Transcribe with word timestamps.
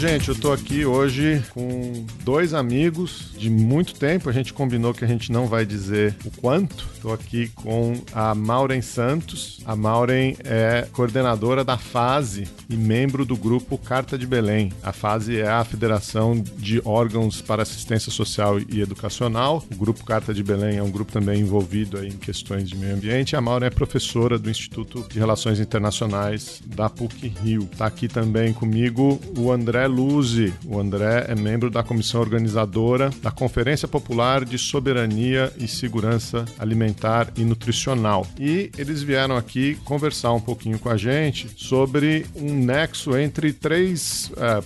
Gente, 0.00 0.30
eu 0.30 0.34
tô 0.34 0.50
aqui 0.50 0.86
hoje 0.86 1.44
com 1.50 2.06
dois 2.24 2.54
amigos 2.54 3.32
de 3.36 3.50
muito 3.50 3.94
tempo. 3.94 4.30
A 4.30 4.32
gente 4.32 4.50
combinou 4.50 4.94
que 4.94 5.04
a 5.04 5.06
gente 5.06 5.30
não 5.30 5.46
vai 5.46 5.66
dizer 5.66 6.16
o 6.24 6.30
quanto. 6.40 6.88
Tô 7.00 7.12
aqui 7.12 7.48
com 7.54 7.94
a 8.12 8.34
Maureen 8.34 8.82
Santos. 8.82 9.60
A 9.64 9.74
Maureen 9.74 10.36
é 10.44 10.86
coordenadora 10.92 11.64
da 11.64 11.78
FASE 11.78 12.46
e 12.68 12.76
membro 12.76 13.24
do 13.24 13.36
grupo 13.36 13.78
Carta 13.78 14.18
de 14.18 14.26
Belém. 14.26 14.70
A 14.82 14.92
FASE 14.92 15.40
é 15.40 15.48
a 15.48 15.64
Federação 15.64 16.42
de 16.58 16.82
Órgãos 16.84 17.40
para 17.40 17.62
Assistência 17.62 18.12
Social 18.12 18.58
e 18.60 18.82
Educacional. 18.82 19.64
O 19.72 19.76
grupo 19.76 20.04
Carta 20.04 20.34
de 20.34 20.42
Belém 20.42 20.76
é 20.76 20.82
um 20.82 20.90
grupo 20.90 21.10
também 21.10 21.40
envolvido 21.40 22.04
em 22.04 22.10
questões 22.10 22.68
de 22.68 22.76
meio 22.76 22.94
ambiente. 22.94 23.34
A 23.34 23.40
Maureen 23.40 23.68
é 23.68 23.70
professora 23.70 24.38
do 24.38 24.50
Instituto 24.50 25.06
de 25.08 25.18
Relações 25.18 25.58
Internacionais 25.58 26.62
da 26.66 26.90
PUC 26.90 27.28
Rio. 27.42 27.66
Tá 27.78 27.86
aqui 27.86 28.08
também 28.08 28.52
comigo 28.52 29.18
o 29.38 29.50
André 29.50 29.86
Luzi. 29.86 30.52
O 30.66 30.78
André 30.78 31.24
é 31.28 31.34
membro 31.34 31.70
da 31.70 31.82
comissão 31.82 32.20
organizadora 32.20 33.08
da 33.22 33.30
Conferência 33.30 33.88
Popular 33.88 34.44
de 34.44 34.58
Soberania 34.58 35.50
e 35.58 35.66
Segurança 35.66 36.44
Alimentar 36.58 36.89
e 37.36 37.44
Nutricional. 37.44 38.26
E 38.38 38.70
eles 38.76 39.02
vieram 39.02 39.36
aqui 39.36 39.76
conversar 39.84 40.32
um 40.32 40.40
pouquinho 40.40 40.78
com 40.78 40.88
a 40.88 40.96
gente 40.96 41.48
sobre 41.56 42.26
um 42.36 42.52
nexo 42.52 43.16
entre 43.16 43.52
três, 43.52 44.30
é, 44.36 44.60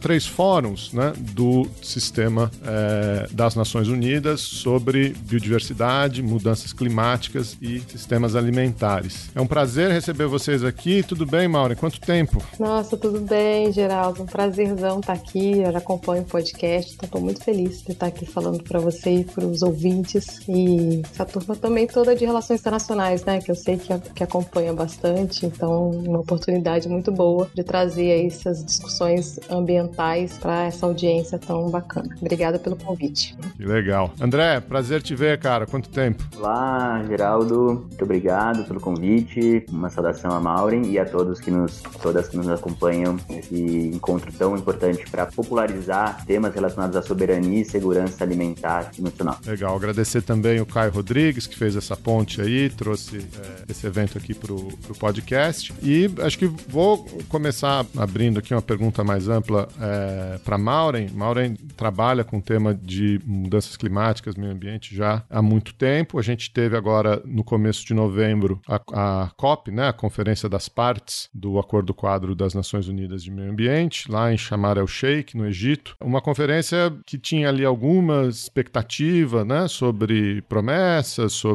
três 0.00 0.26
fóruns 0.26 0.92
né, 0.92 1.12
do 1.32 1.66
sistema 1.82 2.50
é, 2.64 3.28
das 3.32 3.54
Nações 3.54 3.88
Unidas 3.88 4.40
sobre 4.40 5.14
biodiversidade, 5.20 6.22
mudanças 6.22 6.72
climáticas 6.72 7.56
e 7.60 7.80
sistemas 7.80 8.36
alimentares. 8.36 9.30
É 9.34 9.40
um 9.40 9.46
prazer 9.46 9.90
receber 9.90 10.26
vocês 10.26 10.62
aqui. 10.62 11.02
Tudo 11.02 11.26
bem, 11.26 11.48
Maura? 11.48 11.74
Quanto 11.74 12.00
tempo? 12.00 12.42
Nossa, 12.58 12.96
tudo 12.96 13.20
bem, 13.20 13.72
Geraldo. 13.72 14.22
Um 14.22 14.26
prazer 14.26 14.50
prazerzão 14.50 15.00
estar 15.00 15.12
aqui. 15.12 15.58
Eu 15.60 15.72
já 15.72 15.78
acompanho 15.78 16.22
o 16.22 16.26
podcast, 16.26 16.92
estou 17.02 17.20
muito 17.20 17.42
feliz 17.42 17.82
de 17.82 17.92
estar 17.92 18.06
aqui 18.06 18.26
falando 18.26 18.62
para 18.62 18.78
você 18.78 19.20
e 19.20 19.24
para 19.24 19.44
os 19.44 19.62
ouvintes. 19.62 20.40
E 20.48 21.02
essa 21.10 21.24
turma 21.24 21.56
também 21.70 21.86
toda 21.86 22.16
de 22.16 22.24
relações 22.24 22.58
internacionais, 22.58 23.24
né? 23.24 23.38
Que 23.40 23.52
eu 23.52 23.54
sei 23.54 23.76
que, 23.76 23.96
que 24.12 24.24
acompanha 24.24 24.72
bastante. 24.72 25.46
Então, 25.46 25.90
uma 25.90 26.18
oportunidade 26.18 26.88
muito 26.88 27.12
boa 27.12 27.48
de 27.54 27.62
trazer 27.62 28.26
essas 28.26 28.64
discussões 28.64 29.38
ambientais 29.48 30.36
para 30.36 30.64
essa 30.64 30.84
audiência 30.84 31.38
tão 31.38 31.70
bacana. 31.70 32.08
Obrigada 32.20 32.58
pelo 32.58 32.74
convite. 32.74 33.36
Que 33.56 33.64
legal. 33.64 34.12
André, 34.20 34.58
prazer 34.58 35.00
te 35.00 35.14
ver, 35.14 35.38
cara. 35.38 35.64
Quanto 35.64 35.88
tempo? 35.90 36.24
Olá, 36.36 37.04
Geraldo. 37.06 37.86
Muito 37.88 38.02
obrigado 38.02 38.64
pelo 38.64 38.80
convite. 38.80 39.64
Uma 39.70 39.90
saudação 39.90 40.32
a 40.32 40.40
Maureen 40.40 40.90
e 40.90 40.98
a 40.98 41.04
todos 41.04 41.38
que 41.38 41.52
nos, 41.52 41.82
todas 42.02 42.28
que 42.28 42.36
nos 42.36 42.48
acompanham 42.48 43.16
nesse 43.28 43.92
encontro 43.94 44.32
tão 44.32 44.56
importante 44.56 45.08
para 45.08 45.26
popularizar 45.26 46.24
temas 46.26 46.52
relacionados 46.52 46.96
à 46.96 47.02
soberania 47.02 47.60
e 47.60 47.64
segurança 47.64 48.24
alimentar 48.24 48.90
e 48.98 49.02
nutricional. 49.02 49.38
Legal, 49.46 49.76
agradecer 49.76 50.22
também 50.22 50.60
o 50.60 50.66
Caio 50.66 50.90
Rodrigues, 50.90 51.46
que 51.46 51.59
fez 51.60 51.76
essa 51.76 51.94
ponte 51.94 52.40
aí, 52.40 52.70
trouxe 52.70 53.18
é, 53.18 53.70
esse 53.70 53.86
evento 53.86 54.16
aqui 54.16 54.32
para 54.32 54.50
o 54.50 54.72
podcast. 54.98 55.74
E 55.82 56.10
acho 56.22 56.38
que 56.38 56.46
vou 56.46 57.04
começar 57.28 57.84
abrindo 57.98 58.38
aqui 58.38 58.54
uma 58.54 58.62
pergunta 58.62 59.04
mais 59.04 59.28
ampla 59.28 59.68
é, 59.78 60.38
para 60.38 60.56
Maureen. 60.56 61.10
Maureen 61.12 61.54
trabalha 61.76 62.24
com 62.24 62.38
o 62.38 62.42
tema 62.42 62.74
de 62.74 63.20
mudanças 63.26 63.76
climáticas, 63.76 64.36
meio 64.36 64.52
ambiente 64.52 64.96
já 64.96 65.22
há 65.28 65.42
muito 65.42 65.74
tempo. 65.74 66.18
A 66.18 66.22
gente 66.22 66.50
teve 66.50 66.78
agora, 66.78 67.20
no 67.26 67.44
começo 67.44 67.84
de 67.84 67.92
novembro, 67.92 68.58
a, 68.66 68.80
a 68.94 69.30
COP, 69.36 69.70
né, 69.70 69.88
a 69.88 69.92
Conferência 69.92 70.48
das 70.48 70.66
Partes 70.66 71.28
do 71.34 71.58
Acordo 71.58 71.92
Quadro 71.92 72.34
das 72.34 72.54
Nações 72.54 72.88
Unidas 72.88 73.22
de 73.22 73.30
Meio 73.30 73.50
Ambiente, 73.50 74.10
lá 74.10 74.32
em 74.32 74.38
Shamar 74.38 74.78
el-Sheikh, 74.78 75.36
no 75.36 75.46
Egito. 75.46 75.94
Uma 76.00 76.22
conferência 76.22 76.90
que 77.04 77.18
tinha 77.18 77.50
ali 77.50 77.66
alguma 77.66 78.24
expectativa 78.28 79.44
né, 79.44 79.68
sobre 79.68 80.40
promessas, 80.48 81.34
sobre 81.34 81.49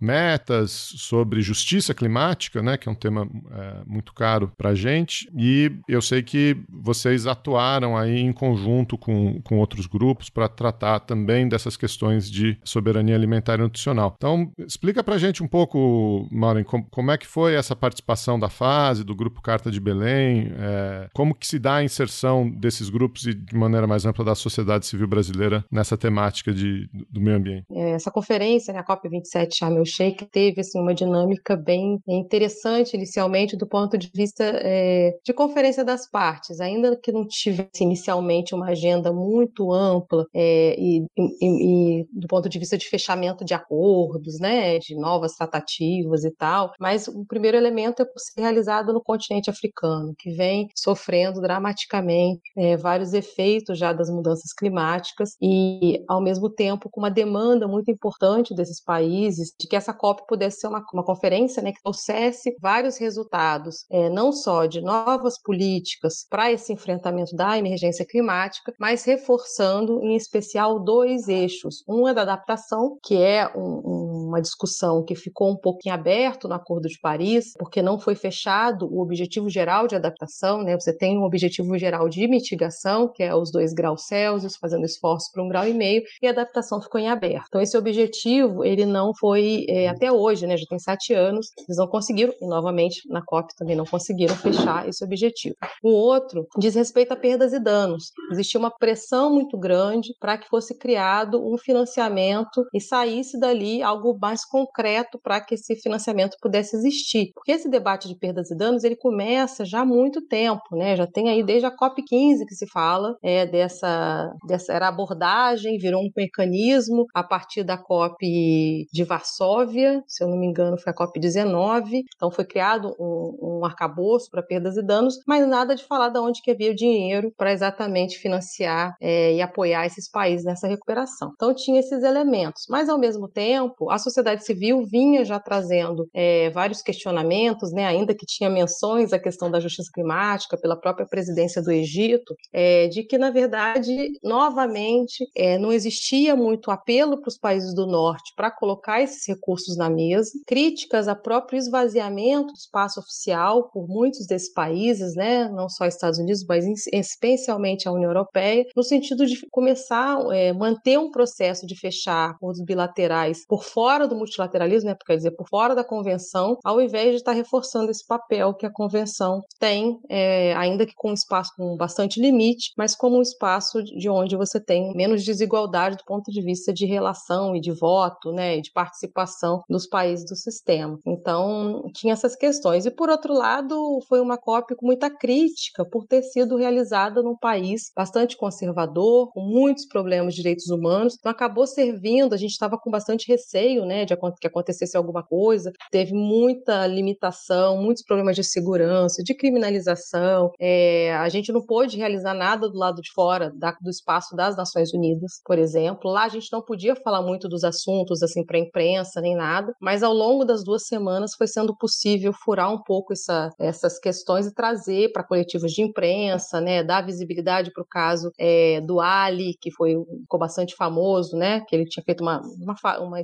metas, 0.00 0.70
sobre 0.70 1.40
justiça 1.40 1.94
climática, 1.94 2.62
né, 2.62 2.76
que 2.76 2.88
é 2.88 2.92
um 2.92 2.94
tema 2.94 3.28
é, 3.50 3.82
muito 3.86 4.12
caro 4.12 4.52
para 4.56 4.70
a 4.70 4.74
gente. 4.74 5.30
E 5.36 5.70
eu 5.88 6.02
sei 6.02 6.22
que 6.22 6.56
vocês 6.68 7.26
atuaram 7.26 7.96
aí 7.96 8.18
em 8.18 8.32
conjunto 8.32 8.96
com, 8.96 9.40
com 9.42 9.58
outros 9.58 9.86
grupos 9.86 10.30
para 10.30 10.48
tratar 10.48 11.00
também 11.00 11.48
dessas 11.48 11.76
questões 11.76 12.30
de 12.30 12.58
soberania 12.64 13.14
alimentar 13.14 13.54
e 13.54 13.62
nutricional. 13.62 14.14
Então, 14.16 14.50
explica 14.58 15.02
para 15.02 15.14
a 15.14 15.18
gente 15.18 15.42
um 15.42 15.48
pouco, 15.48 16.26
Maureen, 16.30 16.64
como, 16.64 16.86
como, 16.90 17.10
é 17.10 17.18
que 17.18 17.26
foi 17.26 17.54
essa 17.54 17.74
participação 17.74 18.38
da 18.38 18.48
fase, 18.48 19.04
do 19.04 19.14
Grupo 19.14 19.40
Carta 19.40 19.70
de 19.70 19.80
Belém, 19.80 20.52
é, 20.58 21.08
como 21.14 21.34
que 21.34 21.46
se 21.46 21.58
dá 21.58 21.76
a 21.76 21.84
inserção 21.84 22.48
desses 22.48 22.88
grupos 22.88 23.26
e, 23.26 23.34
de 23.34 23.56
maneira 23.56 23.86
mais 23.86 24.04
ampla, 24.04 24.24
da 24.24 24.34
sociedade 24.34 24.86
civil 24.86 25.06
brasileira 25.06 25.64
nessa 25.70 25.96
temática 25.96 26.52
de, 26.52 26.88
do 27.10 27.20
meio 27.20 27.36
ambiente? 27.36 27.66
É, 27.70 27.90
essa 27.90 28.10
conferência, 28.10 28.72
né, 28.72 28.80
a 28.80 28.84
COP27 28.84 29.37
Sharm 29.50 29.76
el-Sheikh, 29.76 30.26
teve 30.26 30.60
assim, 30.60 30.80
uma 30.80 30.94
dinâmica 30.94 31.56
bem 31.56 31.98
interessante 32.06 32.94
inicialmente 32.94 33.56
do 33.56 33.66
ponto 33.66 33.96
de 33.98 34.10
vista 34.14 34.44
é, 34.44 35.16
de 35.24 35.32
conferência 35.32 35.84
das 35.84 36.08
partes, 36.10 36.60
ainda 36.60 36.96
que 36.96 37.12
não 37.12 37.26
tivesse 37.26 37.82
inicialmente 37.82 38.54
uma 38.54 38.68
agenda 38.68 39.12
muito 39.12 39.72
ampla 39.72 40.26
é, 40.34 40.74
e, 40.78 41.04
e, 41.16 42.00
e, 42.00 42.06
do 42.12 42.26
ponto 42.26 42.48
de 42.48 42.58
vista 42.58 42.76
de 42.78 42.88
fechamento 42.88 43.44
de 43.44 43.54
acordos, 43.54 44.38
né, 44.40 44.78
de 44.78 44.94
novas 44.94 45.34
tratativas 45.34 46.24
e 46.24 46.30
tal, 46.30 46.72
mas 46.80 47.08
o 47.08 47.24
primeiro 47.26 47.56
elemento 47.56 48.02
é 48.02 48.04
por 48.04 48.18
ser 48.18 48.40
realizado 48.40 48.92
no 48.92 49.02
continente 49.02 49.50
africano, 49.50 50.14
que 50.18 50.30
vem 50.30 50.68
sofrendo 50.74 51.40
dramaticamente 51.40 52.40
é, 52.56 52.76
vários 52.76 53.12
efeitos 53.12 53.78
já 53.78 53.92
das 53.92 54.10
mudanças 54.10 54.52
climáticas 54.52 55.36
e, 55.40 56.04
ao 56.08 56.20
mesmo 56.20 56.48
tempo, 56.50 56.88
com 56.90 57.00
uma 57.00 57.10
demanda 57.10 57.66
muito 57.66 57.90
importante 57.90 58.54
desses 58.54 58.82
países 58.82 59.27
de 59.36 59.66
que 59.68 59.76
essa 59.76 59.92
COP 59.92 60.26
pudesse 60.26 60.60
ser 60.60 60.68
uma, 60.68 60.84
uma 60.92 61.04
conferência 61.04 61.62
né, 61.62 61.72
que 61.72 61.82
trouxesse 61.82 62.56
vários 62.60 62.96
resultados, 62.96 63.84
é, 63.90 64.08
não 64.08 64.32
só 64.32 64.66
de 64.66 64.80
novas 64.80 65.40
políticas 65.40 66.26
para 66.28 66.50
esse 66.50 66.72
enfrentamento 66.72 67.34
da 67.34 67.58
emergência 67.58 68.06
climática, 68.06 68.72
mas 68.78 69.04
reforçando, 69.04 70.02
em 70.02 70.16
especial, 70.16 70.78
dois 70.78 71.28
eixos. 71.28 71.82
Um 71.88 72.08
é 72.08 72.14
da 72.14 72.22
adaptação, 72.22 72.98
que 73.02 73.16
é 73.16 73.50
um, 73.56 73.80
um, 73.84 74.07
uma 74.28 74.40
discussão 74.40 75.04
que 75.04 75.14
ficou 75.14 75.50
um 75.50 75.56
pouquinho 75.56 75.94
aberto 75.94 76.48
no 76.48 76.54
Acordo 76.54 76.88
de 76.88 76.98
Paris, 77.00 77.52
porque 77.58 77.82
não 77.82 77.98
foi 77.98 78.14
fechado 78.14 78.88
o 78.90 79.00
objetivo 79.00 79.48
geral 79.48 79.86
de 79.86 79.96
adaptação, 79.96 80.62
né? 80.62 80.78
Você 80.78 80.96
tem 80.96 81.18
um 81.18 81.24
objetivo 81.24 81.76
geral 81.78 82.08
de 82.08 82.26
mitigação, 82.28 83.10
que 83.12 83.22
é 83.22 83.34
os 83.34 83.50
2 83.50 83.72
graus 83.72 84.06
Celsius, 84.06 84.56
fazendo 84.56 84.84
esforço 84.84 85.30
para 85.32 85.42
um 85.42 85.48
grau 85.48 85.66
e 85.66 85.74
meio, 85.74 86.02
e 86.22 86.26
a 86.26 86.30
adaptação 86.30 86.80
ficou 86.80 87.00
em 87.00 87.08
aberto. 87.08 87.46
Então, 87.48 87.60
esse 87.60 87.76
objetivo, 87.76 88.64
ele 88.64 88.84
não 88.84 89.12
foi, 89.18 89.64
é, 89.68 89.88
até 89.88 90.12
hoje, 90.12 90.46
né, 90.46 90.56
já 90.56 90.66
tem 90.68 90.78
sete 90.78 91.14
anos, 91.14 91.48
eles 91.66 91.78
não 91.78 91.86
conseguiram, 91.86 92.32
e 92.40 92.46
novamente 92.46 93.02
na 93.08 93.22
COP 93.24 93.54
também 93.56 93.76
não 93.76 93.84
conseguiram 93.84 94.34
fechar 94.36 94.88
esse 94.88 95.04
objetivo. 95.04 95.56
O 95.82 95.90
outro 95.90 96.46
diz 96.58 96.74
respeito 96.74 97.12
a 97.12 97.16
perdas 97.16 97.52
e 97.52 97.58
danos. 97.58 98.12
Existia 98.30 98.58
uma 98.58 98.70
pressão 98.70 99.32
muito 99.32 99.58
grande 99.58 100.14
para 100.20 100.36
que 100.36 100.48
fosse 100.48 100.76
criado 100.76 101.40
um 101.42 101.56
financiamento 101.56 102.64
e 102.74 102.80
saísse 102.80 103.38
dali 103.38 103.82
algo 103.82 104.17
mais 104.20 104.44
concreto 104.44 105.18
para 105.22 105.40
que 105.40 105.54
esse 105.54 105.76
financiamento 105.76 106.36
pudesse 106.40 106.76
existir. 106.76 107.32
Porque 107.34 107.52
esse 107.52 107.68
debate 107.68 108.08
de 108.08 108.16
perdas 108.16 108.50
e 108.50 108.56
danos, 108.56 108.84
ele 108.84 108.96
começa 108.96 109.64
já 109.64 109.80
há 109.80 109.84
muito 109.84 110.22
tempo, 110.26 110.76
né? 110.76 110.96
Já 110.96 111.06
tem 111.06 111.28
aí 111.28 111.42
desde 111.42 111.66
a 111.66 111.70
COP 111.70 111.98
COP15 111.98 112.46
que 112.46 112.54
se 112.54 112.66
fala 112.66 113.16
é, 113.22 113.46
dessa, 113.46 114.32
dessa 114.46 114.72
era 114.72 114.88
abordagem, 114.88 115.78
virou 115.78 116.02
um 116.02 116.10
mecanismo 116.16 117.06
a 117.14 117.22
partir 117.22 117.64
da 117.64 117.76
COP 117.76 118.86
de 118.92 119.04
Varsóvia, 119.04 120.02
se 120.06 120.22
eu 120.22 120.28
não 120.28 120.38
me 120.38 120.46
engano 120.46 120.78
foi 120.78 120.92
a 120.92 120.94
COP 120.94 121.18
19, 121.18 122.04
então 122.14 122.30
foi 122.30 122.44
criado 122.44 122.94
um, 122.98 123.58
um 123.60 123.64
arcabouço 123.64 124.30
para 124.30 124.42
perdas 124.42 124.76
e 124.76 124.82
danos, 124.82 125.18
mas 125.26 125.46
nada 125.46 125.74
de 125.74 125.84
falar 125.84 126.08
de 126.10 126.18
onde 126.18 126.42
que 126.42 126.50
havia 126.50 126.70
o 126.70 126.74
dinheiro 126.74 127.32
para 127.36 127.52
exatamente 127.52 128.18
financiar 128.18 128.96
é, 129.00 129.34
e 129.34 129.42
apoiar 129.42 129.86
esses 129.86 130.10
países 130.10 130.44
nessa 130.44 130.68
recuperação. 130.68 131.32
Então 131.34 131.54
tinha 131.54 131.80
esses 131.80 132.02
elementos, 132.02 132.66
mas 132.68 132.88
ao 132.88 132.98
mesmo 132.98 133.28
tempo 133.28 133.90
a, 133.90 133.98
sociedade 134.08 134.44
civil 134.44 134.84
vinha 134.84 135.24
já 135.24 135.38
trazendo 135.38 136.08
é, 136.14 136.50
vários 136.50 136.82
questionamentos, 136.82 137.72
né, 137.72 137.86
ainda 137.86 138.14
que 138.14 138.26
tinha 138.26 138.50
menções 138.50 139.12
à 139.12 139.18
questão 139.18 139.50
da 139.50 139.60
justiça 139.60 139.90
climática 139.92 140.56
pela 140.56 140.78
própria 140.78 141.06
presidência 141.06 141.62
do 141.62 141.70
Egito, 141.70 142.34
é, 142.52 142.88
de 142.88 143.02
que, 143.02 143.18
na 143.18 143.30
verdade, 143.30 144.10
novamente, 144.22 145.24
é, 145.36 145.58
não 145.58 145.72
existia 145.72 146.34
muito 146.34 146.70
apelo 146.70 147.20
para 147.20 147.28
os 147.28 147.38
países 147.38 147.74
do 147.74 147.86
norte 147.86 148.32
para 148.36 148.50
colocar 148.50 149.02
esses 149.02 149.26
recursos 149.26 149.76
na 149.76 149.90
mesa, 149.90 150.30
críticas 150.46 151.08
ao 151.08 151.16
próprio 151.16 151.58
esvaziamento 151.58 152.52
do 152.52 152.58
espaço 152.58 153.00
oficial 153.00 153.70
por 153.70 153.86
muitos 153.88 154.26
desses 154.26 154.52
países, 154.52 155.14
né, 155.14 155.48
não 155.48 155.68
só 155.68 155.86
Estados 155.86 156.18
Unidos, 156.18 156.44
mas 156.48 156.64
especialmente 156.92 157.88
a 157.88 157.92
União 157.92 158.10
Europeia, 158.10 158.64
no 158.76 158.82
sentido 158.82 159.26
de 159.26 159.38
começar 159.50 160.18
é, 160.32 160.52
manter 160.52 160.98
um 160.98 161.10
processo 161.10 161.66
de 161.66 161.78
fechar 161.78 162.30
acordos 162.30 162.62
bilaterais 162.62 163.44
por 163.46 163.64
fora 163.64 163.97
do 164.06 164.16
multilateralismo, 164.16 164.90
né, 164.90 164.96
quer 165.06 165.16
dizer, 165.16 165.30
por 165.32 165.48
fora 165.48 165.74
da 165.74 165.84
convenção, 165.84 166.58
ao 166.64 166.80
invés 166.80 167.10
de 167.10 167.16
estar 167.16 167.32
reforçando 167.32 167.90
esse 167.90 168.06
papel 168.06 168.54
que 168.54 168.66
a 168.66 168.72
convenção 168.72 169.42
tem, 169.58 169.98
é, 170.08 170.54
ainda 170.54 170.86
que 170.86 170.94
com 170.94 171.10
um 171.10 171.14
espaço 171.14 171.52
com 171.56 171.76
bastante 171.76 172.20
limite, 172.20 172.72
mas 172.76 172.94
como 172.94 173.18
um 173.18 173.22
espaço 173.22 173.82
de 173.82 174.08
onde 174.08 174.36
você 174.36 174.60
tem 174.60 174.92
menos 174.94 175.24
desigualdade 175.24 175.96
do 175.96 176.04
ponto 176.04 176.30
de 176.30 176.42
vista 176.42 176.72
de 176.72 176.86
relação 176.86 177.54
e 177.54 177.60
de 177.60 177.72
voto, 177.72 178.32
né, 178.32 178.58
e 178.58 178.62
de 178.62 178.70
participação 178.72 179.62
dos 179.68 179.86
países 179.86 180.24
do 180.26 180.36
sistema. 180.36 180.98
Então, 181.06 181.82
tinha 181.94 182.12
essas 182.12 182.36
questões. 182.36 182.86
E, 182.86 182.90
por 182.90 183.08
outro 183.08 183.32
lado, 183.32 184.00
foi 184.08 184.20
uma 184.20 184.36
COP 184.36 184.74
com 184.76 184.86
muita 184.86 185.10
crítica 185.10 185.84
por 185.84 186.06
ter 186.06 186.22
sido 186.22 186.56
realizada 186.56 187.22
num 187.22 187.36
país 187.36 187.90
bastante 187.96 188.36
conservador, 188.36 189.30
com 189.32 189.40
muitos 189.40 189.86
problemas 189.86 190.34
de 190.34 190.42
direitos 190.42 190.68
humanos. 190.68 191.16
Então, 191.18 191.30
acabou 191.30 191.66
servindo, 191.66 192.34
a 192.34 192.36
gente 192.36 192.52
estava 192.52 192.78
com 192.78 192.90
bastante 192.90 193.28
receio 193.28 193.84
né, 193.88 194.04
de 194.04 194.14
que 194.40 194.46
acontecesse 194.46 194.96
alguma 194.96 195.22
coisa, 195.22 195.72
teve 195.90 196.12
muita 196.12 196.86
limitação, 196.86 197.82
muitos 197.82 198.04
problemas 198.04 198.36
de 198.36 198.44
segurança, 198.44 199.22
de 199.24 199.34
criminalização. 199.34 200.50
É, 200.60 201.14
a 201.14 201.28
gente 201.28 201.50
não 201.50 201.64
pôde 201.64 201.96
realizar 201.96 202.34
nada 202.34 202.68
do 202.68 202.78
lado 202.78 203.00
de 203.00 203.10
fora 203.12 203.50
da, 203.56 203.72
do 203.80 203.90
espaço 203.90 204.36
das 204.36 204.56
Nações 204.56 204.92
Unidas, 204.92 205.40
por 205.44 205.58
exemplo. 205.58 206.10
Lá 206.10 206.24
a 206.24 206.28
gente 206.28 206.52
não 206.52 206.62
podia 206.62 206.94
falar 206.94 207.22
muito 207.22 207.48
dos 207.48 207.64
assuntos 207.64 208.22
assim 208.22 208.44
para 208.44 208.58
a 208.58 208.60
imprensa 208.60 209.20
nem 209.20 209.34
nada, 209.34 209.72
mas 209.80 210.02
ao 210.02 210.12
longo 210.12 210.44
das 210.44 210.62
duas 210.62 210.86
semanas 210.86 211.34
foi 211.36 211.46
sendo 211.46 211.76
possível 211.76 212.32
furar 212.32 212.72
um 212.72 212.82
pouco 212.82 213.12
essa, 213.12 213.50
essas 213.58 213.98
questões 213.98 214.46
e 214.46 214.54
trazer 214.54 215.10
para 215.12 215.24
coletivos 215.24 215.72
de 215.72 215.82
imprensa, 215.82 216.60
né, 216.60 216.82
dar 216.82 217.04
visibilidade 217.04 217.72
para 217.72 217.82
o 217.82 217.86
caso 217.86 218.30
é, 218.38 218.80
do 218.80 219.00
Ali, 219.00 219.54
que 219.60 219.70
foi 219.70 219.96
ficou 220.20 220.38
bastante 220.38 220.74
famoso, 220.74 221.36
né, 221.36 221.60
que 221.60 221.74
ele 221.74 221.84
tinha 221.84 222.02
feito 222.04 222.20
uma, 222.20 222.40
uma, 222.40 222.98
uma 223.00 223.20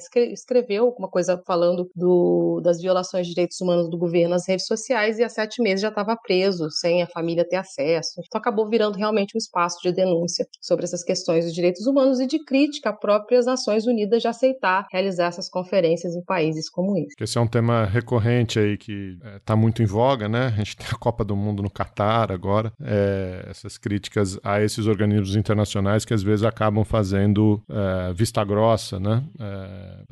escreveu 0.54 0.86
alguma 0.86 1.08
coisa 1.08 1.42
falando 1.46 1.90
do, 1.94 2.60
das 2.62 2.80
violações 2.80 3.26
de 3.26 3.34
direitos 3.34 3.60
humanos 3.60 3.90
do 3.90 3.98
governo 3.98 4.30
nas 4.30 4.46
redes 4.46 4.66
sociais 4.66 5.18
e 5.18 5.24
há 5.24 5.28
sete 5.28 5.60
meses 5.60 5.80
já 5.80 5.88
estava 5.88 6.16
preso 6.16 6.70
sem 6.70 7.02
a 7.02 7.06
família 7.06 7.46
ter 7.46 7.56
acesso. 7.56 8.20
Então 8.24 8.40
acabou 8.40 8.68
virando 8.68 8.96
realmente 8.96 9.36
um 9.36 9.38
espaço 9.38 9.78
de 9.82 9.92
denúncia 9.92 10.46
sobre 10.60 10.84
essas 10.84 11.02
questões 11.02 11.44
dos 11.44 11.54
direitos 11.54 11.86
humanos 11.86 12.20
e 12.20 12.26
de 12.26 12.38
crítica 12.44 12.90
a 12.90 12.92
próprias 12.92 13.46
Nações 13.46 13.86
Unidas 13.86 14.22
de 14.22 14.28
aceitar 14.28 14.86
realizar 14.92 15.26
essas 15.26 15.48
conferências 15.48 16.14
em 16.14 16.22
países 16.22 16.68
como 16.70 16.96
esse. 16.96 17.14
Esse 17.20 17.38
é 17.38 17.40
um 17.40 17.46
tema 17.46 17.84
recorrente 17.84 18.58
aí 18.58 18.76
que 18.76 19.18
está 19.36 19.54
é, 19.54 19.56
muito 19.56 19.82
em 19.82 19.86
voga, 19.86 20.28
né? 20.28 20.46
A 20.46 20.50
gente 20.50 20.76
tem 20.78 20.86
a 20.90 20.98
Copa 20.98 21.24
do 21.24 21.34
Mundo 21.34 21.62
no 21.62 21.70
Catar 21.70 22.30
agora, 22.30 22.72
é, 22.80 23.46
essas 23.48 23.78
críticas 23.78 24.38
a 24.42 24.60
esses 24.60 24.86
organismos 24.86 25.36
internacionais 25.36 26.04
que 26.04 26.14
às 26.14 26.22
vezes 26.22 26.44
acabam 26.44 26.84
fazendo 26.84 27.62
é, 27.68 28.12
vista 28.12 28.44
grossa, 28.44 29.00
né? 29.00 29.22
É, 29.40 30.04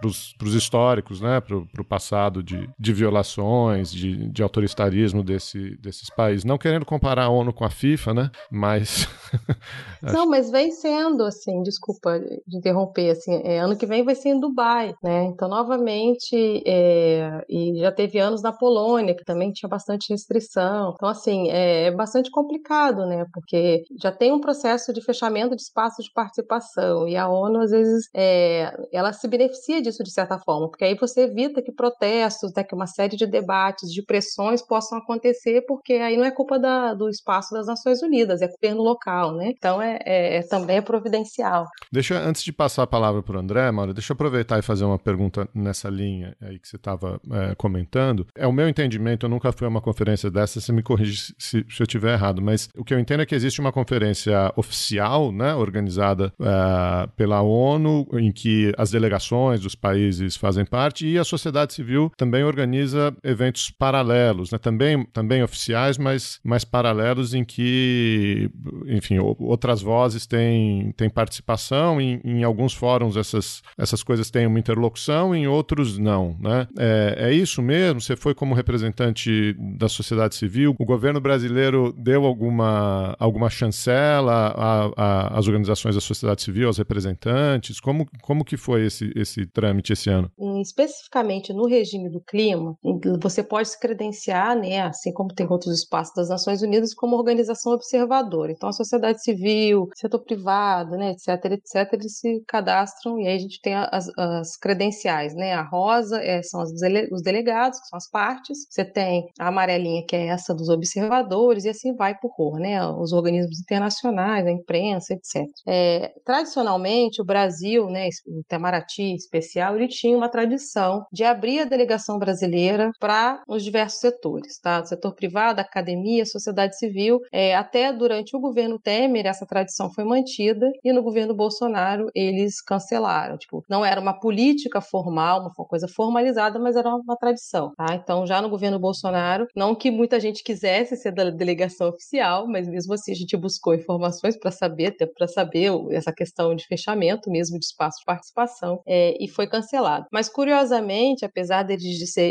para 0.00 0.06
os 0.08 0.54
históricos, 0.54 1.20
né? 1.20 1.40
Para 1.40 1.56
o 1.56 1.84
passado 1.84 2.42
de, 2.42 2.68
de 2.78 2.92
violações, 2.92 3.92
de, 3.92 4.28
de 4.30 4.42
autoritarismo 4.42 5.22
desse, 5.22 5.76
desses 5.78 6.10
países. 6.10 6.44
Não 6.44 6.58
querendo 6.58 6.84
comparar 6.84 7.24
a 7.24 7.28
ONU 7.28 7.52
com 7.52 7.64
a 7.64 7.70
FIFA, 7.70 8.14
né? 8.14 8.30
Mas. 8.50 9.08
Não, 10.02 10.26
mas 10.26 10.50
vem 10.50 10.70
sendo 10.70 11.24
assim, 11.24 11.62
desculpa 11.62 12.18
de 12.18 12.56
interromper, 12.56 13.10
assim, 13.10 13.42
é, 13.44 13.58
ano 13.58 13.76
que 13.76 13.86
vem 13.86 14.02
vai 14.02 14.14
ser 14.14 14.30
em 14.30 14.40
Dubai, 14.40 14.94
né? 15.02 15.24
Então, 15.24 15.48
novamente, 15.48 16.62
é, 16.66 17.44
e 17.48 17.78
já 17.78 17.92
teve 17.92 18.18
anos 18.18 18.42
na 18.42 18.52
Polônia, 18.52 19.14
que 19.14 19.24
também 19.24 19.52
tinha 19.52 19.68
bastante 19.68 20.10
restrição. 20.10 20.94
Então, 20.94 21.08
assim, 21.08 21.50
é, 21.50 21.86
é 21.86 21.90
bastante 21.90 22.30
complicado, 22.30 23.06
né? 23.06 23.26
Porque 23.32 23.84
já 24.00 24.10
tem 24.10 24.32
um 24.32 24.40
processo 24.40 24.92
de 24.92 25.02
fechamento 25.02 25.54
de 25.54 25.62
espaços 25.62 26.04
de 26.06 26.12
participação, 26.12 27.06
e 27.06 27.16
a 27.16 27.28
ONU, 27.28 27.60
às 27.60 27.70
vezes, 27.70 28.08
é, 28.14 28.72
ela 28.92 29.12
se 29.12 29.28
beneficia 29.28 29.59
disso 29.82 30.02
de 30.02 30.10
certa 30.10 30.38
forma, 30.38 30.68
porque 30.68 30.84
aí 30.84 30.94
você 30.94 31.22
evita 31.22 31.62
que 31.62 31.72
protestos, 31.72 32.52
né, 32.54 32.64
que 32.64 32.74
uma 32.74 32.86
série 32.86 33.16
de 33.16 33.26
debates, 33.26 33.92
de 33.92 34.02
pressões 34.02 34.62
possam 34.62 34.98
acontecer, 34.98 35.64
porque 35.66 35.94
aí 35.94 36.16
não 36.16 36.24
é 36.24 36.30
culpa 36.30 36.58
da, 36.58 36.94
do 36.94 37.08
espaço 37.08 37.54
das 37.54 37.66
Nações 37.66 38.02
Unidas, 38.02 38.42
é 38.42 38.48
governo 38.48 38.82
local, 38.82 39.34
né? 39.34 39.52
Então 39.56 39.80
é, 39.80 39.98
é, 40.04 40.36
é 40.36 40.42
também 40.42 40.76
é 40.76 40.80
providencial. 40.80 41.66
Deixa, 41.92 42.18
antes 42.18 42.42
de 42.42 42.52
passar 42.52 42.82
a 42.82 42.86
palavra 42.86 43.22
para 43.22 43.36
o 43.36 43.40
André, 43.40 43.70
Mauro, 43.70 43.94
deixa 43.94 44.12
eu 44.12 44.14
aproveitar 44.14 44.58
e 44.58 44.62
fazer 44.62 44.84
uma 44.84 44.98
pergunta 44.98 45.48
nessa 45.54 45.88
linha 45.88 46.36
aí 46.40 46.58
que 46.58 46.68
você 46.68 46.76
estava 46.76 47.20
é, 47.32 47.54
comentando. 47.54 48.26
É 48.36 48.46
o 48.46 48.52
meu 48.52 48.68
entendimento, 48.68 49.26
eu 49.26 49.30
nunca 49.30 49.52
fui 49.52 49.66
a 49.66 49.70
uma 49.70 49.80
conferência 49.80 50.30
dessa, 50.30 50.60
você 50.60 50.72
me 50.72 50.82
corrige 50.82 51.34
se, 51.38 51.64
se 51.68 51.82
eu 51.82 51.84
estiver 51.84 52.12
errado, 52.12 52.42
mas 52.42 52.68
o 52.76 52.84
que 52.84 52.94
eu 52.94 52.98
entendo 52.98 53.22
é 53.22 53.26
que 53.26 53.34
existe 53.34 53.60
uma 53.60 53.72
conferência 53.72 54.52
oficial, 54.56 55.32
né, 55.32 55.54
organizada 55.54 56.32
é, 56.40 57.08
pela 57.16 57.42
ONU, 57.42 58.06
em 58.14 58.32
que 58.32 58.72
as 58.76 58.90
delegações 58.90 59.39
dos 59.60 59.74
países 59.74 60.36
fazem 60.36 60.64
parte 60.64 61.06
e 61.06 61.18
a 61.18 61.24
sociedade 61.24 61.72
civil 61.72 62.10
também 62.16 62.44
organiza 62.44 63.14
eventos 63.22 63.70
paralelos, 63.70 64.50
né, 64.50 64.58
também, 64.58 65.04
também 65.12 65.42
oficiais, 65.42 65.98
mas 65.98 66.40
mais 66.44 66.64
paralelos 66.64 67.34
em 67.34 67.44
que, 67.44 68.50
enfim, 68.86 69.18
outras 69.18 69.82
vozes 69.82 70.26
têm, 70.26 70.92
têm 70.96 71.08
participação. 71.08 72.00
Em, 72.00 72.20
em 72.24 72.42
alguns 72.42 72.74
fóruns 72.74 73.16
essas, 73.16 73.62
essas 73.78 74.02
coisas 74.02 74.30
têm 74.30 74.46
uma 74.46 74.58
interlocução, 74.58 75.34
em 75.34 75.46
outros 75.46 75.98
não, 75.98 76.36
né? 76.40 76.66
É, 76.78 77.30
é 77.30 77.32
isso 77.32 77.62
mesmo? 77.62 78.00
Você 78.00 78.16
foi 78.16 78.34
como 78.34 78.54
representante 78.54 79.54
da 79.78 79.88
sociedade 79.88 80.34
civil? 80.34 80.74
O 80.78 80.84
governo 80.84 81.20
brasileiro 81.20 81.94
deu 81.96 82.24
alguma, 82.24 83.14
alguma 83.18 83.48
chancela 83.50 84.54
às 84.96 85.46
organizações 85.46 85.94
da 85.94 86.00
sociedade 86.00 86.42
civil, 86.42 86.68
aos 86.68 86.78
representantes? 86.78 87.80
Como, 87.80 88.06
como 88.22 88.44
que 88.44 88.56
foi 88.56 88.86
esse, 88.86 89.12
esse 89.14 89.29
trâmite 89.46 89.92
esse 89.92 90.10
ano? 90.10 90.30
Especificamente 90.60 91.52
no 91.52 91.66
regime 91.66 92.10
do 92.10 92.20
clima, 92.20 92.76
você 93.20 93.42
pode 93.42 93.68
se 93.68 93.78
credenciar, 93.78 94.56
né, 94.56 94.80
assim 94.82 95.12
como 95.12 95.34
tem 95.34 95.46
outros 95.48 95.78
espaços 95.78 96.14
das 96.14 96.28
Nações 96.28 96.62
Unidas, 96.62 96.94
como 96.94 97.16
organização 97.16 97.72
observadora. 97.72 98.52
Então, 98.52 98.68
a 98.68 98.72
sociedade 98.72 99.22
civil, 99.22 99.88
setor 99.94 100.20
privado, 100.20 100.96
né, 100.96 101.12
etc, 101.12 101.44
etc, 101.52 101.92
eles 101.92 102.18
se 102.18 102.42
cadastram 102.46 103.18
e 103.18 103.26
aí 103.26 103.36
a 103.36 103.38
gente 103.38 103.60
tem 103.60 103.74
as, 103.74 104.08
as 104.16 104.56
credenciais, 104.56 105.34
né? 105.34 105.54
A 105.54 105.62
rosa 105.62 106.22
é, 106.22 106.42
são 106.42 106.62
dele, 106.80 107.08
os 107.12 107.22
delegados, 107.22 107.80
que 107.80 107.86
são 107.86 107.96
as 107.96 108.08
partes. 108.08 108.66
Você 108.68 108.84
tem 108.84 109.26
a 109.38 109.48
amarelinha, 109.48 110.04
que 110.06 110.16
é 110.16 110.26
essa 110.26 110.54
dos 110.54 110.68
observadores, 110.68 111.64
e 111.64 111.68
assim 111.68 111.94
vai 111.94 112.16
por 112.18 112.34
cor, 112.34 112.58
né? 112.58 112.84
Os 112.86 113.12
organismos 113.12 113.60
internacionais, 113.60 114.46
a 114.46 114.50
imprensa, 114.50 115.14
etc. 115.14 115.46
É, 115.66 116.12
tradicionalmente, 116.24 117.20
o 117.20 117.24
Brasil, 117.24 117.86
né, 117.86 118.08
o 118.26 118.40
Itamaraty 118.40 119.16
especial, 119.20 119.76
ele 119.76 119.88
tinha 119.88 120.16
uma 120.16 120.28
tradição 120.28 121.04
de 121.12 121.24
abrir 121.24 121.60
a 121.60 121.64
delegação 121.64 122.18
brasileira 122.18 122.90
para 122.98 123.42
os 123.48 123.62
diversos 123.62 124.00
setores, 124.00 124.58
tá? 124.58 124.84
setor 124.84 125.14
privado, 125.14 125.60
academia, 125.60 126.24
sociedade 126.26 126.76
civil. 126.78 127.20
É, 127.32 127.54
até 127.54 127.92
durante 127.92 128.36
o 128.36 128.40
governo 128.40 128.78
Temer, 128.78 129.26
essa 129.26 129.46
tradição 129.46 129.92
foi 129.92 130.04
mantida, 130.04 130.70
e 130.84 130.92
no 130.92 131.02
governo 131.02 131.34
Bolsonaro, 131.34 132.06
eles 132.14 132.60
cancelaram. 132.62 133.36
Tipo, 133.36 133.64
não 133.68 133.84
era 133.84 134.00
uma 134.00 134.18
política 134.18 134.80
formal, 134.80 135.40
uma 135.40 135.50
coisa 135.52 135.86
formalizada, 135.88 136.58
mas 136.58 136.76
era 136.76 136.88
uma, 136.88 137.16
tradição, 137.16 137.72
tá? 137.76 137.94
Então, 137.94 138.26
já 138.26 138.40
no 138.40 138.48
governo 138.48 138.78
Bolsonaro, 138.78 139.46
não 139.54 139.74
que 139.74 139.90
muita 139.90 140.18
gente 140.18 140.42
quisesse 140.42 140.96
ser 140.96 141.12
da 141.12 141.28
delegação 141.30 141.88
oficial, 141.88 142.46
mas 142.46 142.66
mesmo 142.66 142.94
assim 142.94 143.12
a 143.12 143.14
gente 143.14 143.36
buscou 143.36 143.74
informações 143.74 144.38
para 144.38 144.50
saber, 144.50 144.96
para 145.16 145.26
saber 145.26 145.70
essa 145.90 146.12
questão 146.12 146.54
de 146.54 146.66
fechamento 146.66 147.30
mesmo 147.30 147.58
de 147.58 147.66
espaço 147.66 147.98
de 147.98 148.04
participação, 148.04 148.80
é, 148.86 149.09
e 149.18 149.28
foi 149.28 149.46
cancelado. 149.46 150.06
Mas, 150.12 150.28
curiosamente, 150.28 151.24
apesar 151.24 151.62
deles 151.62 151.84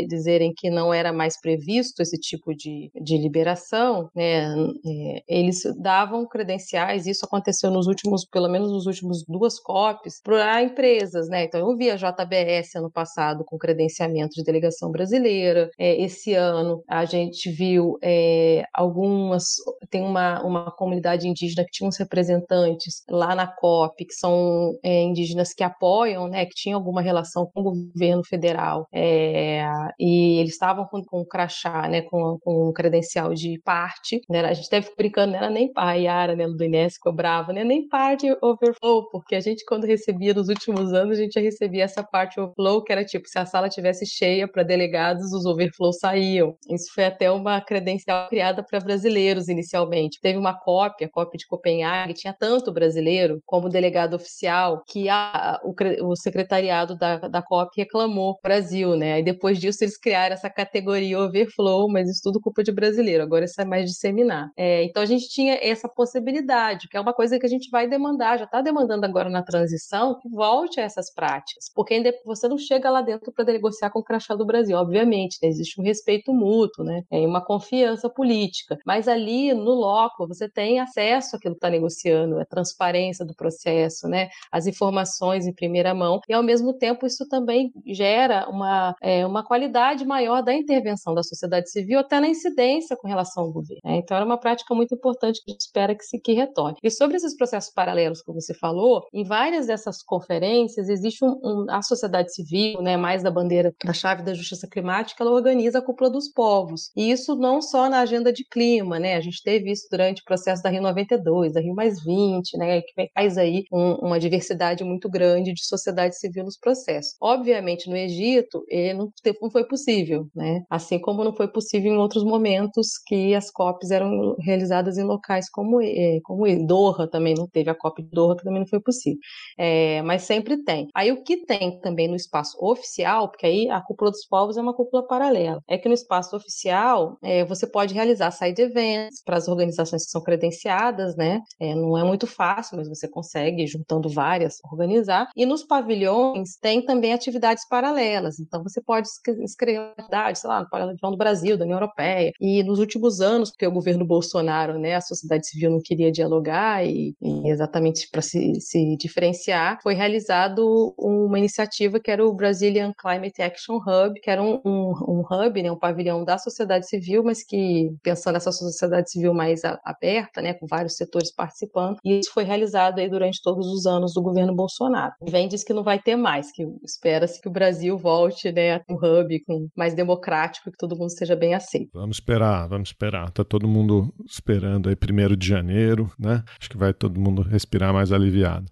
dizerem 0.08 0.52
que 0.56 0.70
não 0.70 0.92
era 0.92 1.12
mais 1.12 1.40
previsto 1.40 2.00
esse 2.00 2.18
tipo 2.18 2.54
de, 2.54 2.90
de 2.94 3.18
liberação, 3.18 4.08
né, 4.14 4.54
é, 4.86 5.22
eles 5.28 5.62
davam 5.80 6.26
credenciais, 6.26 7.06
isso 7.06 7.24
aconteceu 7.24 7.70
nos 7.70 7.86
últimos, 7.86 8.24
pelo 8.24 8.48
menos 8.48 8.70
nos 8.70 8.86
últimos 8.86 9.24
duas 9.26 9.58
COPs, 9.60 10.20
para 10.22 10.62
empresas, 10.62 11.28
né? 11.28 11.44
Então 11.44 11.60
eu 11.60 11.76
vi 11.76 11.90
a 11.90 11.96
JBS 11.96 12.76
ano 12.76 12.90
passado 12.90 13.44
com 13.44 13.58
credenciamento 13.58 14.34
de 14.34 14.44
delegação 14.44 14.90
brasileira. 14.90 15.70
É, 15.78 16.00
esse 16.02 16.34
ano 16.34 16.82
a 16.88 17.04
gente 17.04 17.50
viu 17.50 17.98
é, 18.02 18.64
algumas, 18.74 19.44
tem 19.90 20.02
uma, 20.02 20.42
uma 20.42 20.70
comunidade 20.70 21.28
indígena 21.28 21.64
que 21.64 21.72
tinha 21.72 21.88
uns 21.88 21.98
representantes 21.98 23.02
lá 23.08 23.34
na 23.34 23.46
COP, 23.46 24.04
que 24.04 24.14
são 24.14 24.78
é, 24.82 25.02
indígenas 25.02 25.52
que 25.52 25.62
apoiam, 25.62 26.28
né? 26.28 26.46
Que 26.46 26.54
tinha 26.70 26.76
alguma 26.76 27.02
relação 27.02 27.46
com 27.52 27.60
o 27.60 27.64
governo 27.64 28.24
federal 28.24 28.86
é, 28.92 29.64
e 29.98 30.38
eles 30.38 30.52
estavam 30.52 30.86
com, 30.86 31.02
com 31.04 31.24
crachá, 31.24 31.88
né, 31.88 32.02
com, 32.02 32.38
com 32.40 32.72
credencial 32.72 33.34
de 33.34 33.60
parte, 33.64 34.20
né, 34.28 34.40
a 34.40 34.54
gente 34.54 34.70
deve 34.70 34.90
brincando, 34.96 35.32
não 35.32 35.38
era 35.38 35.50
nem 35.50 35.70
a 35.76 35.92
Yara, 35.94 36.36
né, 36.36 36.46
do 36.46 36.64
Inés 36.64 36.94
ficou 36.94 37.12
brava, 37.12 37.52
né, 37.52 37.64
nem 37.64 37.88
parte 37.88 38.26
overflow, 38.40 39.08
porque 39.10 39.34
a 39.34 39.40
gente 39.40 39.64
quando 39.64 39.84
recebia 39.84 40.32
nos 40.32 40.48
últimos 40.48 40.92
anos, 40.92 41.18
a 41.18 41.22
gente 41.22 41.32
já 41.32 41.40
recebia 41.40 41.84
essa 41.84 42.02
parte 42.02 42.38
overflow, 42.40 42.82
que 42.82 42.92
era 42.92 43.04
tipo, 43.04 43.28
se 43.28 43.38
a 43.38 43.46
sala 43.46 43.68
tivesse 43.68 44.06
cheia 44.06 44.46
para 44.46 44.62
delegados, 44.62 45.32
os 45.32 45.44
overflows 45.44 45.98
saíam. 45.98 46.54
Isso 46.68 46.92
foi 46.94 47.04
até 47.04 47.30
uma 47.30 47.60
credencial 47.60 48.28
criada 48.28 48.62
para 48.62 48.80
brasileiros 48.80 49.48
inicialmente. 49.48 50.20
Teve 50.20 50.38
uma 50.38 50.54
cópia, 50.54 51.08
cópia 51.08 51.38
de 51.38 51.46
Copenhague, 51.46 52.14
tinha 52.14 52.34
tanto 52.38 52.72
brasileiro 52.72 53.40
como 53.46 53.68
delegado 53.68 54.14
oficial 54.14 54.82
que 54.86 55.08
a, 55.08 55.60
o, 55.64 55.74
o, 56.06 56.16
secretariado 56.60 56.96
da, 56.96 57.16
da 57.16 57.42
COP 57.42 57.70
reclamou 57.76 58.38
Brasil, 58.42 58.96
né? 58.96 59.20
E 59.20 59.22
depois 59.22 59.58
disso 59.58 59.82
eles 59.82 59.96
criaram 59.96 60.34
essa 60.34 60.50
categoria 60.50 61.18
overflow, 61.18 61.90
mas 61.90 62.08
isso 62.08 62.20
tudo 62.22 62.40
culpa 62.40 62.62
de 62.62 62.72
brasileiro, 62.72 63.22
agora 63.22 63.44
isso 63.44 63.60
é 63.60 63.64
mais 63.64 63.86
disseminar. 63.86 64.50
É, 64.56 64.84
então 64.84 65.02
a 65.02 65.06
gente 65.06 65.28
tinha 65.28 65.58
essa 65.60 65.88
possibilidade, 65.88 66.88
que 66.88 66.96
é 66.96 67.00
uma 67.00 67.12
coisa 67.12 67.38
que 67.38 67.46
a 67.46 67.48
gente 67.48 67.70
vai 67.70 67.88
demandar, 67.88 68.38
já 68.38 68.44
está 68.44 68.60
demandando 68.60 69.04
agora 69.04 69.30
na 69.30 69.42
transição, 69.42 70.18
que 70.20 70.28
volte 70.28 70.80
a 70.80 70.84
essas 70.84 71.12
práticas, 71.12 71.70
porque 71.74 72.00
você 72.24 72.48
não 72.48 72.58
chega 72.58 72.90
lá 72.90 73.02
dentro 73.02 73.32
para 73.32 73.44
negociar 73.44 73.90
com 73.90 74.00
o 74.00 74.04
crachá 74.04 74.34
do 74.34 74.46
Brasil, 74.46 74.76
obviamente, 74.76 75.38
né? 75.42 75.48
existe 75.48 75.80
um 75.80 75.84
respeito 75.84 76.32
mútuo, 76.32 76.84
né? 76.84 77.02
É 77.10 77.20
uma 77.20 77.44
confiança 77.44 78.08
política, 78.08 78.76
mas 78.86 79.08
ali 79.08 79.52
no 79.54 79.72
loco 79.72 80.26
você 80.26 80.48
tem 80.48 80.80
acesso 80.80 81.36
àquilo 81.36 81.54
que 81.54 81.58
está 81.58 81.70
negociando, 81.70 82.38
a 82.38 82.44
transparência 82.44 83.24
do 83.24 83.34
processo, 83.34 84.08
né? 84.08 84.28
As 84.52 84.66
informações 84.66 85.46
em 85.46 85.54
primeira 85.54 85.94
mão 85.94 86.20
e 86.28 86.32
ao 86.32 86.42
mesmo 86.50 86.72
tempo 86.72 87.06
isso 87.06 87.26
também 87.28 87.72
gera 87.86 88.48
uma, 88.48 88.94
é, 89.00 89.24
uma 89.26 89.44
qualidade 89.44 90.04
maior 90.04 90.42
da 90.42 90.52
intervenção 90.52 91.14
da 91.14 91.22
sociedade 91.22 91.70
civil 91.70 92.00
até 92.00 92.18
na 92.18 92.28
incidência 92.28 92.96
com 92.96 93.08
relação 93.08 93.44
ao 93.44 93.52
governo. 93.52 93.80
Né? 93.84 93.96
Então 93.96 94.16
era 94.16 94.26
uma 94.26 94.38
prática 94.38 94.74
muito 94.74 94.94
importante 94.94 95.40
que 95.42 95.50
a 95.50 95.52
gente 95.52 95.60
espera 95.62 95.94
que 95.94 96.04
se 96.04 96.18
que 96.18 96.32
retorne. 96.32 96.76
E 96.82 96.90
sobre 96.90 97.16
esses 97.16 97.36
processos 97.36 97.72
paralelos 97.72 98.22
que 98.22 98.32
você 98.32 98.52
falou, 98.54 99.02
em 99.12 99.24
várias 99.24 99.66
dessas 99.66 100.02
conferências 100.02 100.88
existe 100.88 101.24
um, 101.24 101.38
um, 101.42 101.66
a 101.70 101.82
sociedade 101.82 102.34
civil, 102.34 102.82
né, 102.82 102.96
mais 102.96 103.22
da 103.22 103.30
bandeira 103.30 103.72
da 103.84 103.92
chave 103.92 104.22
da 104.22 104.34
justiça 104.34 104.66
climática, 104.68 105.22
ela 105.22 105.32
organiza 105.32 105.78
a 105.78 105.82
cúpula 105.82 106.10
dos 106.10 106.28
povos. 106.28 106.90
E 106.96 107.10
isso 107.10 107.36
não 107.36 107.62
só 107.62 107.88
na 107.88 108.00
agenda 108.00 108.32
de 108.32 108.44
clima, 108.44 108.98
né? 108.98 109.16
A 109.16 109.20
gente 109.20 109.42
teve 109.42 109.70
isso 109.70 109.86
durante 109.90 110.22
o 110.22 110.24
processo 110.24 110.62
da 110.62 110.70
Rio 110.70 110.82
92, 110.82 111.52
da 111.52 111.60
Rio 111.60 111.74
mais 111.74 112.02
20, 112.02 112.58
né? 112.58 112.80
Que 112.82 113.10
faz 113.14 113.38
aí 113.38 113.64
um, 113.72 113.94
uma 114.06 114.18
diversidade 114.18 114.84
muito 114.84 115.08
grande 115.08 115.52
de 115.52 115.64
sociedade 115.64 116.18
civil 116.18 116.39
nos 116.42 116.58
processos. 116.58 117.14
Obviamente, 117.20 117.88
no 117.88 117.96
Egito, 117.96 118.64
não, 118.96 119.12
não 119.42 119.50
foi 119.50 119.66
possível, 119.66 120.26
né? 120.34 120.62
Assim 120.68 120.98
como 120.98 121.24
não 121.24 121.34
foi 121.34 121.48
possível 121.48 121.92
em 121.92 121.98
outros 121.98 122.24
momentos 122.24 122.98
que 123.06 123.34
as 123.34 123.50
COPs 123.50 123.90
eram 123.90 124.36
realizadas 124.40 124.98
em 124.98 125.04
locais 125.04 125.48
como, 125.50 125.80
é, 125.82 126.18
como 126.22 126.44
Doha 126.66 127.08
também 127.08 127.34
não 127.34 127.46
teve 127.48 127.70
a 127.70 127.74
COP 127.74 128.02
de 128.02 128.10
Doha, 128.10 128.36
que 128.36 128.44
também 128.44 128.60
não 128.60 128.66
foi 128.66 128.80
possível. 128.80 129.18
É, 129.58 130.02
mas 130.02 130.22
sempre 130.22 130.62
tem. 130.64 130.88
Aí 130.94 131.12
o 131.12 131.22
que 131.22 131.44
tem 131.44 131.78
também 131.80 132.08
no 132.08 132.16
espaço 132.16 132.56
oficial, 132.60 133.28
porque 133.28 133.46
aí 133.46 133.70
a 133.70 133.80
cúpula 133.80 134.10
dos 134.10 134.26
povos 134.26 134.56
é 134.56 134.60
uma 134.60 134.74
cúpula 134.74 135.06
paralela, 135.06 135.60
é 135.68 135.78
que 135.78 135.88
no 135.88 135.94
espaço 135.94 136.36
oficial 136.36 137.18
é, 137.22 137.44
você 137.44 137.66
pode 137.66 137.94
realizar 137.94 138.30
side 138.30 138.60
events 138.62 139.22
para 139.24 139.36
as 139.36 139.48
organizações 139.48 140.04
que 140.04 140.10
são 140.10 140.22
credenciadas, 140.22 141.16
né? 141.16 141.40
É, 141.58 141.74
não 141.74 141.96
é 141.96 142.04
muito 142.04 142.26
fácil, 142.26 142.76
mas 142.76 142.88
você 142.88 143.08
consegue, 143.08 143.66
juntando 143.66 144.08
várias, 144.08 144.56
organizar. 144.70 145.28
E 145.36 145.46
nos 145.46 145.64
pavilhões 145.64 146.19
tem 146.60 146.84
também 146.84 147.12
atividades 147.12 147.66
paralelas. 147.68 148.38
Então 148.38 148.62
você 148.62 148.80
pode 148.80 149.08
inscrever 149.40 149.92
atividades, 149.96 150.40
sei 150.40 150.48
lá, 150.48 150.60
no 150.60 150.68
pavilhão 150.68 151.10
do 151.10 151.16
Brasil, 151.16 151.56
da 151.56 151.64
União 151.64 151.78
Europeia. 151.78 152.32
E 152.40 152.62
nos 152.62 152.78
últimos 152.78 153.20
anos, 153.20 153.50
porque 153.50 153.66
o 153.66 153.72
governo 153.72 154.04
Bolsonaro, 154.04 154.78
né, 154.78 154.94
a 154.94 155.00
sociedade 155.00 155.46
civil 155.46 155.70
não 155.70 155.80
queria 155.82 156.10
dialogar 156.10 156.84
e, 156.84 157.14
e 157.20 157.48
exatamente 157.48 158.08
para 158.10 158.22
se, 158.22 158.60
se 158.60 158.96
diferenciar, 158.96 159.78
foi 159.82 159.94
realizado 159.94 160.94
uma 160.98 161.38
iniciativa 161.38 162.00
que 162.00 162.10
era 162.10 162.26
o 162.26 162.34
Brazilian 162.34 162.92
Climate 162.98 163.42
Action 163.42 163.76
Hub, 163.76 164.20
que 164.20 164.30
era 164.30 164.42
um, 164.42 164.60
um, 164.64 164.92
um 165.08 165.20
hub, 165.20 165.62
né, 165.62 165.70
um 165.70 165.78
pavilhão 165.78 166.24
da 166.24 166.38
sociedade 166.38 166.88
civil, 166.88 167.22
mas 167.24 167.44
que 167.44 167.90
pensando 168.02 168.34
nessa 168.34 168.52
sociedade 168.52 169.10
civil 169.10 169.34
mais 169.34 169.62
aberta, 169.84 170.40
né, 170.40 170.54
com 170.54 170.66
vários 170.66 170.96
setores 170.96 171.32
participando, 171.34 171.96
e 172.04 172.18
isso 172.18 172.32
foi 172.32 172.44
realizado 172.44 172.98
aí 172.98 173.08
durante 173.08 173.40
todos 173.42 173.66
os 173.66 173.86
anos 173.86 174.14
do 174.14 174.22
governo 174.22 174.54
Bolsonaro. 174.54 175.12
Vem 175.22 175.48
diz 175.48 175.64
que 175.64 175.72
não 175.72 175.82
vai 175.82 175.98
ter 175.98 176.09
mais, 176.16 176.52
que 176.52 176.64
espera-se 176.84 177.40
que 177.40 177.48
o 177.48 177.52
Brasil 177.52 177.96
volte, 177.96 178.50
né, 178.52 178.74
a 178.74 178.82
um 178.88 178.94
hub 178.94 179.40
com 179.44 179.68
mais 179.76 179.94
democrático, 179.94 180.70
que 180.70 180.78
todo 180.78 180.96
mundo 180.96 181.10
seja 181.10 181.36
bem 181.36 181.54
aceito. 181.54 181.90
Vamos 181.94 182.16
esperar, 182.16 182.68
vamos 182.68 182.88
esperar. 182.88 183.30
Tá 183.30 183.44
todo 183.44 183.68
mundo 183.68 184.12
esperando 184.26 184.88
aí 184.88 184.96
primeiro 184.96 185.36
de 185.36 185.46
janeiro, 185.46 186.10
né? 186.18 186.42
Acho 186.58 186.70
que 186.70 186.76
vai 186.76 186.92
todo 186.92 187.20
mundo 187.20 187.42
respirar 187.42 187.92
mais 187.92 188.12
aliviado. 188.12 188.66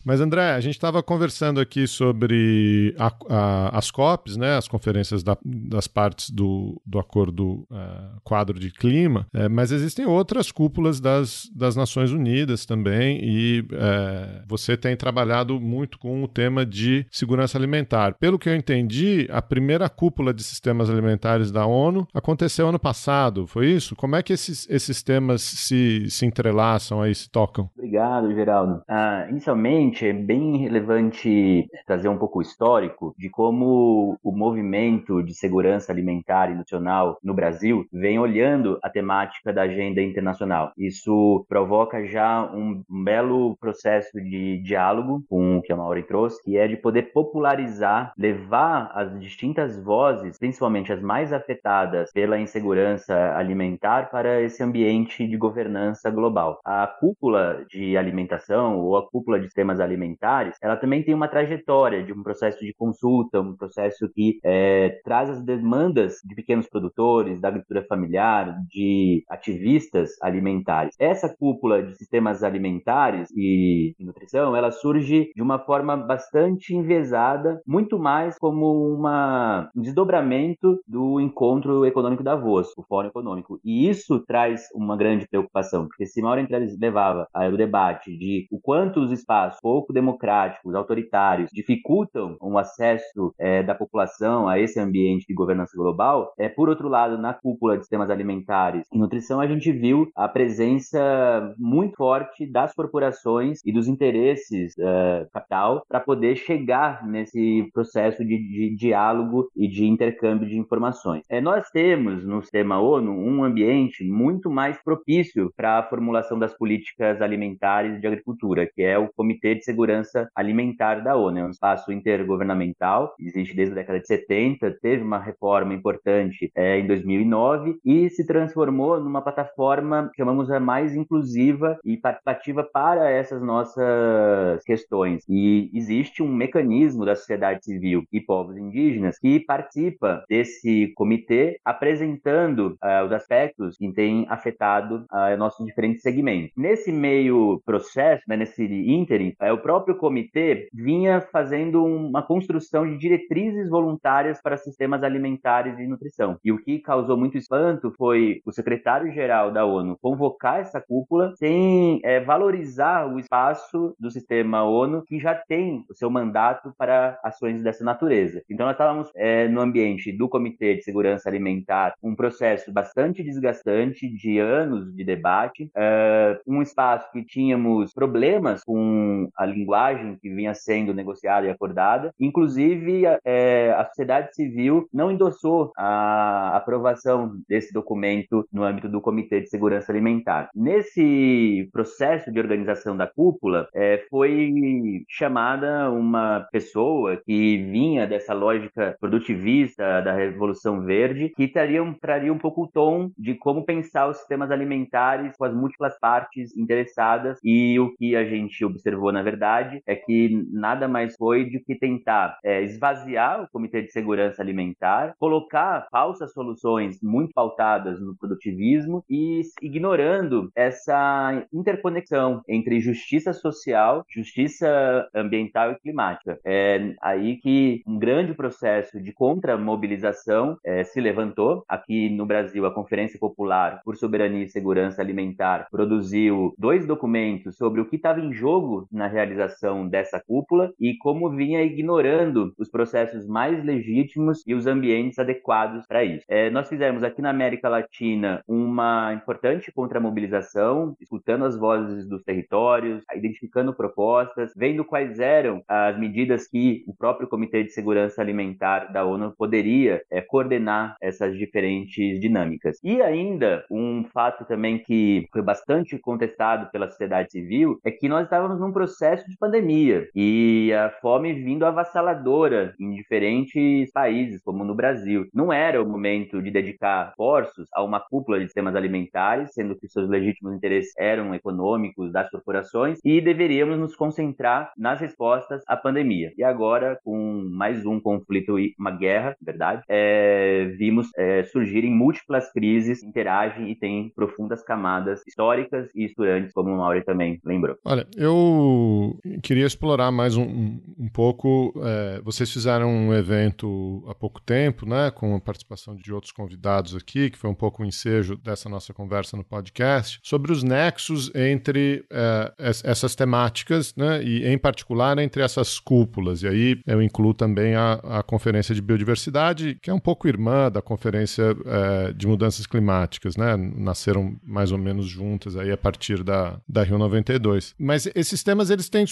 Mas, 0.07 0.21
André, 0.21 0.51
a 0.51 0.61
gente 0.61 0.75
estava 0.75 1.03
conversando 1.03 1.59
aqui 1.59 1.85
sobre 1.85 2.95
a, 2.97 3.11
a, 3.29 3.77
as 3.77 3.91
COPs, 3.91 4.37
né, 4.37 4.55
as 4.55 4.65
conferências 4.65 5.21
da, 5.21 5.37
das 5.43 5.85
partes 5.85 6.29
do, 6.29 6.81
do 6.85 6.97
Acordo 6.97 7.67
uh, 7.69 8.21
Quadro 8.23 8.57
de 8.57 8.71
Clima, 8.71 9.27
é, 9.33 9.49
mas 9.49 9.69
existem 9.73 10.05
outras 10.05 10.49
cúpulas 10.49 11.01
das, 11.01 11.51
das 11.53 11.75
Nações 11.75 12.13
Unidas 12.13 12.65
também, 12.65 13.19
e 13.21 13.65
é, 13.69 14.43
você 14.47 14.77
tem 14.77 14.95
trabalhado 14.95 15.59
muito 15.59 15.99
com 15.99 16.23
o 16.23 16.27
tema 16.29 16.65
de 16.65 17.05
segurança 17.11 17.57
alimentar. 17.57 18.13
Pelo 18.13 18.39
que 18.39 18.47
eu 18.47 18.55
entendi, 18.55 19.27
a 19.29 19.41
primeira 19.41 19.89
cúpula 19.89 20.33
de 20.33 20.41
sistemas 20.41 20.89
alimentares 20.89 21.51
da 21.51 21.65
ONU 21.65 22.07
aconteceu 22.13 22.69
ano 22.69 22.79
passado, 22.79 23.45
foi 23.45 23.71
isso? 23.71 23.93
Como 23.93 24.15
é 24.15 24.23
que 24.23 24.31
esses, 24.31 24.65
esses 24.69 25.03
temas 25.03 25.41
se, 25.41 26.09
se 26.09 26.25
entrelaçam 26.25 27.01
aí, 27.01 27.13
se 27.13 27.29
tocam? 27.29 27.69
Obrigado, 27.77 28.33
Geraldo. 28.33 28.81
Ah, 28.87 29.27
inicialmente, 29.29 29.96
é 30.05 30.13
bem 30.13 30.57
relevante 30.57 31.67
trazer 31.85 32.07
um 32.07 32.17
pouco 32.17 32.39
o 32.39 32.41
histórico 32.41 33.15
de 33.17 33.29
como 33.29 34.17
o 34.23 34.31
movimento 34.31 35.23
de 35.23 35.33
segurança 35.33 35.91
alimentar 35.91 36.49
e 36.51 36.55
nutricional 36.55 37.17
no 37.23 37.33
Brasil 37.33 37.85
vem 37.91 38.19
olhando 38.19 38.79
a 38.83 38.89
temática 38.89 39.51
da 39.53 39.63
agenda 39.63 40.01
internacional. 40.01 40.71
Isso 40.77 41.45
provoca 41.47 42.05
já 42.05 42.43
um, 42.53 42.83
belo 42.89 43.55
processo 43.57 44.19
de 44.21 44.57
diálogo 44.63 45.23
com 45.29 45.57
o 45.57 45.61
que 45.61 45.71
a 45.71 45.75
Mauri 45.75 46.03
trouxe, 46.03 46.43
que 46.43 46.57
é 46.57 46.67
de 46.67 46.77
poder 46.77 47.13
popularizar, 47.13 48.13
levar 48.17 48.91
as 48.93 49.19
distintas 49.19 49.81
vozes, 49.81 50.37
principalmente 50.37 50.91
as 50.91 51.01
mais 51.01 51.31
afetadas 51.31 52.11
pela 52.11 52.39
insegurança 52.39 53.35
alimentar, 53.35 54.09
para 54.09 54.41
esse 54.41 54.63
ambiente 54.63 55.27
de 55.27 55.37
governança 55.37 56.09
global. 56.09 56.59
A 56.65 56.87
cúpula 56.87 57.65
de 57.69 57.97
alimentação 57.97 58.79
ou 58.79 58.97
a 58.97 59.07
cúpula 59.09 59.39
de 59.39 59.45
sistemas 59.45 59.79
alimentares, 59.87 60.55
ela 60.61 60.77
também 60.77 61.03
tem 61.03 61.13
uma 61.13 61.27
trajetória 61.27 62.03
de 62.03 62.13
um 62.13 62.23
processo 62.23 62.59
de 62.59 62.73
consulta, 62.73 63.41
um 63.41 63.55
processo 63.55 64.09
que 64.13 64.39
é, 64.43 64.99
traz 65.03 65.29
as 65.29 65.43
demandas 65.43 66.15
de 66.23 66.35
pequenos 66.35 66.67
produtores, 66.67 67.41
da 67.41 67.49
agricultura 67.49 67.85
familiar, 67.87 68.55
de 68.69 69.23
ativistas 69.29 70.11
alimentares. 70.21 70.95
Essa 70.99 71.33
cúpula 71.35 71.83
de 71.83 71.95
sistemas 71.95 72.43
alimentares 72.43 73.29
e 73.35 73.95
nutrição, 73.99 74.55
ela 74.55 74.71
surge 74.71 75.31
de 75.35 75.41
uma 75.41 75.59
forma 75.59 75.97
bastante 75.97 76.73
envezada, 76.73 77.61
muito 77.65 77.99
mais 77.99 78.37
como 78.37 78.93
uma, 78.93 79.69
um 79.75 79.81
desdobramento 79.81 80.79
do 80.87 81.19
encontro 81.19 81.85
econômico 81.85 82.23
da 82.23 82.37
Davos, 82.37 82.71
o 82.77 82.83
Fórum 82.83 83.07
Econômico. 83.07 83.59
E 83.63 83.89
isso 83.89 84.19
traz 84.19 84.67
uma 84.73 84.95
grande 84.95 85.27
preocupação, 85.27 85.87
porque 85.87 86.05
se 86.05 86.21
Mauro 86.21 86.39
Entreles 86.39 86.77
levava 86.79 87.27
o 87.33 87.57
debate 87.57 88.15
de 88.15 88.47
o 88.51 88.59
quanto 88.61 88.99
os 88.99 89.11
espaços 89.11 89.59
pouco 89.77 89.93
democráticos, 89.93 90.73
autoritários, 90.73 91.51
dificultam 91.53 92.35
o 92.41 92.57
acesso 92.57 93.31
é, 93.37 93.61
da 93.61 93.75
população 93.75 94.49
a 94.49 94.59
esse 94.59 94.79
ambiente 94.79 95.27
de 95.27 95.35
governança 95.35 95.77
global, 95.77 96.33
é, 96.35 96.49
por 96.49 96.67
outro 96.67 96.89
lado, 96.89 97.15
na 97.15 97.31
cúpula 97.31 97.75
de 97.75 97.83
sistemas 97.83 98.09
alimentares 98.09 98.87
e 98.91 98.97
nutrição, 98.97 99.39
a 99.39 99.45
gente 99.45 99.71
viu 99.71 100.09
a 100.15 100.27
presença 100.27 101.53
muito 101.59 101.95
forte 101.95 102.51
das 102.51 102.73
corporações 102.73 103.59
e 103.63 103.71
dos 103.71 103.87
interesses 103.87 104.73
uh, 104.79 105.29
capital 105.31 105.83
para 105.87 105.99
poder 105.99 106.35
chegar 106.35 107.05
nesse 107.05 107.69
processo 107.71 108.25
de, 108.25 108.35
de, 108.35 108.75
diálogo 108.75 109.47
e 109.55 109.67
de 109.67 109.85
intercâmbio 109.85 110.47
de 110.47 110.57
informações. 110.57 111.23
É, 111.29 111.39
nós 111.39 111.69
temos 111.69 112.25
no 112.25 112.41
sistema 112.41 112.79
ONU 112.79 113.11
um 113.11 113.43
ambiente 113.43 114.03
muito 114.03 114.49
mais 114.49 114.81
propício 114.83 115.53
para 115.55 115.77
a 115.77 115.83
formulação 115.83 116.39
das 116.39 116.57
políticas 116.57 117.21
alimentares 117.21 118.01
de 118.01 118.07
agricultura, 118.07 118.65
que 118.65 118.81
é 118.81 118.97
o 118.97 119.09
Comitê 119.13 119.55
de 119.55 119.65
Segurança 119.67 120.29
Alimentar 120.33 121.03
da 121.03 121.15
ONU. 121.15 121.39
É 121.39 121.43
um 121.43 121.49
espaço 121.49 121.91
intergovernamental, 121.91 123.13
existe 123.19 123.53
desde 123.53 123.73
a 123.73 123.75
década 123.75 123.99
de 123.99 124.07
70, 124.07 124.77
teve 124.81 125.03
uma 125.03 125.19
reforma 125.19 125.73
importante 125.73 126.49
é, 126.55 126.79
em 126.79 126.87
2009 126.87 127.79
e 127.83 128.09
se 128.09 128.25
transformou 128.25 128.99
numa 128.99 129.21
plataforma 129.21 130.09
chamamos 130.15 130.49
a 130.49 130.59
mais 130.59 130.95
inclusiva 130.95 131.77
e 131.83 131.97
participativa 131.97 132.63
para 132.63 133.09
essas 133.09 133.41
nossas 133.41 134.63
questões. 134.63 135.23
E 135.27 135.69
existe 135.73 136.23
um 136.23 136.33
mecanismo 136.33 137.05
da 137.05 137.15
sociedade 137.15 137.65
civil 137.65 138.03
e 138.11 138.21
povos 138.21 138.57
indígenas 138.57 139.19
que 139.19 139.39
participa 139.39 140.23
desse 140.29 140.93
comitê 140.95 141.59
apresentando 141.65 142.77
uh, 142.83 143.05
os 143.05 143.11
aspectos 143.11 143.77
que 143.77 143.91
têm 143.91 144.25
afetado 144.29 145.05
uh, 145.11 145.37
nossos 145.37 145.65
diferentes 145.65 146.01
segmentos. 146.01 146.51
Nesse 146.55 146.91
meio 146.91 147.61
processo, 147.65 148.23
né, 148.27 148.37
nesse 148.37 148.63
ínterim, 148.63 149.33
uh, 149.41 149.46
o 149.51 149.57
próprio 149.57 149.95
comitê 149.95 150.69
vinha 150.73 151.21
fazendo 151.21 151.83
uma 151.83 152.21
construção 152.21 152.87
de 152.87 152.97
diretrizes 152.97 153.69
voluntárias 153.69 154.41
para 154.41 154.57
sistemas 154.57 155.03
alimentares 155.03 155.79
e 155.79 155.87
nutrição. 155.87 156.37
E 156.43 156.51
o 156.51 156.57
que 156.57 156.79
causou 156.79 157.17
muito 157.17 157.37
espanto 157.37 157.93
foi 157.97 158.41
o 158.45 158.51
secretário-geral 158.51 159.51
da 159.51 159.65
ONU 159.65 159.97
convocar 160.01 160.59
essa 160.59 160.81
cúpula 160.81 161.33
sem 161.35 161.99
é, 162.03 162.19
valorizar 162.19 163.07
o 163.07 163.19
espaço 163.19 163.95
do 163.99 164.09
sistema 164.09 164.63
ONU 164.63 165.03
que 165.03 165.19
já 165.19 165.35
tem 165.35 165.85
o 165.89 165.93
seu 165.93 166.09
mandato 166.09 166.73
para 166.77 167.19
ações 167.23 167.61
dessa 167.61 167.83
natureza. 167.83 168.41
Então 168.49 168.65
nós 168.65 168.75
estávamos 168.75 169.11
é, 169.15 169.47
no 169.47 169.61
ambiente 169.61 170.11
do 170.11 170.29
Comitê 170.29 170.75
de 170.75 170.83
Segurança 170.83 171.29
Alimentar, 171.29 171.93
um 172.01 172.15
processo 172.15 172.71
bastante 172.71 173.23
desgastante 173.23 174.07
de 174.07 174.39
anos 174.39 174.93
de 174.95 175.03
debate, 175.03 175.69
é, 175.75 176.39
um 176.45 176.61
espaço 176.61 177.11
que 177.11 177.23
tínhamos 177.23 177.93
problemas 177.93 178.63
com 178.63 179.29
a 179.37 179.45
linguagem 179.45 180.17
que 180.21 180.29
vinha 180.29 180.53
sendo 180.53 180.93
negociada 180.93 181.45
e 181.45 181.49
acordada, 181.49 182.13
inclusive 182.19 183.03
é, 183.25 183.71
a 183.77 183.85
sociedade 183.85 184.35
civil 184.35 184.87
não 184.93 185.11
endossou 185.11 185.71
a 185.77 186.55
aprovação 186.55 187.37
desse 187.47 187.73
documento 187.73 188.47
no 188.51 188.63
âmbito 188.63 188.89
do 188.89 189.01
Comitê 189.01 189.41
de 189.41 189.49
Segurança 189.49 189.91
Alimentar. 189.91 190.49
Nesse 190.55 191.69
processo 191.71 192.31
de 192.31 192.39
organização 192.39 192.95
da 192.95 193.07
cúpula, 193.07 193.67
é, 193.73 194.03
foi 194.09 195.03
chamada 195.09 195.91
uma 195.91 196.47
pessoa 196.51 197.17
que 197.17 197.57
vinha 197.57 198.07
dessa 198.07 198.33
lógica 198.33 198.95
produtivista 198.99 200.01
da 200.01 200.13
Revolução 200.13 200.81
Verde, 200.81 201.31
que 201.35 201.47
traria, 201.47 201.81
traria 202.01 202.33
um 202.33 202.37
pouco 202.37 202.63
o 202.63 202.67
tom 202.67 203.11
de 203.17 203.35
como 203.35 203.65
pensar 203.65 204.07
os 204.07 204.17
sistemas 204.17 204.51
alimentares 204.51 205.35
com 205.37 205.45
as 205.45 205.53
múltiplas 205.53 205.97
partes 205.99 206.55
interessadas 206.57 207.39
e 207.43 207.79
o 207.79 207.95
que 207.95 208.15
a 208.15 208.25
gente 208.25 208.63
observou, 208.63 209.11
na 209.11 209.21
verdade, 209.29 209.81
é 209.85 209.95
que 209.95 210.47
nada 210.51 210.87
mais 210.87 211.15
foi 211.15 211.45
do 211.49 211.59
que 211.59 211.75
tentar 211.75 212.37
é, 212.43 212.63
esvaziar 212.63 213.43
o 213.43 213.49
Comitê 213.49 213.81
de 213.81 213.91
Segurança 213.91 214.41
Alimentar, 214.41 215.13
colocar 215.19 215.87
falsas 215.91 216.31
soluções 216.31 217.01
muito 217.01 217.33
pautadas 217.33 217.99
no 217.99 218.15
produtivismo 218.15 219.03
e 219.09 219.41
ignorando 219.61 220.49
essa 220.55 221.45
interconexão 221.51 222.41
entre 222.47 222.79
justiça 222.79 223.33
social, 223.33 224.05
justiça 224.09 225.09
ambiental 225.13 225.71
e 225.71 225.79
climática. 225.79 226.39
É 226.45 226.93
aí 227.01 227.37
que 227.37 227.81
um 227.85 227.99
grande 227.99 228.33
processo 228.33 229.01
de 229.01 229.11
contramobilização 229.11 230.57
é, 230.63 230.83
se 230.83 231.01
levantou. 231.01 231.63
Aqui 231.67 232.09
no 232.09 232.25
Brasil, 232.25 232.65
a 232.65 232.73
Conferência 232.73 233.19
Popular 233.19 233.81
por 233.83 233.97
Soberania 233.97 234.45
e 234.45 234.49
Segurança 234.49 235.01
Alimentar 235.01 235.67
produziu 235.71 236.53
dois 236.57 236.85
documentos 236.85 237.57
sobre 237.57 237.81
o 237.81 237.85
que 237.85 237.97
estava 237.97 238.21
em 238.21 238.31
jogo 238.31 238.87
na 238.91 239.07
realização 239.17 239.87
dessa 239.87 240.21
cúpula 240.25 240.71
e 240.79 240.95
como 240.97 241.29
vinha 241.29 241.63
ignorando 241.63 242.53
os 242.57 242.69
processos 242.69 243.27
mais 243.27 243.63
legítimos 243.63 244.43
e 244.45 244.53
os 244.53 244.67
ambientes 244.67 245.19
adequados 245.19 245.85
para 245.87 246.03
isso. 246.03 246.23
É, 246.27 246.49
nós 246.49 246.69
fizemos 246.69 247.03
aqui 247.03 247.21
na 247.21 247.29
América 247.29 247.69
Latina 247.69 248.41
uma 248.47 249.13
importante 249.13 249.71
contramobilização, 249.71 250.95
escutando 251.01 251.45
as 251.45 251.57
vozes 251.57 252.07
dos 252.07 252.23
territórios, 252.23 253.03
identificando 253.15 253.73
propostas, 253.73 254.51
vendo 254.55 254.85
quais 254.85 255.19
eram 255.19 255.61
as 255.67 255.97
medidas 255.97 256.47
que 256.47 256.83
o 256.87 256.95
próprio 256.95 257.27
Comitê 257.27 257.63
de 257.63 257.71
Segurança 257.71 258.21
Alimentar 258.21 258.91
da 258.91 259.05
ONU 259.05 259.33
poderia 259.37 260.01
é, 260.11 260.21
coordenar 260.21 260.95
essas 261.01 261.37
diferentes 261.37 262.19
dinâmicas. 262.19 262.79
E 262.83 263.01
ainda 263.01 263.65
um 263.71 264.03
fato 264.13 264.45
também 264.45 264.79
que 264.79 265.27
foi 265.31 265.41
bastante 265.41 265.97
contestado 265.97 266.69
pela 266.71 266.89
sociedade 266.89 267.31
civil 267.31 267.79
é 267.83 267.91
que 267.91 268.07
nós 268.07 268.23
estávamos 268.23 268.59
num 268.59 268.71
processo 268.71 269.06
de 269.15 269.37
pandemia 269.37 270.07
e 270.15 270.71
a 270.73 270.89
fome 271.01 271.33
vindo 271.33 271.65
avassaladora 271.65 272.73
em 272.79 272.93
diferentes 272.95 273.91
países, 273.91 274.41
como 274.43 274.63
no 274.63 274.75
Brasil. 274.75 275.27
Não 275.33 275.51
era 275.51 275.81
o 275.81 275.87
momento 275.87 276.41
de 276.41 276.51
dedicar 276.51 277.09
esforços 277.09 277.67
a 277.73 277.83
uma 277.83 277.99
cúpula 277.99 278.39
de 278.39 278.45
sistemas 278.45 278.75
alimentares, 278.75 279.53
sendo 279.53 279.75
que 279.75 279.87
seus 279.87 280.09
legítimos 280.09 280.53
interesses 280.53 280.93
eram 280.97 281.33
econômicos 281.33 282.11
das 282.11 282.29
corporações, 282.29 282.99
e 283.03 283.21
deveríamos 283.21 283.77
nos 283.77 283.95
concentrar 283.95 284.71
nas 284.77 284.99
respostas 284.99 285.61
à 285.67 285.77
pandemia. 285.77 286.31
E 286.37 286.43
agora, 286.43 286.99
com 287.03 287.47
mais 287.49 287.85
um 287.85 287.99
conflito 287.99 288.59
e 288.59 288.73
uma 288.79 288.91
guerra, 288.91 289.35
verdade, 289.41 289.83
é, 289.87 290.65
vimos 290.77 291.07
é, 291.17 291.43
surgirem 291.43 291.91
múltiplas 291.91 292.51
crises, 292.51 293.03
interagem 293.03 293.69
e 293.69 293.75
têm 293.75 294.11
profundas 294.15 294.63
camadas 294.63 295.21
históricas 295.27 295.89
e 295.95 296.05
estudantes, 296.05 296.53
como 296.53 296.71
o 296.71 296.77
Mauri 296.77 297.03
também 297.03 297.39
lembrou. 297.45 297.77
Olha, 297.85 298.05
eu 298.17 298.96
queria 299.41 299.65
explorar 299.65 300.11
mais 300.11 300.35
um, 300.35 300.79
um 300.97 301.09
pouco. 301.11 301.73
É, 301.83 302.21
vocês 302.23 302.51
fizeram 302.51 302.89
um 302.89 303.13
evento 303.13 304.03
há 304.07 304.15
pouco 304.15 304.41
tempo, 304.41 304.85
né, 304.85 305.11
com 305.11 305.35
a 305.35 305.39
participação 305.39 305.95
de 305.95 306.13
outros 306.13 306.31
convidados 306.31 306.95
aqui, 306.95 307.29
que 307.29 307.37
foi 307.37 307.49
um 307.49 307.55
pouco 307.55 307.81
o 307.81 307.85
um 307.85 307.87
ensejo 307.87 308.37
dessa 308.37 308.69
nossa 308.69 308.93
conversa 308.93 309.35
no 309.37 309.43
podcast, 309.43 310.19
sobre 310.23 310.51
os 310.51 310.63
nexos 310.63 311.31
entre 311.35 312.05
é, 312.11 312.53
essas 312.83 313.15
temáticas, 313.15 313.93
né, 313.95 314.23
e 314.23 314.45
em 314.45 314.57
particular 314.57 315.17
entre 315.19 315.41
essas 315.41 315.79
cúpulas. 315.79 316.43
E 316.43 316.47
aí 316.47 316.79
eu 316.85 317.01
incluo 317.01 317.33
também 317.33 317.75
a, 317.75 317.93
a 318.03 318.23
Conferência 318.23 318.73
de 318.73 318.81
Biodiversidade, 318.81 319.77
que 319.81 319.89
é 319.89 319.93
um 319.93 319.99
pouco 319.99 320.27
irmã 320.27 320.69
da 320.71 320.81
Conferência 320.81 321.55
é, 321.65 322.13
de 322.13 322.27
Mudanças 322.27 322.65
Climáticas, 322.65 323.35
né, 323.35 323.55
nasceram 323.57 324.35
mais 324.43 324.71
ou 324.71 324.77
menos 324.77 325.07
juntas 325.07 325.55
aí 325.55 325.71
a 325.71 325.77
partir 325.77 326.23
da, 326.23 326.59
da 326.67 326.83
Rio 326.83 326.97
92. 326.97 327.75
Mas 327.77 328.09
esses 328.15 328.43
temas 328.43 328.69
eles 328.69 328.86
têm 328.89 329.05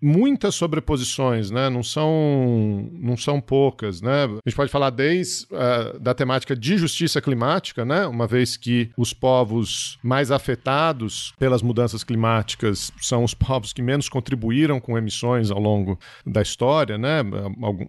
muitas 0.00 0.54
sobreposições, 0.54 1.50
né, 1.50 1.68
não 1.68 1.82
são, 1.82 2.88
não 2.92 3.16
são 3.16 3.40
poucas, 3.40 4.00
né. 4.00 4.24
A 4.24 4.48
gente 4.48 4.56
pode 4.56 4.70
falar 4.70 4.90
desde 4.90 5.46
uh, 5.46 5.98
da 5.98 6.14
temática 6.14 6.56
de 6.56 6.76
justiça 6.76 7.20
climática, 7.20 7.84
né? 7.84 8.06
Uma 8.06 8.26
vez 8.26 8.56
que 8.56 8.90
os 8.96 9.12
povos 9.12 9.98
mais 10.02 10.30
afetados 10.30 11.32
pelas 11.38 11.62
mudanças 11.62 12.02
climáticas 12.02 12.92
são 13.00 13.24
os 13.24 13.34
povos 13.34 13.72
que 13.72 13.82
menos 13.82 14.08
contribuíram 14.08 14.80
com 14.80 14.96
emissões 14.96 15.50
ao 15.50 15.60
longo 15.60 15.98
da 16.26 16.42
história, 16.42 16.98
né? 16.98 17.18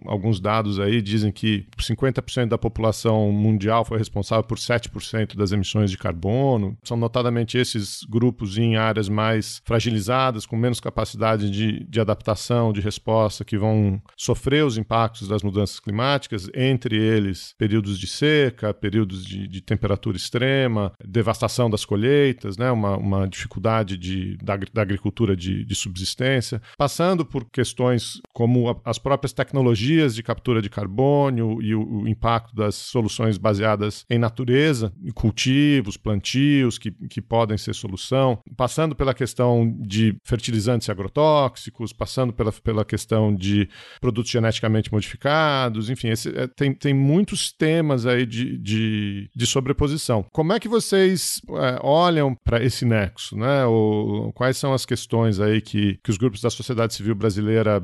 Alguns 0.06 0.40
dados 0.40 0.78
aí 0.78 1.00
dizem 1.00 1.32
que 1.32 1.66
50% 1.78 2.48
da 2.48 2.58
população 2.58 3.30
mundial 3.32 3.84
foi 3.84 3.98
responsável 3.98 4.44
por 4.44 4.58
7% 4.58 5.36
das 5.36 5.52
emissões 5.52 5.90
de 5.90 5.98
carbono. 5.98 6.76
São 6.82 6.96
notadamente 6.96 7.58
esses 7.58 8.04
grupos 8.08 8.58
em 8.58 8.76
áreas 8.76 9.08
mais 9.08 9.60
fragilizadas, 9.64 10.46
com 10.46 10.56
menos 10.56 10.80
capacidade 10.80 11.23
de, 11.50 11.84
de 11.84 12.00
adaptação, 12.00 12.72
de 12.72 12.80
resposta, 12.80 13.44
que 13.44 13.56
vão 13.56 14.00
sofrer 14.16 14.64
os 14.64 14.76
impactos 14.76 15.28
das 15.28 15.42
mudanças 15.42 15.80
climáticas, 15.80 16.48
entre 16.54 16.96
eles 16.96 17.54
períodos 17.58 17.98
de 17.98 18.06
seca, 18.06 18.74
períodos 18.74 19.24
de, 19.24 19.48
de 19.48 19.60
temperatura 19.60 20.16
extrema, 20.16 20.92
devastação 21.04 21.70
das 21.70 21.84
colheitas, 21.84 22.56
né, 22.56 22.70
uma, 22.70 22.96
uma 22.96 23.28
dificuldade 23.28 23.96
de, 23.96 24.36
da, 24.38 24.56
da 24.56 24.82
agricultura 24.82 25.36
de, 25.36 25.64
de, 25.64 25.74
subsistência, 25.74 26.60
passando 26.76 27.24
por 27.24 27.44
questões 27.50 28.20
como 28.32 28.70
a, 28.70 28.76
as 28.84 28.98
próprias 28.98 29.32
tecnologias 29.32 30.14
de 30.14 30.22
captura 30.22 30.60
de 30.60 30.70
carbono 30.70 31.62
e 31.62 31.74
o, 31.74 32.02
o, 32.02 32.08
impacto 32.08 32.54
das 32.54 32.74
soluções 32.74 33.38
baseadas 33.38 34.04
em 34.10 34.18
natureza, 34.18 34.92
cultivos, 35.14 35.96
plantios 35.96 36.78
que, 36.78 36.90
que 37.08 37.20
podem 37.20 37.56
ser 37.56 37.74
solução, 37.74 38.38
passando 38.56 38.94
pela 38.94 39.14
questão 39.14 39.74
de 39.80 40.16
fertilizantes 40.24 40.88
e 40.88 40.90
agrotóxicos, 41.04 41.92
passando 41.92 42.32
pela, 42.32 42.52
pela 42.52 42.84
questão 42.84 43.34
de 43.34 43.68
produtos 44.00 44.30
geneticamente 44.30 44.92
modificados, 44.92 45.90
enfim, 45.90 46.08
esse, 46.08 46.28
é, 46.36 46.46
tem, 46.46 46.74
tem 46.74 46.94
muitos 46.94 47.52
temas 47.52 48.06
aí 48.06 48.24
de, 48.26 48.58
de, 48.58 49.30
de 49.34 49.46
sobreposição. 49.46 50.24
Como 50.32 50.52
é 50.52 50.60
que 50.60 50.68
vocês 50.68 51.40
é, 51.50 51.78
olham 51.82 52.34
para 52.34 52.62
esse 52.62 52.84
nexo, 52.84 53.36
né? 53.36 53.64
Ou, 53.66 54.32
quais 54.32 54.56
são 54.56 54.72
as 54.72 54.86
questões 54.86 55.40
aí 55.40 55.60
que, 55.60 55.98
que 56.02 56.10
os 56.10 56.16
grupos 56.16 56.40
da 56.40 56.50
sociedade 56.50 56.94
civil 56.94 57.14
brasileira, 57.14 57.82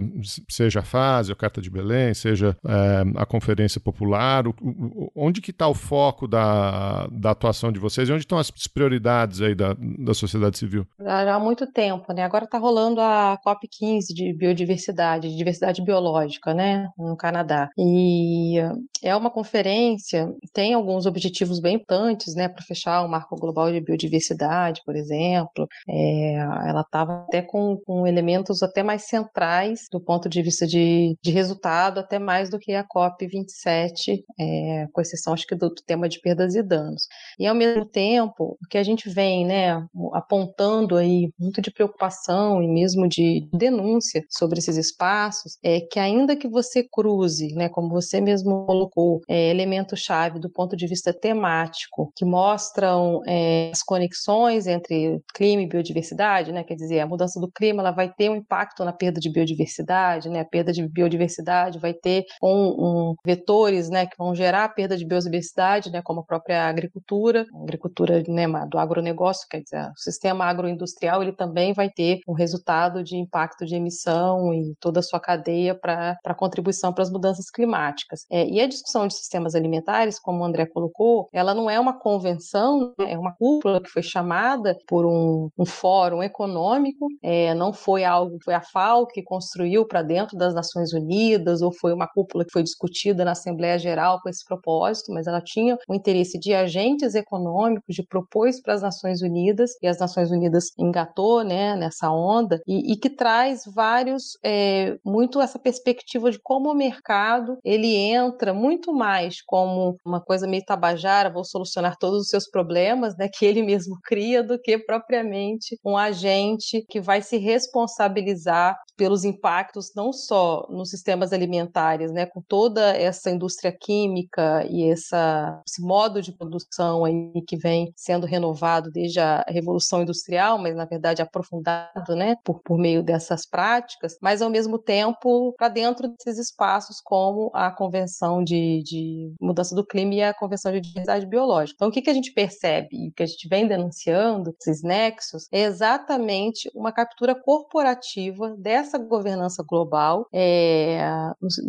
seja 0.48 0.80
a 0.80 0.84
fase, 0.84 1.32
a 1.32 1.36
Carta 1.36 1.60
de 1.60 1.70
Belém, 1.70 2.14
seja 2.14 2.56
é, 2.66 3.04
a 3.16 3.26
Conferência 3.26 3.80
Popular, 3.80 4.46
o, 4.46 4.54
o, 4.60 5.10
onde 5.14 5.40
que 5.40 5.50
está 5.50 5.68
o 5.68 5.74
foco 5.74 6.26
da, 6.26 7.06
da 7.10 7.30
atuação 7.30 7.70
de 7.70 7.78
vocês 7.78 8.08
e 8.08 8.12
onde 8.12 8.22
estão 8.22 8.38
as 8.38 8.50
prioridades 8.50 9.40
aí 9.40 9.54
da, 9.54 9.76
da 9.78 10.14
sociedade 10.14 10.58
civil? 10.58 10.86
Há 11.04 11.38
muito 11.38 11.66
tempo, 11.66 12.12
né? 12.12 12.22
Agora 12.22 12.44
está 12.44 12.58
rolando 12.58 13.00
a 13.00 13.09
COP15 13.44 14.14
de 14.14 14.32
biodiversidade, 14.32 15.28
de 15.28 15.36
diversidade 15.36 15.82
biológica, 15.82 16.54
né? 16.54 16.88
No 16.98 17.16
Canadá. 17.16 17.68
E 17.78 18.56
é 19.02 19.14
uma 19.14 19.30
conferência, 19.30 20.32
tem 20.52 20.74
alguns 20.74 21.06
objetivos 21.06 21.60
bem 21.60 21.76
importantes, 21.76 22.34
né? 22.34 22.48
Para 22.48 22.62
fechar 22.62 23.02
o 23.02 23.08
marco 23.08 23.36
global 23.36 23.70
de 23.72 23.80
biodiversidade, 23.80 24.82
por 24.84 24.96
exemplo. 24.96 25.66
É, 25.88 26.34
ela 26.34 26.82
estava 26.82 27.24
até 27.24 27.42
com, 27.42 27.76
com, 27.84 28.06
elementos 28.06 28.62
até 28.62 28.82
mais 28.82 29.06
centrais 29.06 29.80
do 29.90 30.00
ponto 30.00 30.28
de 30.28 30.42
vista 30.42 30.66
de, 30.66 31.16
de 31.22 31.30
resultado, 31.30 32.00
até 32.00 32.18
mais 32.18 32.50
do 32.50 32.58
que 32.58 32.72
a 32.72 32.84
COP27, 32.84 34.22
é, 34.38 34.86
com 34.92 35.00
exceção, 35.00 35.32
acho 35.32 35.46
que, 35.46 35.54
do, 35.54 35.68
do 35.68 35.82
tema 35.86 36.08
de 36.08 36.20
perdas 36.20 36.54
e 36.54 36.62
danos. 36.62 37.06
E, 37.38 37.46
ao 37.46 37.54
mesmo 37.54 37.84
tempo, 37.84 38.58
o 38.62 38.68
que 38.68 38.78
a 38.78 38.82
gente 38.82 39.08
vem, 39.08 39.46
né, 39.46 39.82
apontando 40.12 40.96
aí 40.96 41.32
muito 41.38 41.60
de 41.60 41.70
preocupação 41.70 42.62
e 42.62 42.68
mesmo 42.68 42.99
de 43.08 43.48
denúncia 43.52 44.24
sobre 44.28 44.58
esses 44.58 44.76
espaços, 44.76 45.58
é 45.62 45.80
que 45.80 45.98
ainda 45.98 46.36
que 46.36 46.48
você 46.48 46.82
cruze, 46.82 47.54
né, 47.54 47.68
como 47.68 47.88
você 47.88 48.20
mesmo 48.20 48.66
colocou, 48.66 49.20
é, 49.28 49.50
elementos-chave 49.50 50.38
do 50.38 50.50
ponto 50.50 50.76
de 50.76 50.86
vista 50.86 51.12
temático, 51.12 52.12
que 52.16 52.24
mostram 52.24 53.22
é, 53.26 53.70
as 53.72 53.82
conexões 53.82 54.66
entre 54.66 55.20
clima 55.34 55.62
e 55.62 55.68
biodiversidade, 55.68 56.52
né, 56.52 56.64
quer 56.64 56.74
dizer, 56.74 57.00
a 57.00 57.06
mudança 57.06 57.40
do 57.40 57.50
clima 57.50 57.82
ela 57.82 57.90
vai 57.90 58.12
ter 58.12 58.30
um 58.30 58.36
impacto 58.36 58.84
na 58.84 58.92
perda 58.92 59.20
de 59.20 59.30
biodiversidade, 59.30 60.28
né, 60.28 60.40
a 60.40 60.44
perda 60.44 60.72
de 60.72 60.86
biodiversidade 60.88 61.78
vai 61.78 61.94
ter 61.94 62.24
um, 62.42 62.50
um 62.50 63.14
vetores, 63.24 63.88
né, 63.88 64.06
que 64.06 64.16
vão 64.18 64.34
gerar 64.34 64.64
a 64.64 64.68
perda 64.68 64.96
de 64.96 65.06
biodiversidade, 65.06 65.90
né, 65.90 66.00
como 66.02 66.20
a 66.20 66.24
própria 66.24 66.68
agricultura, 66.68 67.46
agricultura 67.62 68.22
né, 68.28 68.46
do 68.68 68.78
agronegócio, 68.78 69.46
quer 69.48 69.60
dizer, 69.60 69.90
o 69.90 69.98
sistema 69.98 70.44
agroindustrial 70.44 71.22
ele 71.22 71.32
também 71.32 71.72
vai 71.72 71.88
ter 71.90 72.20
um 72.26 72.32
resultado 72.32 72.89
de 73.02 73.16
impacto 73.16 73.64
de 73.64 73.76
emissão 73.76 74.52
e 74.52 74.74
toda 74.80 75.00
a 75.00 75.02
sua 75.02 75.20
cadeia 75.20 75.74
para 75.74 76.34
contribuição 76.36 76.92
para 76.92 77.02
as 77.02 77.10
mudanças 77.10 77.50
climáticas. 77.50 78.24
É, 78.30 78.46
e 78.48 78.60
a 78.60 78.66
discussão 78.66 79.06
de 79.06 79.14
sistemas 79.14 79.54
alimentares, 79.54 80.18
como 80.18 80.40
o 80.40 80.44
André 80.44 80.66
colocou, 80.66 81.28
ela 81.32 81.54
não 81.54 81.70
é 81.70 81.78
uma 81.78 81.98
convenção, 81.98 82.92
né, 82.98 83.12
é 83.12 83.18
uma 83.18 83.34
cúpula 83.34 83.80
que 83.80 83.90
foi 83.90 84.02
chamada 84.02 84.76
por 84.86 85.06
um, 85.06 85.48
um 85.58 85.66
fórum 85.66 86.22
econômico, 86.22 87.06
é, 87.22 87.54
não 87.54 87.72
foi 87.72 88.04
algo, 88.04 88.38
foi 88.44 88.54
a 88.54 88.60
FAO 88.60 89.06
que 89.06 89.22
construiu 89.22 89.86
para 89.86 90.02
dentro 90.02 90.36
das 90.36 90.54
Nações 90.54 90.92
Unidas, 90.92 91.62
ou 91.62 91.72
foi 91.72 91.92
uma 91.92 92.08
cúpula 92.08 92.44
que 92.44 92.52
foi 92.52 92.62
discutida 92.62 93.24
na 93.24 93.32
Assembleia 93.32 93.78
Geral 93.78 94.20
com 94.22 94.28
esse 94.28 94.44
propósito, 94.44 95.12
mas 95.12 95.26
ela 95.26 95.40
tinha 95.40 95.78
o 95.88 95.94
interesse 95.94 96.38
de 96.38 96.54
agentes 96.54 97.14
econômicos, 97.14 97.94
de 97.94 98.02
propor 98.02 98.48
isso 98.48 98.62
para 98.62 98.74
as 98.74 98.82
Nações 98.82 99.22
Unidas, 99.22 99.70
e 99.82 99.86
as 99.86 99.98
Nações 99.98 100.30
Unidas 100.30 100.66
engatou 100.78 101.42
né, 101.44 101.76
nessa 101.76 102.10
onda, 102.10 102.60
e, 102.66 102.79
e 102.86 102.96
que 102.96 103.10
traz 103.10 103.62
vários, 103.66 104.38
é, 104.44 104.98
muito 105.04 105.40
essa 105.40 105.58
perspectiva 105.58 106.30
de 106.30 106.38
como 106.42 106.70
o 106.70 106.74
mercado 106.74 107.58
ele 107.64 107.94
entra 107.94 108.52
muito 108.54 108.92
mais 108.92 109.42
como 109.42 109.96
uma 110.04 110.20
coisa 110.20 110.46
meio 110.46 110.64
tabajara, 110.64 111.30
vou 111.30 111.44
solucionar 111.44 111.96
todos 111.98 112.22
os 112.22 112.28
seus 112.28 112.48
problemas, 112.48 113.16
né, 113.16 113.28
que 113.28 113.44
ele 113.44 113.62
mesmo 113.62 113.96
cria, 114.04 114.42
do 114.42 114.58
que 114.60 114.78
propriamente 114.78 115.78
um 115.84 115.96
agente 115.96 116.84
que 116.88 117.00
vai 117.00 117.22
se 117.22 117.36
responsabilizar 117.36 118.76
pelos 118.96 119.24
impactos 119.24 119.92
não 119.96 120.12
só 120.12 120.66
nos 120.68 120.90
sistemas 120.90 121.32
alimentares, 121.32 122.12
né, 122.12 122.26
com 122.26 122.42
toda 122.42 122.94
essa 122.96 123.30
indústria 123.30 123.72
química 123.72 124.66
e 124.68 124.90
essa, 124.90 125.60
esse 125.66 125.80
modo 125.82 126.20
de 126.20 126.32
produção 126.32 127.04
aí 127.04 127.42
que 127.46 127.56
vem 127.56 127.92
sendo 127.96 128.26
renovado 128.26 128.90
desde 128.90 129.18
a 129.20 129.44
Revolução 129.48 130.02
Industrial, 130.02 130.58
mas 130.58 130.76
na 130.76 130.84
verdade 130.84 131.22
aprofundado, 131.22 132.14
né, 132.14 132.36
por, 132.44 132.60
por 132.70 132.78
meio 132.78 133.02
dessas 133.02 133.44
práticas, 133.44 134.16
mas 134.22 134.40
ao 134.40 134.48
mesmo 134.48 134.78
tempo 134.78 135.52
para 135.58 135.66
dentro 135.66 136.06
desses 136.06 136.38
espaços 136.38 137.00
como 137.02 137.50
a 137.52 137.68
Convenção 137.68 138.44
de, 138.44 138.80
de, 138.84 139.34
Mudança 139.40 139.74
do 139.74 139.84
Clima 139.84 140.14
e 140.14 140.22
a 140.22 140.32
Convenção 140.32 140.70
de 140.70 140.80
Diversidade 140.80 141.26
Biológica. 141.26 141.74
Então 141.74 141.88
o 141.88 141.90
que, 141.90 142.00
que 142.00 142.10
a 142.10 142.14
gente 142.14 142.32
percebe 142.32 142.90
e 142.92 143.08
o 143.08 143.12
que 143.12 143.24
a 143.24 143.26
gente 143.26 143.48
vem 143.48 143.66
denunciando, 143.66 144.54
esses 144.60 144.84
nexos, 144.84 145.48
é 145.50 145.62
exatamente 145.62 146.70
uma 146.72 146.92
captura 146.92 147.34
corporativa 147.34 148.54
dessa 148.56 148.98
governança 148.98 149.64
global 149.68 150.28
é, 150.32 151.00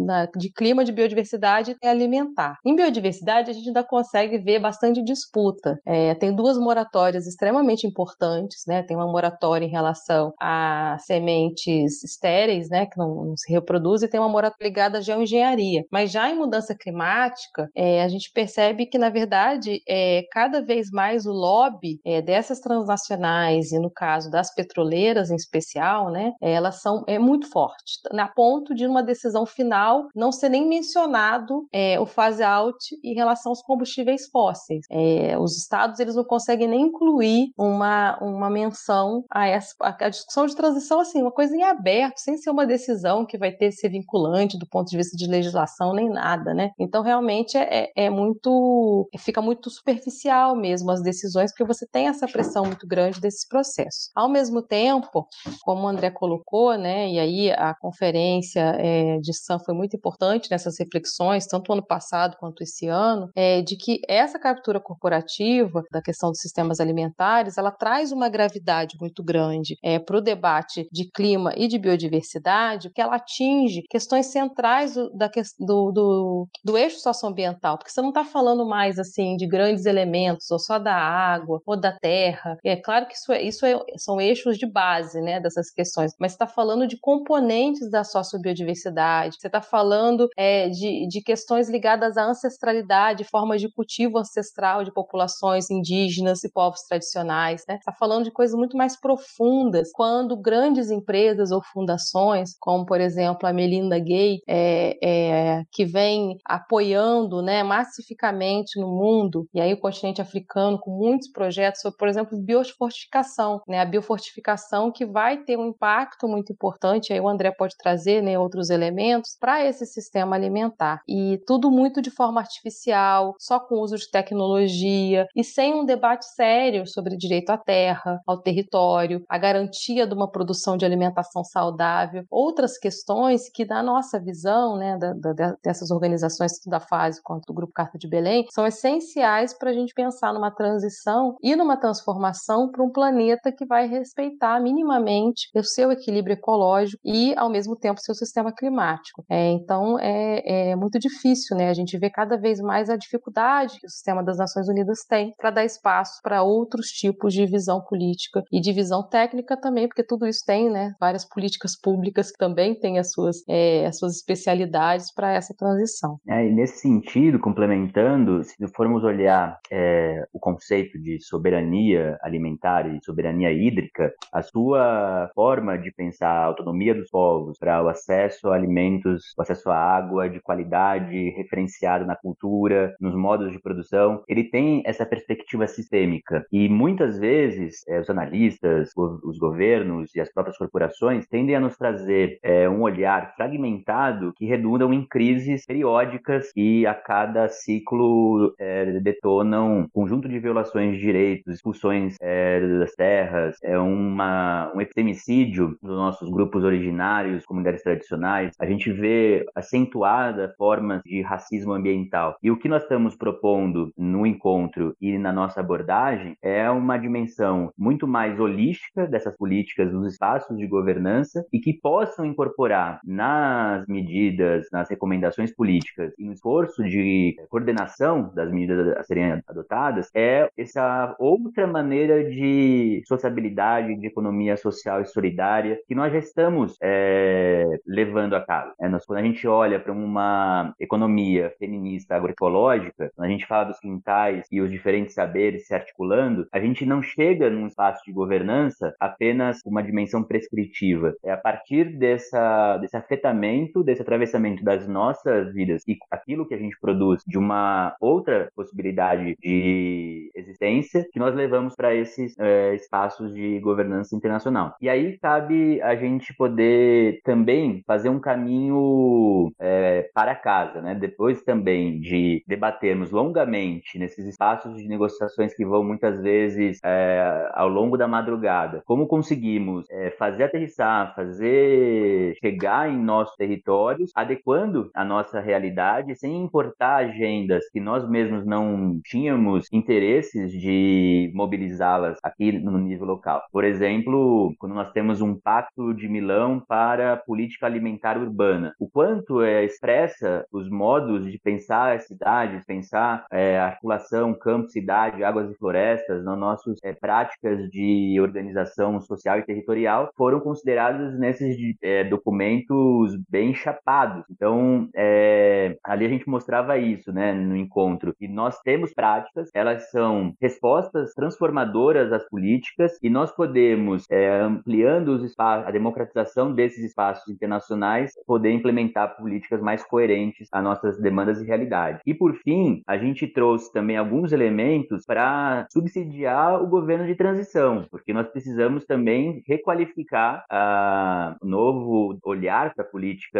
na, 0.05 0.27
de 0.37 0.51
clima, 0.53 0.85
de 0.85 0.91
biodiversidade 0.91 1.75
e 1.81 1.87
alimentar. 1.87 2.57
Em 2.63 2.75
biodiversidade, 2.75 3.49
a 3.49 3.53
gente 3.53 3.69
ainda 3.69 3.83
consegue 3.83 4.37
ver 4.37 4.59
bastante 4.59 5.03
disputa. 5.03 5.79
É, 5.83 6.13
tem 6.13 6.35
duas 6.35 6.59
moratórias 6.59 7.25
extremamente 7.25 7.87
importantes, 7.87 8.61
né? 8.67 8.83
Tem 8.83 8.95
uma 8.95 9.11
moratória 9.11 9.65
em 9.65 9.71
relação 9.71 10.31
a 10.39 10.90
sementes 10.97 12.03
estéreis, 12.03 12.69
né, 12.69 12.85
que 12.85 12.97
não, 12.97 13.25
não 13.25 13.37
se 13.37 13.51
reproduzem, 13.51 14.09
tem 14.09 14.19
uma 14.19 14.29
moratória 14.29 14.67
ligada 14.67 14.97
à 14.97 15.01
geoengenharia. 15.01 15.83
Mas 15.91 16.11
já 16.11 16.29
em 16.29 16.37
mudança 16.37 16.75
climática, 16.75 17.69
é, 17.75 18.03
a 18.03 18.07
gente 18.07 18.31
percebe 18.31 18.85
que, 18.85 18.97
na 18.97 19.09
verdade, 19.09 19.81
é, 19.87 20.23
cada 20.31 20.61
vez 20.61 20.89
mais 20.91 21.25
o 21.25 21.31
lobby 21.31 21.99
é, 22.05 22.21
dessas 22.21 22.59
transnacionais, 22.59 23.71
e 23.71 23.79
no 23.79 23.89
caso 23.89 24.29
das 24.29 24.53
petroleiras 24.53 25.31
em 25.31 25.35
especial, 25.35 26.11
né, 26.11 26.31
elas 26.41 26.81
são 26.81 27.03
é 27.07 27.17
muito 27.17 27.49
forte, 27.49 27.99
a 28.11 28.27
ponto 28.27 28.73
de 28.73 28.85
uma 28.85 29.01
decisão 29.01 29.45
final 29.45 30.07
não 30.15 30.31
ser 30.31 30.49
nem 30.49 30.67
mencionado 30.67 31.67
é, 31.71 31.99
o 31.99 32.05
phase 32.05 32.43
out 32.43 32.77
em 33.03 33.13
relação 33.13 33.51
aos 33.51 33.61
combustíveis 33.61 34.29
fósseis. 34.31 34.85
É, 34.91 35.37
os 35.37 35.57
estados 35.57 35.99
eles 35.99 36.15
não 36.15 36.23
conseguem 36.23 36.67
nem 36.67 36.81
incluir 36.81 37.51
uma, 37.57 38.17
uma 38.21 38.49
menção 38.49 39.23
a 39.29 39.47
essa 39.47 39.73
a 39.81 40.09
discussão 40.09 40.45
de 40.45 40.55
transição 40.55 40.80
assim, 40.99 41.21
uma 41.21 41.31
coisa 41.31 41.55
em 41.55 41.63
aberto, 41.63 42.17
sem 42.17 42.37
ser 42.37 42.49
uma 42.49 42.65
decisão 42.65 43.25
que 43.25 43.37
vai 43.37 43.51
ter 43.51 43.71
ser 43.71 43.89
vinculante 43.89 44.57
do 44.57 44.67
ponto 44.67 44.89
de 44.89 44.97
vista 44.97 45.15
de 45.15 45.27
legislação 45.27 45.93
nem 45.93 46.09
nada, 46.09 46.53
né? 46.53 46.71
Então 46.79 47.01
realmente 47.01 47.57
é, 47.57 47.85
é, 47.95 48.05
é 48.05 48.09
muito 48.09 49.09
fica 49.17 49.41
muito 49.41 49.69
superficial 49.69 50.55
mesmo 50.55 50.91
as 50.91 51.01
decisões 51.01 51.51
porque 51.51 51.65
você 51.65 51.85
tem 51.87 52.07
essa 52.07 52.27
pressão 52.27 52.65
muito 52.65 52.87
grande 52.87 53.19
desse 53.19 53.47
processo. 53.47 54.09
Ao 54.15 54.29
mesmo 54.29 54.61
tempo, 54.61 55.27
como 55.63 55.83
o 55.83 55.87
André 55.87 56.11
colocou, 56.11 56.77
né, 56.77 57.09
e 57.09 57.19
aí 57.19 57.51
a 57.51 57.73
conferência 57.73 58.75
é, 58.77 59.17
de 59.19 59.33
Sam 59.33 59.59
foi 59.59 59.73
muito 59.73 59.95
importante 59.95 60.49
nessas 60.49 60.77
reflexões, 60.79 61.45
tanto 61.45 61.73
ano 61.73 61.85
passado 61.85 62.37
quanto 62.39 62.63
esse 62.63 62.87
ano, 62.87 63.29
é, 63.35 63.61
de 63.61 63.75
que 63.75 63.99
essa 64.07 64.39
captura 64.39 64.79
corporativa 64.79 65.81
da 65.91 66.01
questão 66.01 66.29
dos 66.29 66.39
sistemas 66.39 66.79
alimentares, 66.79 67.57
ela 67.57 67.71
traz 67.71 68.11
uma 68.11 68.29
gravidade 68.29 68.97
muito 68.99 69.23
grande 69.23 69.75
é, 69.83 69.99
para 69.99 70.17
o 70.17 70.21
debate 70.21 70.70
de 70.91 71.09
clima 71.11 71.53
e 71.55 71.67
de 71.67 71.77
biodiversidade, 71.77 72.89
porque 72.89 73.01
ela 73.01 73.15
atinge 73.15 73.83
questões 73.89 74.27
centrais 74.27 74.95
do, 74.95 75.09
da, 75.11 75.29
do, 75.59 75.91
do, 75.91 76.47
do 76.63 76.77
eixo 76.77 76.99
socioambiental, 76.99 77.77
porque 77.77 77.91
você 77.91 78.01
não 78.01 78.09
está 78.09 78.23
falando 78.23 78.65
mais 78.65 78.99
assim 78.99 79.35
de 79.35 79.47
grandes 79.47 79.85
elementos, 79.85 80.49
ou 80.51 80.59
só 80.59 80.79
da 80.79 80.95
água, 80.95 81.61
ou 81.65 81.79
da 81.79 81.97
terra. 81.97 82.57
E 82.63 82.69
é 82.69 82.75
claro 82.75 83.07
que 83.07 83.15
isso, 83.15 83.31
é, 83.31 83.41
isso 83.41 83.65
é, 83.65 83.77
são 83.97 84.19
eixos 84.19 84.57
de 84.57 84.65
base 84.65 85.21
né, 85.21 85.39
dessas 85.39 85.71
questões, 85.71 86.13
mas 86.19 86.33
está 86.33 86.47
falando 86.47 86.87
de 86.87 86.97
componentes 86.99 87.89
da 87.89 88.03
sociobiodiversidade, 88.03 89.37
você 89.39 89.47
está 89.47 89.61
falando 89.61 90.27
é, 90.37 90.69
de, 90.69 91.07
de 91.07 91.21
questões 91.21 91.69
ligadas 91.69 92.17
à 92.17 92.25
ancestralidade, 92.25 93.23
formas 93.23 93.61
de 93.61 93.71
cultivo 93.71 94.17
ancestral 94.17 94.83
de 94.83 94.93
populações 94.93 95.69
indígenas 95.69 96.43
e 96.43 96.51
povos 96.51 96.81
tradicionais. 96.81 97.61
Está 97.61 97.73
né? 97.73 97.79
Falando 97.97 98.25
de 98.25 98.31
coisas 98.31 98.55
muito 98.55 98.77
mais 98.77 98.99
profundas, 98.99 99.91
quando 99.91 100.39
grandes 100.51 100.91
empresas 100.91 101.49
ou 101.49 101.61
fundações, 101.63 102.57
como 102.59 102.85
por 102.85 102.99
exemplo 102.99 103.47
a 103.47 103.53
Melinda 103.53 103.97
Gay, 103.97 104.39
é, 104.45 104.97
é, 105.01 105.63
que 105.71 105.85
vem 105.85 106.35
apoiando 106.45 107.41
né, 107.41 107.63
massificamente 107.63 108.77
no 108.77 108.87
mundo, 108.87 109.47
e 109.53 109.61
aí 109.61 109.73
o 109.73 109.79
continente 109.79 110.21
africano 110.21 110.77
com 110.77 110.91
muitos 110.91 111.31
projetos 111.31 111.79
sobre, 111.79 111.97
por 111.97 112.09
exemplo, 112.09 112.37
biofortificação, 112.37 113.61
né, 113.65 113.79
a 113.79 113.85
biofortificação 113.85 114.91
que 114.91 115.05
vai 115.05 115.37
ter 115.37 115.57
um 115.57 115.69
impacto 115.69 116.27
muito 116.27 116.51
importante, 116.51 117.13
aí 117.13 117.21
o 117.21 117.29
André 117.29 117.51
pode 117.51 117.77
trazer 117.77 118.21
né, 118.21 118.37
outros 118.37 118.69
elementos 118.69 119.37
para 119.39 119.65
esse 119.65 119.85
sistema 119.85 120.35
alimentar. 120.35 121.01
E 121.07 121.39
tudo 121.47 121.71
muito 121.71 122.01
de 122.01 122.11
forma 122.11 122.41
artificial, 122.41 123.35
só 123.39 123.57
com 123.57 123.75
uso 123.75 123.95
de 123.95 124.11
tecnologia 124.11 125.27
e 125.33 125.45
sem 125.45 125.73
um 125.73 125.85
debate 125.85 126.25
sério 126.25 126.85
sobre 126.85 127.15
direito 127.15 127.51
à 127.51 127.57
terra, 127.57 128.19
ao 128.27 128.41
território, 128.41 129.23
a 129.29 129.37
garantia 129.37 130.05
de 130.05 130.13
uma 130.13 130.29
produção 130.29 130.40
produção 130.41 130.75
de 130.75 130.83
alimentação 130.83 131.43
saudável, 131.43 132.25
outras 132.31 132.79
questões 132.79 133.47
que, 133.47 133.63
da 133.63 133.83
nossa 133.83 134.19
visão, 134.19 134.75
né, 134.75 134.97
da, 134.97 135.13
da, 135.13 135.55
dessas 135.63 135.91
organizações, 135.91 136.53
tanto 136.53 136.69
da 136.69 136.79
fase 136.79 137.21
quanto 137.23 137.45
do 137.45 137.53
Grupo 137.53 137.73
Carta 137.73 137.97
de 137.97 138.07
Belém, 138.07 138.47
são 138.51 138.65
essenciais 138.65 139.53
para 139.53 139.69
a 139.69 139.73
gente 139.73 139.93
pensar 139.93 140.33
numa 140.33 140.49
transição 140.49 141.35
e 141.43 141.55
numa 141.55 141.77
transformação 141.77 142.71
para 142.71 142.83
um 142.83 142.91
planeta 142.91 143.51
que 143.51 143.65
vai 143.65 143.87
respeitar 143.87 144.59
minimamente 144.59 145.47
o 145.55 145.63
seu 145.63 145.91
equilíbrio 145.91 146.33
ecológico 146.33 146.99
e, 147.05 147.35
ao 147.37 147.49
mesmo 147.49 147.75
tempo, 147.75 148.01
seu 148.01 148.15
sistema 148.15 148.51
climático. 148.51 149.23
É, 149.29 149.51
então, 149.51 149.99
é, 149.99 150.71
é 150.71 150.75
muito 150.75 150.97
difícil, 150.97 151.55
né? 151.55 151.69
A 151.69 151.73
gente 151.73 151.97
vê 151.99 152.09
cada 152.09 152.35
vez 152.35 152.59
mais 152.59 152.89
a 152.89 152.97
dificuldade 152.97 153.79
que 153.79 153.85
o 153.85 153.89
sistema 153.89 154.23
das 154.23 154.37
Nações 154.37 154.67
Unidas 154.67 155.05
tem 155.07 155.35
para 155.37 155.51
dar 155.51 155.65
espaço 155.65 156.19
para 156.23 156.41
outros 156.41 156.87
tipos 156.87 157.31
de 157.31 157.45
visão 157.45 157.81
política 157.81 158.43
e 158.51 158.59
de 158.59 158.73
visão 158.73 159.07
técnica 159.07 159.55
também, 159.55 159.87
porque 159.87 160.03
tudo 160.03 160.25
isso 160.31 160.43
tem, 160.45 160.69
né? 160.69 160.93
Várias 160.99 161.27
políticas 161.27 161.79
públicas 161.79 162.31
que 162.31 162.37
também 162.37 162.73
têm 162.75 162.97
as 162.97 163.11
suas, 163.11 163.43
é, 163.47 163.85
as 163.85 163.97
suas 163.97 164.15
especialidades 164.15 165.13
para 165.13 165.33
essa 165.33 165.53
transição. 165.55 166.17
É, 166.27 166.45
e 166.47 166.51
nesse 166.51 166.79
sentido, 166.79 167.39
complementando, 167.39 168.43
se 168.43 168.55
formos 168.75 169.03
olhar 169.03 169.59
é, 169.71 170.25
o 170.33 170.39
conceito 170.39 170.99
de 170.99 171.19
soberania 171.21 172.17
alimentar 172.21 172.87
e 172.87 172.99
soberania 173.03 173.51
hídrica, 173.51 174.11
a 174.33 174.41
sua 174.41 175.29
forma 175.35 175.77
de 175.77 175.91
pensar 175.91 176.29
a 176.29 176.45
autonomia 176.45 176.95
dos 176.95 177.09
povos 177.09 177.57
para 177.59 177.83
o 177.83 177.89
acesso 177.89 178.49
a 178.49 178.55
alimentos, 178.55 179.33
o 179.37 179.41
acesso 179.41 179.69
à 179.69 179.75
água 179.77 180.29
de 180.29 180.41
qualidade, 180.41 181.29
referenciado 181.31 182.05
na 182.05 182.15
cultura, 182.15 182.95
nos 182.99 183.15
modos 183.15 183.51
de 183.51 183.59
produção, 183.59 184.23
ele 184.27 184.45
tem 184.45 184.81
essa 184.85 185.05
perspectiva 185.05 185.67
sistêmica. 185.67 186.45
E 186.51 186.69
muitas 186.69 187.19
vezes 187.19 187.85
é, 187.87 187.99
os 187.99 188.09
analistas, 188.09 188.89
os 188.95 189.37
governos 189.37 190.15
e 190.15 190.20
as 190.21 190.31
próprias 190.31 190.57
corporações 190.57 191.27
tendem 191.27 191.55
a 191.55 191.59
nos 191.59 191.77
trazer 191.77 192.39
é, 192.43 192.69
um 192.69 192.81
olhar 192.81 193.33
fragmentado 193.35 194.33
que 194.35 194.45
redundam 194.45 194.93
em 194.93 195.05
crises 195.05 195.65
periódicas 195.65 196.51
e 196.55 196.85
a 196.85 196.93
cada 196.93 197.47
ciclo 197.47 198.53
é, 198.59 198.99
detonam 198.99 199.81
um 199.81 199.87
conjunto 199.89 200.27
de 200.27 200.39
violações 200.39 200.95
de 200.95 201.01
direitos, 201.01 201.55
expulsões 201.55 202.15
é, 202.21 202.59
das 202.79 202.93
terras, 202.93 203.57
é 203.63 203.77
uma, 203.77 204.71
um 204.75 204.81
epistemicídio 204.81 205.77
dos 205.81 205.95
nossos 205.95 206.29
grupos 206.29 206.63
originários, 206.63 207.45
comunidades 207.45 207.83
tradicionais. 207.83 208.51
A 208.59 208.65
gente 208.65 208.91
vê 208.91 209.45
acentuada 209.55 210.53
formas 210.57 211.01
de 211.03 211.21
racismo 211.21 211.73
ambiental. 211.73 212.35
E 212.41 212.51
o 212.51 212.57
que 212.57 212.69
nós 212.69 212.83
estamos 212.83 213.15
propondo 213.15 213.91
no 213.97 214.25
encontro 214.25 214.95
e 215.01 215.17
na 215.17 215.31
nossa 215.31 215.59
abordagem 215.59 216.35
é 216.41 216.69
uma 216.69 216.97
dimensão 216.97 217.71
muito 217.77 218.07
mais 218.07 218.39
holística 218.39 219.07
dessas 219.07 219.35
políticas 219.35 219.91
nos 219.91 220.10
espaços 220.13 220.57
de 220.57 220.67
governança 220.67 221.45
e 221.51 221.59
que 221.59 221.73
possam 221.73 222.25
incorporar 222.25 222.99
nas 223.03 223.85
medidas, 223.87 224.67
nas 224.71 224.89
recomendações 224.89 225.53
políticas 225.53 226.13
e 226.17 226.25
no 226.25 226.33
esforço 226.33 226.83
de 226.83 227.35
coordenação 227.49 228.31
das 228.33 228.51
medidas 228.51 228.97
a 228.97 229.03
serem 229.03 229.41
adotadas 229.47 230.09
é 230.13 230.49
essa 230.57 231.15
outra 231.19 231.67
maneira 231.67 232.23
de 232.23 233.01
sociabilidade, 233.05 233.95
de 233.95 234.07
economia 234.07 234.57
social 234.57 235.01
e 235.01 235.05
solidária 235.05 235.79
que 235.87 235.95
nós 235.95 236.11
já 236.11 236.19
estamos 236.19 236.77
é, 236.81 237.65
levando 237.85 238.35
a 238.35 238.41
cabo. 238.41 238.73
É, 238.79 238.87
nós, 238.87 239.05
quando 239.05 239.19
a 239.19 239.23
gente 239.23 239.47
olha 239.47 239.79
para 239.79 239.91
uma 239.91 240.73
economia 240.79 241.53
feminista 241.57 242.15
agroecológica, 242.15 243.11
quando 243.15 243.27
a 243.27 243.31
gente 243.31 243.45
fala 243.45 243.65
dos 243.65 243.79
quintais 243.79 244.45
e 244.51 244.61
os 244.61 244.71
diferentes 244.71 245.13
saberes 245.13 245.67
se 245.67 245.73
articulando, 245.73 246.47
a 246.51 246.59
gente 246.59 246.85
não 246.85 247.01
chega 247.01 247.49
num 247.49 247.67
espaço 247.67 248.03
de 248.05 248.11
governança 248.11 248.93
apenas 248.99 249.59
uma 249.65 249.83
dimensão 249.83 250.00
prescritiva. 250.23 251.13
É 251.23 251.31
a 251.31 251.37
partir 251.37 251.97
dessa, 251.97 252.77
desse 252.77 252.95
afetamento, 252.95 253.83
desse 253.83 254.01
atravessamento 254.01 254.63
das 254.63 254.87
nossas 254.87 255.53
vidas 255.53 255.83
e 255.87 255.97
aquilo 256.09 256.47
que 256.47 256.53
a 256.53 256.57
gente 256.57 256.79
produz 256.79 257.23
de 257.27 257.37
uma 257.37 257.95
outra 257.99 258.51
possibilidade 258.55 259.35
de 259.39 260.31
existência 260.35 261.07
que 261.11 261.19
nós 261.19 261.35
levamos 261.35 261.75
para 261.75 261.93
esses 261.93 262.37
é, 262.39 262.75
espaços 262.75 263.33
de 263.33 263.59
governança 263.59 264.15
internacional. 264.15 264.75
E 264.81 264.89
aí 264.89 265.17
cabe 265.17 265.81
a 265.81 265.95
gente 265.95 266.33
poder 266.35 267.21
também 267.23 267.83
fazer 267.85 268.09
um 268.09 268.19
caminho 268.19 269.51
é, 269.59 270.09
para 270.13 270.35
casa, 270.35 270.81
né? 270.81 270.95
Depois 270.95 271.41
também 271.43 271.99
de 271.99 272.43
debatermos 272.47 273.11
longamente 273.11 273.97
nesses 273.97 274.25
espaços 274.25 274.77
de 274.77 274.87
negociações 274.87 275.53
que 275.53 275.65
vão 275.65 275.83
muitas 275.83 276.21
vezes 276.21 276.79
é, 276.83 277.49
ao 277.53 277.67
longo 277.67 277.97
da 277.97 278.07
madrugada, 278.07 278.81
como 278.85 279.07
conseguimos 279.07 279.89
é, 279.91 280.11
fazer 280.11 280.43
aterrissar, 280.43 281.13
fazer 281.15 282.35
chegar 282.39 282.89
em 282.89 282.97
nossos 282.97 283.35
territórios, 283.35 284.11
adequando 284.15 284.89
a 284.93 285.03
nossa 285.03 285.39
realidade 285.39 286.15
sem 286.15 286.41
importar 286.41 287.05
agendas 287.05 287.69
que 287.69 287.79
nós 287.79 288.07
mesmos 288.07 288.45
não 288.45 288.99
tínhamos 289.03 289.67
interesses 289.71 290.51
de 290.51 291.31
mobilizá-las 291.33 292.17
aqui 292.23 292.51
no 292.51 292.77
nível 292.77 293.05
local. 293.05 293.43
Por 293.51 293.63
exemplo, 293.63 294.53
quando 294.57 294.75
nós 294.75 294.91
temos 294.91 295.21
um 295.21 295.35
pacto 295.35 295.93
de 295.93 296.07
Milão 296.07 296.59
para 296.59 297.17
política 297.17 297.65
alimentar 297.65 298.17
urbana, 298.17 298.73
o 298.79 298.89
quanto 298.89 299.41
é 299.41 299.63
expressa 299.63 300.45
os 300.51 300.69
modos 300.69 301.29
de 301.29 301.37
pensar 301.39 301.95
as 301.95 302.07
cidades, 302.07 302.65
pensar 302.65 303.25
é, 303.31 303.59
articulação 303.59 304.33
campo-cidade, 304.33 305.23
águas 305.23 305.51
e 305.51 305.55
florestas, 305.55 306.23
nas 306.23 306.37
nossas 306.37 306.77
é, 306.83 306.93
práticas 306.93 307.69
de 307.69 308.19
organização 308.21 308.99
social 309.01 309.39
e 309.39 309.43
territorial, 309.43 309.80
foram 310.17 310.39
considerados 310.39 311.17
nesses 311.19 311.57
é, 311.81 312.03
documentos 312.03 313.17
bem 313.29 313.53
chapados. 313.53 314.23
Então, 314.29 314.89
é, 314.95 315.77
ali 315.83 316.05
a 316.05 316.09
gente 316.09 316.29
mostrava 316.29 316.77
isso, 316.77 317.11
né, 317.11 317.33
no 317.33 317.55
encontro. 317.55 318.15
E 318.19 318.27
nós 318.27 318.59
temos 318.61 318.93
práticas, 318.93 319.49
elas 319.53 319.89
são 319.89 320.33
respostas 320.41 321.13
transformadoras 321.13 322.11
às 322.11 322.27
políticas 322.27 322.97
e 323.01 323.09
nós 323.09 323.31
podemos, 323.31 324.05
é, 324.09 324.41
ampliando 324.41 325.09
os 325.09 325.23
espaços, 325.23 325.67
a 325.67 325.71
democratização 325.71 326.53
desses 326.53 326.83
espaços 326.83 327.27
internacionais, 327.29 328.13
poder 328.25 328.51
implementar 328.51 329.17
políticas 329.17 329.61
mais 329.61 329.83
coerentes 329.83 330.47
às 330.51 330.63
nossas 330.63 330.99
demandas 330.99 331.41
e 331.41 331.45
realidade. 331.45 332.01
E 332.05 332.13
por 332.13 332.35
fim, 332.35 332.81
a 332.87 332.97
gente 332.97 333.27
trouxe 333.27 333.71
também 333.71 333.97
alguns 333.97 334.31
elementos 334.31 335.05
para 335.05 335.65
subsidiar 335.71 336.61
o 336.61 336.67
governo 336.67 337.05
de 337.05 337.15
transição, 337.15 337.85
porque 337.89 338.13
nós 338.13 338.27
precisamos 338.27 338.85
também 338.85 339.41
requalificar 339.61 340.45
uh, 340.51 341.47
novo 341.47 342.17
olhar 342.23 342.73
para 342.73 342.83
a 342.83 342.87
política 342.87 343.39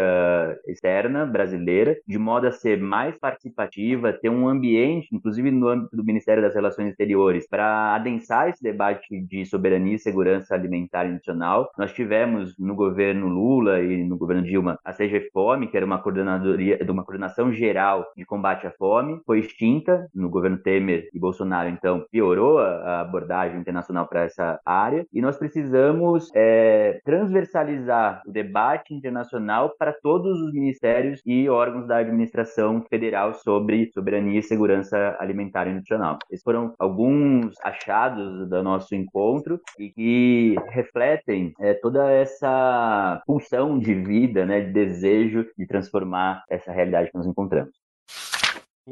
externa 0.67 1.25
brasileira, 1.25 1.97
de 2.07 2.17
modo 2.17 2.47
a 2.47 2.51
ser 2.51 2.79
mais 2.79 3.17
participativa, 3.17 4.13
ter 4.13 4.29
um 4.29 4.47
ambiente, 4.47 5.09
inclusive 5.11 5.51
no 5.51 5.67
âmbito 5.67 5.95
do 5.95 6.05
Ministério 6.05 6.41
das 6.41 6.53
Relações 6.53 6.89
Exteriores, 6.89 7.47
para 7.47 7.95
adensar 7.95 8.49
esse 8.49 8.61
debate 8.61 9.19
de 9.21 9.45
soberania 9.45 9.95
e 9.95 9.99
segurança 9.99 10.53
alimentar 10.53 11.05
nacional. 11.05 11.69
Nós 11.77 11.91
tivemos 11.93 12.55
no 12.57 12.75
governo 12.75 13.27
Lula 13.27 13.81
e 13.81 14.03
no 14.03 14.17
governo 14.17 14.43
Dilma 14.43 14.79
a 14.85 14.93
CG 14.93 15.29
Fome, 15.33 15.67
que 15.67 15.77
era 15.77 15.85
uma 15.85 15.99
coordenadoria, 15.99 16.79
uma 16.89 17.03
coordenação 17.03 17.51
geral 17.51 18.05
de 18.15 18.25
combate 18.25 18.67
à 18.67 18.71
fome, 18.71 19.21
foi 19.25 19.39
extinta 19.39 20.07
no 20.13 20.29
governo 20.29 20.57
Temer 20.57 21.09
e 21.13 21.19
Bolsonaro, 21.19 21.69
então 21.69 22.05
piorou 22.11 22.59
a 22.59 23.01
abordagem 23.01 23.59
internacional 23.59 24.07
para 24.07 24.23
essa 24.23 24.59
área 24.65 25.05
e 25.11 25.21
nós 25.21 25.37
precisamos 25.37 26.10
é, 26.35 26.99
transversalizar 27.03 28.21
o 28.27 28.31
debate 28.31 28.93
internacional 28.93 29.73
para 29.77 29.93
todos 29.93 30.39
os 30.41 30.53
ministérios 30.53 31.21
e 31.25 31.49
órgãos 31.49 31.87
da 31.87 31.97
administração 31.97 32.83
federal 32.89 33.33
sobre 33.33 33.91
soberania 33.93 34.39
e 34.39 34.43
segurança 34.43 35.15
alimentar 35.19 35.67
e 35.67 35.73
nutricional. 35.73 36.17
Esses 36.29 36.43
foram 36.43 36.73
alguns 36.79 37.55
achados 37.63 38.49
do 38.49 38.63
nosso 38.63 38.95
encontro 38.95 39.59
e 39.79 39.89
que 39.89 40.55
refletem 40.69 41.53
é, 41.59 41.73
toda 41.73 42.09
essa 42.11 43.21
pulsão 43.25 43.77
de 43.79 43.93
vida, 43.93 44.45
né, 44.45 44.61
de 44.61 44.71
desejo 44.71 45.45
de 45.57 45.65
transformar 45.65 46.43
essa 46.49 46.71
realidade 46.71 47.11
que 47.11 47.17
nós 47.17 47.27
encontramos. 47.27 47.80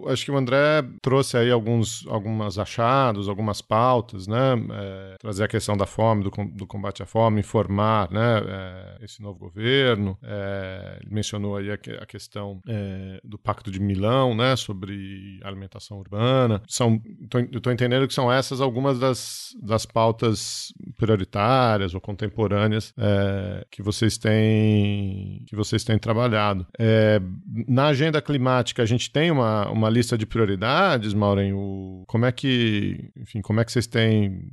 Acho 0.07 0.25
que 0.25 0.31
o 0.31 0.37
André 0.37 0.83
trouxe 1.01 1.35
aí 1.35 1.49
alguns 1.49 2.05
algumas 2.07 2.59
achados, 2.59 3.27
algumas 3.27 3.59
pautas, 3.61 4.27
né? 4.27 4.53
É, 4.71 5.15
trazer 5.19 5.43
a 5.43 5.47
questão 5.47 5.75
da 5.75 5.87
fome, 5.87 6.23
do, 6.23 6.29
do 6.53 6.67
combate 6.67 7.01
à 7.01 7.05
fome, 7.07 7.39
informar, 7.39 8.11
né? 8.11 8.39
É, 8.47 9.05
esse 9.05 9.21
novo 9.21 9.39
governo. 9.39 10.15
É, 10.21 10.99
ele 11.01 11.13
mencionou 11.13 11.57
aí 11.57 11.71
a, 11.71 11.73
a 11.73 12.05
questão 12.05 12.61
é, 12.67 13.19
do 13.23 13.39
Pacto 13.39 13.71
de 13.71 13.79
Milão, 13.79 14.35
né? 14.35 14.55
Sobre 14.55 15.39
alimentação 15.43 15.97
urbana. 15.97 16.61
São, 16.67 17.01
tô, 17.27 17.39
eu 17.39 17.57
estou 17.57 17.73
entendendo 17.73 18.07
que 18.07 18.13
são 18.13 18.31
essas 18.31 18.61
algumas 18.61 18.99
das, 18.99 19.49
das 19.59 19.87
pautas 19.87 20.71
prioritárias 20.97 21.95
ou 21.95 22.01
contemporâneas 22.01 22.93
é, 22.95 23.65
que 23.71 23.81
vocês 23.81 24.19
têm 24.19 25.43
que 25.47 25.55
vocês 25.55 25.83
têm 25.83 25.97
trabalhado. 25.97 26.67
É, 26.77 27.19
na 27.67 27.87
agenda 27.87 28.21
climática, 28.21 28.83
a 28.83 28.85
gente 28.85 29.11
tem 29.11 29.31
uma, 29.31 29.67
uma 29.69 29.78
lista 29.87 30.17
de 30.17 30.25
prioridades, 30.25 31.13
Maureen? 31.13 31.53
O, 31.53 32.03
como 32.07 32.25
é 32.25 32.31
que, 32.31 33.11
enfim, 33.15 33.39
como 33.41 33.59
é 33.59 33.65
que 33.65 33.71
vocês 33.71 33.85
têm... 33.85 34.49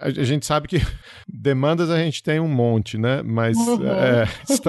A, 0.00 0.06
a 0.06 0.24
gente 0.24 0.46
sabe 0.46 0.68
que 0.68 0.78
demandas 1.28 1.90
a 1.90 1.98
gente 1.98 2.22
tem 2.22 2.40
um 2.40 2.48
monte, 2.48 2.96
né? 2.96 3.22
Mas 3.22 3.58
uhum. 3.58 3.86
é, 3.86 4.24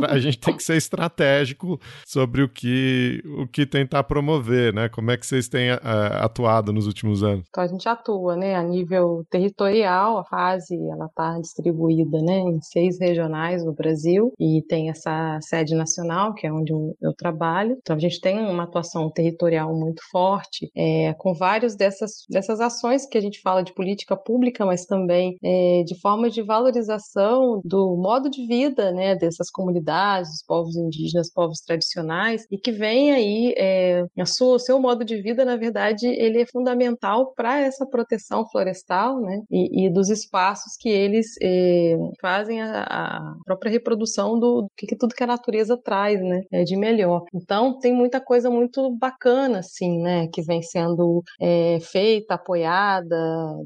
a 0.09 0.19
gente 0.19 0.37
tem 0.37 0.55
que 0.55 0.63
ser 0.63 0.75
estratégico 0.75 1.79
sobre 2.05 2.41
o 2.41 2.49
que, 2.49 3.23
o 3.39 3.47
que 3.47 3.65
tentar 3.65 4.03
promover, 4.03 4.73
né? 4.73 4.89
Como 4.89 5.11
é 5.11 5.17
que 5.17 5.25
vocês 5.25 5.47
têm 5.47 5.71
a, 5.71 5.77
atuado 6.25 6.73
nos 6.73 6.87
últimos 6.87 7.23
anos? 7.23 7.45
Então 7.49 7.63
a 7.63 7.67
gente 7.67 7.87
atua, 7.87 8.35
né? 8.35 8.55
A 8.55 8.63
nível 8.63 9.23
territorial, 9.29 10.17
a 10.17 10.25
fase 10.25 10.75
ela 10.75 11.05
está 11.05 11.39
distribuída, 11.39 12.21
né? 12.21 12.39
Em 12.39 12.61
seis 12.61 12.99
regionais 12.99 13.63
no 13.63 13.73
Brasil 13.73 14.33
e 14.39 14.61
tem 14.67 14.89
essa 14.89 15.39
sede 15.41 15.75
nacional, 15.75 16.33
que 16.33 16.45
é 16.47 16.51
onde 16.51 16.73
eu 16.73 17.13
trabalho. 17.17 17.77
Então 17.79 17.95
a 17.95 17.99
gente 17.99 18.19
tem 18.19 18.39
uma 18.39 18.63
atuação 18.63 19.09
territorial 19.09 19.73
muito 19.73 19.94
forte, 20.11 20.69
é, 20.75 21.13
com 21.15 21.33
várias 21.33 21.75
dessas, 21.75 22.25
dessas 22.29 22.59
ações 22.59 23.05
que 23.05 23.17
a 23.17 23.21
gente 23.21 23.41
fala 23.41 23.63
de 23.63 23.73
política 23.73 24.15
pública, 24.15 24.65
mas 24.65 24.85
também 24.85 25.37
é, 25.43 25.83
de 25.83 25.99
forma 25.99 26.29
de 26.29 26.41
valorização 26.41 27.61
do 27.63 27.95
modo 27.97 28.29
de 28.29 28.45
vida, 28.47 28.91
né? 28.91 29.15
Dessas 29.15 29.49
comunidades, 29.49 30.29
dos 30.31 30.43
povos 30.45 30.75
indígenas, 30.75 31.31
povos 31.31 31.59
tradicionais, 31.59 32.45
e 32.51 32.57
que 32.57 32.71
vem 32.71 33.11
aí 33.11 33.53
é, 33.57 34.05
a 34.19 34.25
sua, 34.25 34.55
o 34.55 34.59
seu 34.59 34.79
modo 34.79 35.03
de 35.03 35.21
vida, 35.21 35.45
na 35.45 35.55
verdade, 35.55 36.07
ele 36.07 36.41
é 36.41 36.45
fundamental 36.45 37.33
para 37.35 37.59
essa 37.59 37.85
proteção 37.85 38.47
florestal, 38.49 39.19
né? 39.21 39.41
E, 39.49 39.85
e, 39.85 39.89
dos 39.89 40.09
espaços 40.09 40.75
que 40.79 40.89
eles 40.89 41.35
é, 41.41 41.95
fazem 42.21 42.61
a, 42.61 42.83
a, 42.83 43.35
própria 43.45 43.71
reprodução 43.71 44.39
do, 44.39 44.63
do 44.63 44.67
que, 44.77 44.87
que, 44.87 44.95
tudo 44.95 45.15
que 45.15 45.23
a 45.23 45.27
natureza 45.27 45.77
traz, 45.77 46.21
né? 46.21 46.41
É 46.51 46.63
de 46.63 46.75
melhor. 46.75 47.23
Então 47.33 47.77
tem 47.79 47.93
muita 47.93 48.19
coisa 48.19 48.49
muito 48.49 48.89
bacana, 48.97 49.59
assim, 49.59 49.84
né? 50.01 50.27
Que 50.27 50.41
vem 50.41 50.61
sendo 50.61 51.23
é, 51.39 51.79
feita, 51.81 52.35
apoiada, 52.35 53.15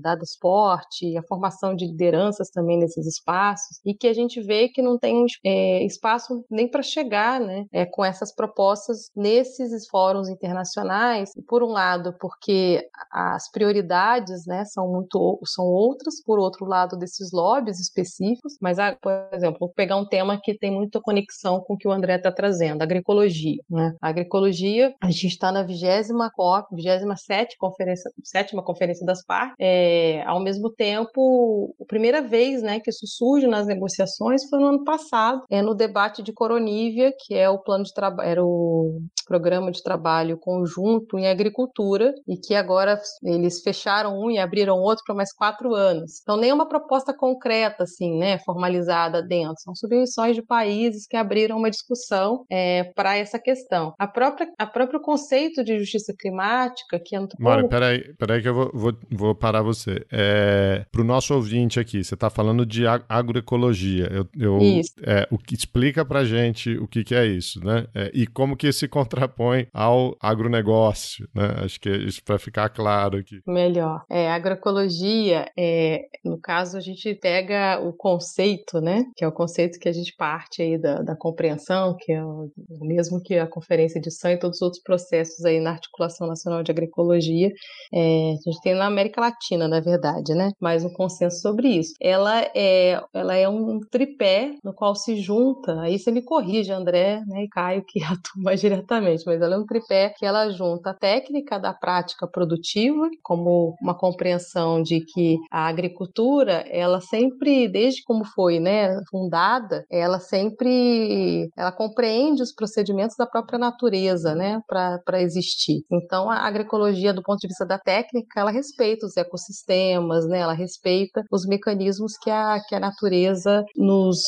dada 0.01 0.25
suporte, 0.25 1.17
a 1.17 1.23
formação 1.23 1.75
de 1.75 1.85
lideranças 1.85 2.49
também 2.49 2.77
nesses 2.77 3.05
espaços 3.05 3.79
e 3.85 3.93
que 3.93 4.07
a 4.07 4.13
gente 4.13 4.41
vê 4.41 4.69
que 4.69 4.81
não 4.81 4.97
tem 4.97 5.25
é, 5.45 5.83
espaço 5.85 6.43
nem 6.49 6.67
para 6.67 6.81
chegar, 6.81 7.39
né? 7.39 7.65
É, 7.71 7.85
com 7.85 8.03
essas 8.03 8.33
propostas 8.33 9.09
nesses 9.15 9.87
fóruns 9.87 10.29
internacionais. 10.29 11.31
Por 11.47 11.63
um 11.63 11.71
lado, 11.71 12.13
porque 12.19 12.87
as 13.11 13.49
prioridades, 13.51 14.45
né? 14.45 14.65
São 14.65 14.87
muito 14.87 15.39
são 15.45 15.65
outras. 15.65 16.21
Por 16.23 16.39
outro 16.39 16.65
lado, 16.65 16.97
desses 16.97 17.31
lobbies 17.31 17.79
específicos. 17.79 18.57
Mas, 18.61 18.79
ah, 18.79 18.97
por 19.01 19.11
exemplo, 19.33 19.57
vou 19.59 19.69
pegar 19.69 19.97
um 19.97 20.05
tema 20.05 20.39
que 20.41 20.57
tem 20.57 20.71
muita 20.71 21.01
conexão 21.01 21.59
com 21.61 21.73
o 21.73 21.77
que 21.77 21.87
o 21.87 21.91
André 21.91 22.15
está 22.15 22.31
trazendo, 22.31 22.81
agroecologia. 22.81 23.61
Né? 23.69 23.95
A 24.01 24.09
agroecologia, 24.09 24.93
a 25.01 25.11
gente 25.11 25.27
está 25.27 25.51
na 25.51 25.63
vigésima 26.09 26.31
COP, 26.31 26.75
27 26.75 27.57
conferência, 27.57 28.11
sétima 28.23 28.63
conferência 28.63 29.05
das 29.05 29.23
partes. 29.23 29.55
É, 29.59 30.23
ao 30.25 30.41
mesmo 30.41 30.69
tempo, 30.69 31.75
a 31.81 31.85
primeira 31.85 32.21
vez 32.21 32.61
né, 32.61 32.79
que 32.79 32.89
isso 32.89 33.05
surge 33.07 33.47
nas 33.47 33.67
negociações 33.67 34.47
foi 34.49 34.59
no 34.59 34.67
ano 34.67 34.83
passado, 34.83 35.43
é 35.49 35.61
no 35.61 35.75
debate 35.75 36.21
de 36.23 36.33
Coronívia, 36.33 37.13
que 37.25 37.33
é 37.35 37.49
o 37.49 37.59
plano 37.59 37.83
de 37.83 37.93
trabalho, 37.93 38.29
era 38.29 38.43
o 38.43 39.01
programa 39.29 39.71
de 39.71 39.83
trabalho 39.83 40.37
conjunto 40.37 41.17
em 41.17 41.27
agricultura, 41.27 42.13
e 42.27 42.35
que 42.35 42.55
agora 42.55 42.99
eles 43.23 43.61
fecharam 43.61 44.19
um 44.19 44.31
e 44.31 44.39
abriram 44.39 44.77
outro 44.77 45.03
para 45.05 45.15
mais 45.15 45.31
quatro 45.31 45.75
anos. 45.75 46.19
Então, 46.21 46.35
nem 46.35 46.51
uma 46.51 46.67
proposta 46.67 47.13
concreta, 47.13 47.83
assim, 47.83 48.17
né, 48.17 48.39
formalizada 48.39 49.21
dentro. 49.21 49.59
São 49.59 49.75
submissões 49.75 50.35
de 50.35 50.41
países 50.41 51.05
que 51.05 51.15
abriram 51.15 51.57
uma 51.57 51.69
discussão 51.69 52.43
é, 52.49 52.85
para 52.95 53.15
essa 53.17 53.37
questão. 53.37 53.93
A 53.99 54.07
própria, 54.07 54.47
a 54.57 54.65
próprio 54.65 54.99
conceito 54.99 55.63
de 55.63 55.77
justiça 55.79 55.98
climática, 56.13 56.99
que 56.99 57.15
é 57.15 57.19
Mário, 57.39 57.67
peraí, 57.67 58.13
peraí 58.15 58.41
que 58.41 58.49
eu 58.49 58.53
vou, 58.53 58.71
vou, 58.73 58.93
vou 59.11 59.35
parar 59.35 59.61
você. 59.61 60.05
É, 60.11 60.85
para 60.91 61.01
o 61.01 61.03
nosso 61.03 61.33
ouvinte 61.33 61.79
aqui, 61.79 62.03
você 62.03 62.13
está 62.13 62.29
falando 62.29 62.65
de 62.65 62.85
agroecologia. 62.87 64.07
Eu, 64.11 64.27
eu, 64.37 64.57
isso. 64.59 64.93
É, 65.03 65.27
o 65.31 65.37
que 65.37 65.55
explica 65.55 66.05
para 66.05 66.23
gente 66.23 66.77
o 66.77 66.87
que, 66.87 67.03
que 67.03 67.15
é 67.15 67.25
isso, 67.25 67.63
né? 67.63 67.87
É, 67.93 68.11
e 68.13 68.27
como 68.27 68.55
que 68.55 68.71
se 68.71 68.87
contrapõe 68.89 69.67
ao 69.73 70.15
agronegócio, 70.19 71.27
né? 71.33 71.55
Acho 71.63 71.79
que 71.79 71.89
é 71.89 71.97
isso 71.97 72.23
para 72.23 72.39
ficar 72.39 72.69
claro 72.69 73.17
aqui. 73.17 73.41
Melhor. 73.47 74.03
É, 74.09 74.29
agroecologia, 74.31 75.45
é, 75.57 76.05
no 76.23 76.39
caso, 76.39 76.77
a 76.77 76.81
gente 76.81 77.13
pega 77.15 77.79
o 77.79 77.93
conceito, 77.93 78.79
né? 78.79 79.05
Que 79.15 79.23
é 79.23 79.27
o 79.27 79.31
conceito 79.31 79.79
que 79.79 79.89
a 79.89 79.93
gente 79.93 80.15
parte 80.15 80.61
aí 80.61 80.77
da, 80.77 81.01
da 81.01 81.15
compreensão, 81.15 81.95
que 81.97 82.11
é 82.11 82.23
o, 82.23 82.51
o 82.69 82.85
mesmo 82.85 83.21
que 83.21 83.37
a 83.37 83.47
Conferência 83.47 83.99
de 83.99 84.11
São 84.11 84.31
e 84.31 84.37
todos 84.37 84.57
os 84.57 84.61
outros 84.61 84.81
processos 84.81 85.43
aí 85.45 85.59
na 85.59 85.71
Articulação 85.89 86.27
Nacional 86.27 86.63
de 86.63 86.71
Agroecologia. 86.71 87.51
É, 87.93 88.31
a 88.31 88.49
gente 88.49 88.61
tem 88.61 88.75
na 88.75 88.85
América 88.85 89.19
Latina, 89.19 89.67
na 89.67 89.79
verdade, 89.79 90.33
né? 90.33 90.51
Mais 90.59 90.85
um 90.85 90.89
consenso 90.89 91.41
sobre 91.41 91.67
isso. 91.67 91.93
Ela 91.99 92.41
é, 92.55 93.01
ela 93.13 93.35
é 93.35 93.49
um 93.49 93.79
tripé 93.79 94.53
no 94.63 94.73
qual 94.73 94.95
se 94.95 95.17
junta, 95.17 95.81
aí 95.81 95.97
você 95.97 96.11
me 96.11 96.21
corrige, 96.21 96.71
André 96.71 97.21
né, 97.27 97.43
e 97.43 97.49
Caio, 97.49 97.83
que 97.85 97.99
atuam 98.03 98.43
mais 98.43 98.61
diretamente, 98.61 99.23
mas 99.25 99.41
ela 99.41 99.55
é 99.55 99.57
um 99.57 99.65
tripé 99.65 100.13
que 100.17 100.25
ela 100.25 100.49
junta 100.49 100.91
a 100.91 100.93
técnica 100.93 101.59
da 101.59 101.73
prática 101.73 102.27
produtiva, 102.27 103.09
como 103.23 103.75
uma 103.81 103.97
compreensão 103.97 104.81
de 104.81 105.01
que 105.01 105.37
a 105.51 105.67
agricultura, 105.67 106.65
ela 106.69 107.01
sempre, 107.01 107.67
desde 107.67 108.03
como 108.03 108.23
foi 108.25 108.59
né, 108.59 108.99
fundada, 109.09 109.85
ela 109.89 110.19
sempre 110.19 111.49
ela 111.57 111.71
compreende 111.71 112.41
os 112.41 112.53
procedimentos 112.53 113.15
da 113.17 113.25
própria 113.25 113.57
natureza 113.57 114.35
né, 114.35 114.61
para 114.67 115.21
existir. 115.21 115.78
Então, 115.91 116.29
a 116.29 116.37
agroecologia, 116.37 117.13
do 117.13 117.23
ponto 117.23 117.39
de 117.39 117.47
vista 117.47 117.65
da 117.65 117.77
técnica, 117.77 118.39
ela 118.39 118.51
respeita 118.51 119.05
os 119.05 119.17
ecossistemas, 119.17 120.27
né, 120.27 120.39
ela 120.39 120.53
respeita 120.53 121.23
os 121.31 121.45
mecanismos 121.45 122.17
que 122.21 122.29
a, 122.29 122.59
que 122.67 122.75
a 122.75 122.79
natureza 122.79 123.63
nos 123.75 124.19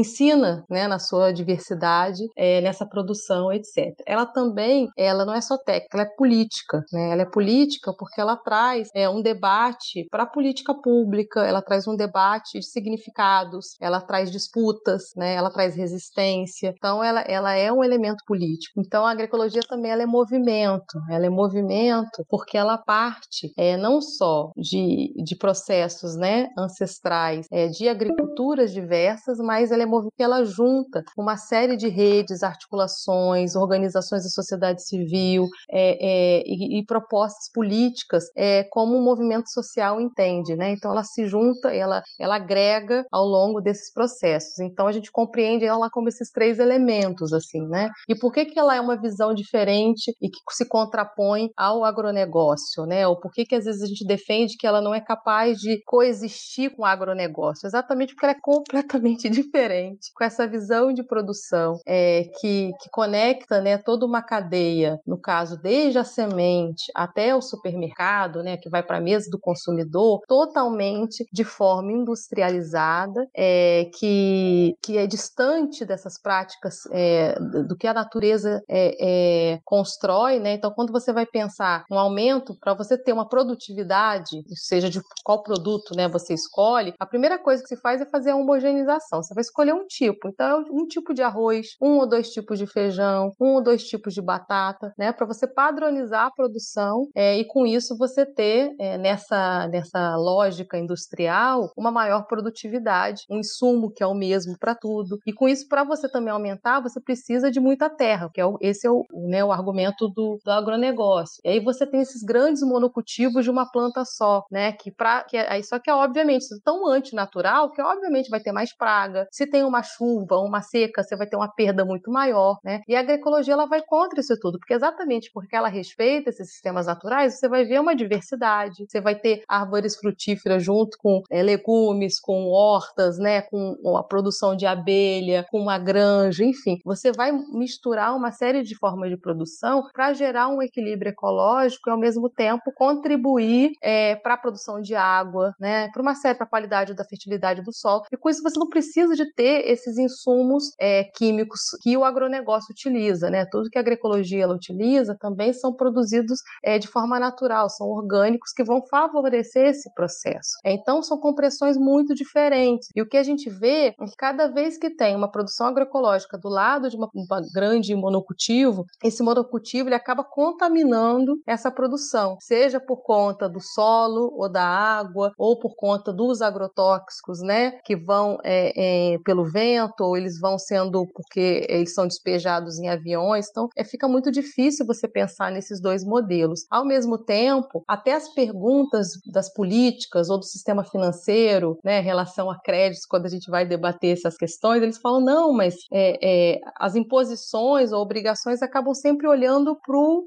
ensina 0.00 0.64
né, 0.68 0.86
na 0.88 0.98
sua 0.98 1.32
diversidade, 1.32 2.22
é, 2.36 2.60
nessa 2.60 2.86
produção, 2.86 3.52
etc. 3.52 3.94
Ela 4.06 4.26
também, 4.26 4.88
ela 4.96 5.24
não 5.24 5.34
é 5.34 5.40
só 5.40 5.56
técnica, 5.56 5.96
ela 5.96 6.02
é 6.02 6.16
política. 6.16 6.84
Né? 6.92 7.10
Ela 7.10 7.22
é 7.22 7.26
política 7.26 7.92
porque 7.96 8.20
ela 8.20 8.36
traz 8.36 8.88
é, 8.94 9.08
um 9.08 9.22
debate 9.22 10.06
para 10.10 10.24
a 10.24 10.26
política 10.26 10.74
pública, 10.74 11.44
ela 11.44 11.62
traz 11.62 11.86
um 11.86 11.96
debate 11.96 12.58
de 12.58 12.66
significados, 12.66 13.76
ela 13.80 14.00
traz 14.00 14.30
disputas, 14.30 15.12
né? 15.16 15.34
ela 15.34 15.50
traz 15.50 15.74
resistência. 15.74 16.74
Então, 16.76 17.02
ela, 17.02 17.20
ela 17.22 17.54
é 17.54 17.72
um 17.72 17.84
elemento 17.84 18.24
político. 18.26 18.80
Então, 18.80 19.04
a 19.04 19.10
agroecologia 19.10 19.62
também 19.68 19.90
ela 19.90 20.02
é 20.02 20.06
movimento. 20.06 20.98
Ela 21.10 21.26
é 21.26 21.30
movimento 21.30 22.24
porque 22.28 22.56
ela 22.56 22.78
parte 22.78 23.52
é, 23.56 23.76
não 23.76 24.00
só 24.00 24.50
de, 24.56 25.12
de 25.22 25.36
processos 25.36 26.16
né, 26.16 26.48
ancestrais, 26.56 27.46
é, 27.50 27.68
de 27.68 27.88
agriculturas 27.88 28.72
diversas, 28.72 29.38
mas 29.38 29.70
ela 29.70 29.82
é 29.82 29.86
movida, 29.90 30.12
ela 30.18 30.44
junta 30.44 31.02
uma 31.16 31.36
série 31.36 31.76
de 31.76 31.88
redes, 31.88 32.42
articulações, 32.42 33.56
organizações 33.56 34.22
da 34.22 34.28
sociedade 34.30 34.82
civil 34.86 35.46
é, 35.70 35.98
é, 36.00 36.42
e, 36.46 36.78
e, 36.78 36.84
propostas 36.84 37.50
políticas 37.52 38.24
é, 38.36 38.64
como 38.70 38.96
o 38.96 39.02
movimento 39.02 39.50
social 39.50 40.00
entende, 40.00 40.54
né? 40.56 40.72
Então 40.72 40.90
ela 40.90 41.02
se 41.04 41.26
junta, 41.26 41.74
ela, 41.74 42.02
ela 42.18 42.36
agrega 42.36 43.04
ao 43.10 43.24
longo 43.24 43.60
desses 43.60 43.92
processos. 43.92 44.58
Então 44.60 44.86
a 44.86 44.92
gente 44.92 45.10
compreende 45.10 45.64
ela 45.64 45.90
como 45.90 46.08
esses 46.08 46.30
três 46.30 46.58
elementos, 46.58 47.32
assim, 47.32 47.66
né? 47.66 47.90
E 48.08 48.14
por 48.14 48.32
que 48.32 48.46
que 48.46 48.58
ela 48.58 48.74
é 48.74 48.80
uma 48.80 49.00
visão 49.00 49.34
diferente 49.34 50.14
e 50.20 50.28
que 50.28 50.38
se 50.50 50.68
contrapõe 50.68 51.50
ao 51.56 51.84
agronegócio, 51.84 52.84
né? 52.86 53.06
Ou 53.06 53.18
por 53.18 53.32
que 53.32 53.44
que 53.44 53.54
às 53.54 53.64
vezes 53.64 53.82
a 53.82 53.86
gente 53.86 54.06
defende 54.06 54.56
que 54.56 54.66
ela 54.66 54.80
não 54.80 54.94
é 54.94 55.00
capaz 55.00 55.58
de 55.58 55.82
coexistir 55.84 56.74
com 56.74 56.82
o 56.82 56.86
agronegócio? 56.86 57.66
Exatamente 57.66 58.14
porque 58.14 58.26
ela 58.26 58.36
é 58.36 58.40
completamente 58.40 59.28
diferente 59.30 59.69
diferente, 59.70 60.10
com 60.14 60.24
essa 60.24 60.46
visão 60.46 60.92
de 60.92 61.02
produção 61.02 61.78
é, 61.86 62.24
que, 62.40 62.72
que 62.80 62.90
conecta 62.90 63.60
né, 63.60 63.78
toda 63.78 64.04
uma 64.04 64.22
cadeia, 64.22 64.98
no 65.06 65.18
caso, 65.18 65.56
desde 65.60 65.98
a 65.98 66.04
semente 66.04 66.90
até 66.94 67.34
o 67.34 67.40
supermercado, 67.40 68.42
né, 68.42 68.56
que 68.56 68.68
vai 68.68 68.82
para 68.82 68.98
a 68.98 69.00
mesa 69.00 69.30
do 69.30 69.38
consumidor, 69.38 70.20
totalmente 70.26 71.24
de 71.32 71.44
forma 71.44 71.92
industrializada, 71.92 73.26
é, 73.36 73.88
que, 73.94 74.74
que 74.82 74.98
é 74.98 75.06
distante 75.06 75.84
dessas 75.84 76.20
práticas 76.20 76.86
é, 76.90 77.38
do 77.38 77.76
que 77.76 77.86
a 77.86 77.94
natureza 77.94 78.62
é, 78.68 79.54
é, 79.54 79.60
constrói. 79.64 80.40
Né? 80.40 80.54
Então, 80.54 80.72
quando 80.74 80.92
você 80.92 81.12
vai 81.12 81.26
pensar 81.26 81.84
um 81.90 81.98
aumento, 81.98 82.56
para 82.58 82.74
você 82.74 82.98
ter 82.98 83.12
uma 83.12 83.28
produtividade, 83.28 84.42
seja 84.54 84.90
de 84.90 85.00
qual 85.24 85.42
produto 85.42 85.94
né, 85.94 86.08
você 86.08 86.34
escolhe, 86.34 86.94
a 86.98 87.06
primeira 87.06 87.38
coisa 87.38 87.62
que 87.62 87.68
se 87.68 87.76
faz 87.76 88.00
é 88.00 88.06
fazer 88.06 88.30
a 88.30 88.36
homogeneização. 88.36 89.22
Você 89.22 89.34
vai 89.34 89.42
escolher 89.42 89.59
escolher 89.60 89.74
um 89.74 89.86
tipo. 89.86 90.28
Então, 90.28 90.64
um 90.70 90.86
tipo 90.86 91.12
de 91.12 91.22
arroz, 91.22 91.76
um 91.80 91.98
ou 91.98 92.08
dois 92.08 92.30
tipos 92.30 92.58
de 92.58 92.66
feijão, 92.66 93.32
um 93.40 93.54
ou 93.54 93.62
dois 93.62 93.84
tipos 93.84 94.14
de 94.14 94.22
batata, 94.22 94.92
né? 94.98 95.12
Para 95.12 95.26
você 95.26 95.46
padronizar 95.46 96.26
a 96.26 96.30
produção 96.30 97.08
é, 97.14 97.38
e 97.38 97.44
com 97.44 97.66
isso 97.66 97.96
você 97.96 98.24
ter 98.24 98.74
é, 98.78 98.96
nessa, 98.96 99.68
nessa 99.68 100.16
lógica 100.16 100.78
industrial 100.78 101.70
uma 101.76 101.90
maior 101.90 102.26
produtividade, 102.26 103.24
um 103.30 103.38
insumo 103.38 103.90
que 103.90 104.02
é 104.02 104.06
o 104.06 104.14
mesmo 104.14 104.56
para 104.58 104.74
tudo. 104.74 105.18
E 105.26 105.32
com 105.32 105.48
isso, 105.48 105.68
para 105.68 105.84
você 105.84 106.08
também 106.08 106.32
aumentar, 106.32 106.80
você 106.80 107.00
precisa 107.00 107.50
de 107.50 107.60
muita 107.60 107.90
terra, 107.90 108.30
que 108.32 108.40
é 108.40 108.46
o, 108.46 108.56
esse 108.60 108.86
é 108.86 108.90
o, 108.90 109.04
né, 109.12 109.44
o 109.44 109.52
argumento 109.52 110.08
do, 110.08 110.38
do 110.44 110.50
agronegócio. 110.50 111.40
E 111.44 111.50
aí 111.50 111.60
você 111.60 111.86
tem 111.86 112.00
esses 112.00 112.22
grandes 112.22 112.62
monocultivos 112.62 113.44
de 113.44 113.50
uma 113.50 113.70
planta 113.70 114.04
só, 114.04 114.44
né? 114.50 114.72
Que 114.72 114.90
para 114.90 115.24
que 115.24 115.36
aí 115.36 115.62
só 115.62 115.78
que 115.78 115.90
é 115.90 115.94
obviamente 115.94 116.46
tão 116.64 116.86
antinatural 116.86 117.70
que 117.70 117.82
obviamente 117.82 118.30
vai 118.30 118.40
ter 118.40 118.52
mais 118.52 118.74
praga. 118.74 119.26
Se 119.30 119.46
tem 119.50 119.64
uma 119.64 119.82
chuva, 119.82 120.38
uma 120.38 120.62
seca, 120.62 121.02
você 121.02 121.16
vai 121.16 121.26
ter 121.26 121.36
uma 121.36 121.48
perda 121.48 121.84
muito 121.84 122.10
maior, 122.10 122.58
né? 122.64 122.82
E 122.88 122.94
a 122.94 123.00
agroecologia 123.00 123.54
ela 123.54 123.66
vai 123.66 123.82
contra 123.82 124.20
isso 124.20 124.38
tudo, 124.40 124.58
porque 124.58 124.74
exatamente 124.74 125.30
porque 125.32 125.56
ela 125.56 125.68
respeita 125.68 126.30
esses 126.30 126.50
sistemas 126.50 126.86
naturais, 126.86 127.38
você 127.38 127.48
vai 127.48 127.64
ver 127.64 127.80
uma 127.80 127.94
diversidade, 127.94 128.86
você 128.88 129.00
vai 129.00 129.14
ter 129.14 129.42
árvores 129.48 129.96
frutíferas 129.96 130.62
junto 130.62 130.96
com 130.98 131.22
é, 131.30 131.42
legumes, 131.42 132.20
com 132.20 132.46
hortas, 132.46 133.18
né? 133.18 133.42
Com 133.42 133.96
a 133.96 134.02
produção 134.02 134.56
de 134.56 134.66
abelha, 134.66 135.44
com 135.50 135.60
uma 135.60 135.78
granja, 135.78 136.44
enfim, 136.44 136.78
você 136.84 137.12
vai 137.12 137.32
misturar 137.32 138.16
uma 138.16 138.30
série 138.30 138.62
de 138.62 138.76
formas 138.76 139.10
de 139.10 139.16
produção 139.16 139.88
para 139.92 140.12
gerar 140.12 140.48
um 140.48 140.62
equilíbrio 140.62 141.10
ecológico 141.10 141.88
e 141.88 141.92
ao 141.92 141.98
mesmo 141.98 142.28
tempo 142.28 142.72
contribuir 142.74 143.72
é, 143.82 144.16
para 144.16 144.34
a 144.34 144.38
produção 144.38 144.80
de 144.80 144.94
água, 144.94 145.54
né? 145.58 145.88
Para 145.92 146.02
uma 146.02 146.14
série 146.14 146.36
para 146.36 146.46
a 146.46 146.50
qualidade 146.50 146.94
da 146.94 147.04
fertilidade 147.04 147.62
do 147.62 147.72
solo. 147.72 148.04
E 148.12 148.16
com 148.16 148.28
isso 148.28 148.42
você 148.42 148.58
não 148.58 148.68
precisa 148.68 149.14
de 149.14 149.32
ter 149.40 149.70
esses 149.70 149.96
insumos 149.96 150.74
é, 150.78 151.04
químicos 151.04 151.60
que 151.80 151.96
o 151.96 152.04
agronegócio 152.04 152.72
utiliza, 152.72 153.30
né? 153.30 153.46
Tudo 153.46 153.70
que 153.70 153.78
a 153.78 153.80
agroecologia 153.80 154.42
ela 154.42 154.54
utiliza 154.54 155.16
também 155.18 155.50
são 155.54 155.72
produzidos 155.72 156.40
é, 156.62 156.78
de 156.78 156.86
forma 156.86 157.18
natural, 157.18 157.70
são 157.70 157.88
orgânicos 157.88 158.52
que 158.52 158.62
vão 158.62 158.82
favorecer 158.90 159.68
esse 159.68 159.90
processo. 159.94 160.58
Então 160.62 161.02
são 161.02 161.16
compressões 161.16 161.78
muito 161.78 162.14
diferentes. 162.14 162.90
E 162.94 163.00
o 163.00 163.08
que 163.08 163.16
a 163.16 163.22
gente 163.22 163.48
vê 163.48 163.86
é 163.86 163.92
que 163.92 164.14
cada 164.18 164.46
vez 164.48 164.76
que 164.76 164.90
tem 164.90 165.16
uma 165.16 165.30
produção 165.30 165.68
agroecológica 165.68 166.36
do 166.36 166.50
lado 166.50 166.90
de 166.90 166.96
uma, 166.96 167.08
uma 167.14 167.40
grande 167.54 167.94
monocultivo, 167.94 168.84
esse 169.02 169.22
monocultivo 169.22 169.88
ele 169.88 169.94
acaba 169.94 170.22
contaminando 170.22 171.40
essa 171.46 171.70
produção, 171.70 172.36
seja 172.42 172.78
por 172.78 172.98
conta 172.98 173.48
do 173.48 173.58
solo 173.58 174.34
ou 174.36 174.50
da 174.50 174.62
água, 174.62 175.32
ou 175.38 175.58
por 175.58 175.74
conta 175.76 176.12
dos 176.12 176.42
agrotóxicos, 176.42 177.40
né, 177.40 177.78
que 177.82 177.96
vão 177.96 178.36
é, 178.44 179.14
é, 179.14 179.18
pelo 179.30 179.44
vento, 179.44 180.00
ou 180.00 180.16
eles 180.16 180.40
vão 180.40 180.58
sendo 180.58 181.06
porque 181.14 181.64
eles 181.68 181.94
são 181.94 182.04
despejados 182.04 182.80
em 182.80 182.88
aviões. 182.88 183.46
Então, 183.48 183.68
é, 183.76 183.84
fica 183.84 184.08
muito 184.08 184.28
difícil 184.28 184.84
você 184.84 185.06
pensar 185.06 185.52
nesses 185.52 185.80
dois 185.80 186.04
modelos. 186.04 186.66
Ao 186.68 186.84
mesmo 186.84 187.16
tempo, 187.16 187.84
até 187.86 188.14
as 188.14 188.28
perguntas 188.34 189.10
das 189.32 189.52
políticas 189.52 190.30
ou 190.30 190.38
do 190.38 190.44
sistema 190.44 190.82
financeiro, 190.82 191.78
né, 191.84 192.00
em 192.00 192.02
relação 192.02 192.50
a 192.50 192.58
créditos, 192.60 193.06
quando 193.06 193.26
a 193.26 193.28
gente 193.28 193.48
vai 193.48 193.64
debater 193.64 194.16
essas 194.16 194.36
questões, 194.36 194.82
eles 194.82 194.98
falam 194.98 195.20
não, 195.20 195.52
mas 195.52 195.76
é, 195.92 196.18
é 196.56 196.60
as 196.76 196.96
imposições 196.96 197.92
ou 197.92 198.02
obrigações 198.02 198.62
acabam 198.62 198.94
sempre 198.94 199.28
olhando 199.28 199.78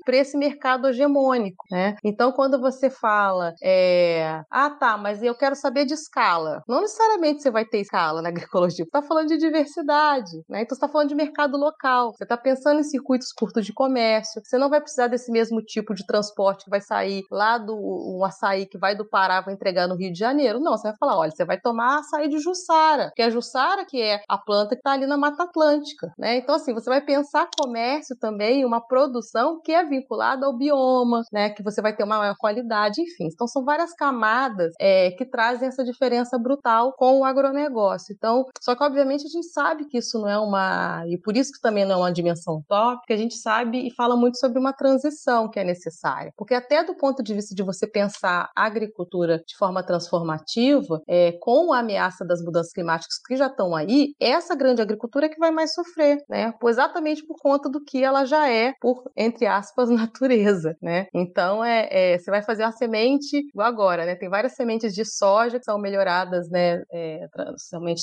para 0.06 0.16
esse 0.16 0.38
mercado 0.38 0.88
hegemônico, 0.88 1.66
né? 1.70 1.98
Então, 2.06 2.32
quando 2.32 2.58
você 2.58 2.90
fala, 2.90 3.54
é, 3.62 4.42
ah, 4.50 4.70
tá, 4.70 4.98
mas 4.98 5.22
eu 5.22 5.36
quero 5.36 5.58
saber 5.58 5.84
de 5.84 5.94
escala. 5.94 6.64
Não 6.70 6.80
necessariamente 6.80 7.42
você 7.42 7.52
vai 7.52 7.66
ter 7.66 7.82
escala 7.82 8.22
na 8.22 8.30
agroecologia. 8.54 8.86
Está 8.94 9.02
falando 9.02 9.30
de 9.30 9.38
diversidade, 9.38 10.44
né? 10.48 10.62
Então, 10.62 10.76
você 10.76 10.86
está 10.86 10.88
falando 10.88 11.10
de 11.10 11.16
mercado 11.16 11.58
local. 11.58 12.14
Você 12.14 12.26
está 12.26 12.38
pensando 12.38 12.80
em 12.80 12.84
circuitos 12.84 13.32
curtos 13.34 13.66
de 13.66 13.74
comércio. 13.74 14.40
Você 14.44 14.56
não 14.56 14.70
vai 14.70 14.80
precisar 14.80 15.08
desse 15.08 15.32
mesmo 15.32 15.64
tipo 15.64 15.96
de 15.96 16.06
transporte 16.06 16.66
que 16.66 16.70
vai 16.70 16.80
sair 16.80 17.24
lá 17.32 17.58
do 17.58 17.76
um 17.76 18.24
açaí 18.24 18.68
que 18.68 18.78
vai 18.78 18.96
do 18.96 19.04
Pará 19.04 19.42
vai 19.42 19.56
entregar 19.56 19.88
no 19.88 19.96
Rio 19.96 20.14
de 20.14 20.20
Janeiro. 20.20 20.60
Não, 20.60 20.78
você 20.78 20.90
vai 20.90 20.98
falar, 21.00 21.18
olha, 21.18 21.32
você 21.32 21.44
vai 21.44 21.60
tomar 21.60 22.02
açaí 22.02 22.30
de 22.30 22.38
Jussara, 22.38 23.12
que 23.16 23.24
é 23.24 23.26
a 23.26 23.30
Jussara 23.32 23.84
que 23.84 24.00
é 24.00 24.22
a 24.30 24.38
planta 24.38 24.76
que 24.76 24.82
está 24.82 24.92
ali 24.92 25.08
na 25.08 25.18
Mata 25.18 25.42
Atlântica, 25.42 26.14
né? 26.16 26.38
Então, 26.38 26.54
assim, 26.54 26.72
você 26.72 26.88
vai 26.88 27.02
pensar 27.02 27.50
comércio 27.60 28.16
também, 28.20 28.64
uma 28.64 28.80
produção 28.80 29.60
que 29.60 29.72
é 29.72 29.84
vinculada 29.84 30.46
ao 30.46 30.56
bioma, 30.56 31.24
né? 31.32 31.50
Que 31.50 31.64
você 31.64 31.82
vai 31.82 31.96
ter 31.96 32.04
uma 32.04 32.20
maior 32.20 32.36
qualidade, 32.38 33.02
enfim. 33.02 33.28
Então, 33.34 33.48
são 33.48 33.66
várias 33.66 33.92
camadas 33.96 34.72
é, 34.80 35.10
que 35.12 35.26
trazem 35.26 35.68
essa 35.68 35.84
diferença 35.84 36.38
brutal 36.38 36.94
com 36.96 37.22
o 37.22 37.26
agronegócio. 37.26 38.14
Então, 38.16 38.46
só 38.62 38.76
que, 38.76 38.83
obviamente, 38.86 39.26
a 39.26 39.30
gente 39.30 39.48
sabe 39.48 39.86
que 39.86 39.98
isso 39.98 40.20
não 40.20 40.30
é 40.30 40.38
uma. 40.38 41.04
E 41.08 41.18
por 41.18 41.36
isso 41.36 41.52
que 41.52 41.62
também 41.62 41.86
não 41.86 41.96
é 41.96 41.98
uma 41.98 42.12
dimensão 42.12 42.64
tópica, 42.68 43.14
a 43.14 43.18
gente 43.18 43.36
sabe 43.36 43.88
e 43.88 43.94
fala 43.94 44.16
muito 44.16 44.38
sobre 44.38 44.60
uma 44.60 44.74
transição 44.74 45.50
que 45.50 45.60
é 45.60 45.64
necessária. 45.64 46.32
Porque, 46.38 46.54
até 46.54 46.84
do 46.84 46.96
ponto 46.96 47.24
de 47.24 47.34
vista 47.34 47.56
de 47.56 47.64
você 47.64 47.88
pensar 47.88 48.50
a 48.56 48.66
agricultura 48.66 49.42
de 49.46 49.56
forma 49.58 49.84
transformativa, 49.84 51.02
é, 51.08 51.34
com 51.40 51.74
a 51.74 51.80
ameaça 51.80 52.26
das 52.26 52.42
mudanças 52.42 52.72
climáticas 52.72 53.18
que 53.26 53.36
já 53.36 53.48
estão 53.48 53.76
aí, 53.76 54.14
essa 54.20 54.56
grande 54.56 54.82
agricultura 54.82 55.26
é 55.26 55.30
que 55.30 55.40
vai 55.40 55.52
mais 55.52 55.74
sofrer, 55.74 56.18
né? 56.30 56.54
Exatamente 56.66 57.26
por 57.26 57.38
conta 57.40 57.70
do 57.70 57.84
que 57.84 58.04
ela 58.04 58.26
já 58.26 58.50
é, 58.50 58.74
por, 58.82 59.04
entre 59.16 59.46
aspas, 59.46 59.90
natureza, 59.92 60.76
né? 60.82 61.08
Então, 61.14 61.64
é, 61.64 61.88
é 61.92 62.18
você 62.18 62.32
vai 62.32 62.42
fazer 62.42 62.64
uma 62.64 62.72
semente, 62.72 63.38
igual 63.38 63.68
agora, 63.68 64.06
né? 64.06 64.16
Tem 64.16 64.30
várias 64.30 64.54
sementes 64.54 64.94
de 64.94 65.06
soja 65.06 65.60
que 65.60 65.66
são 65.66 65.78
melhoradas, 65.78 66.50
né? 66.50 66.82
É, 66.92 67.28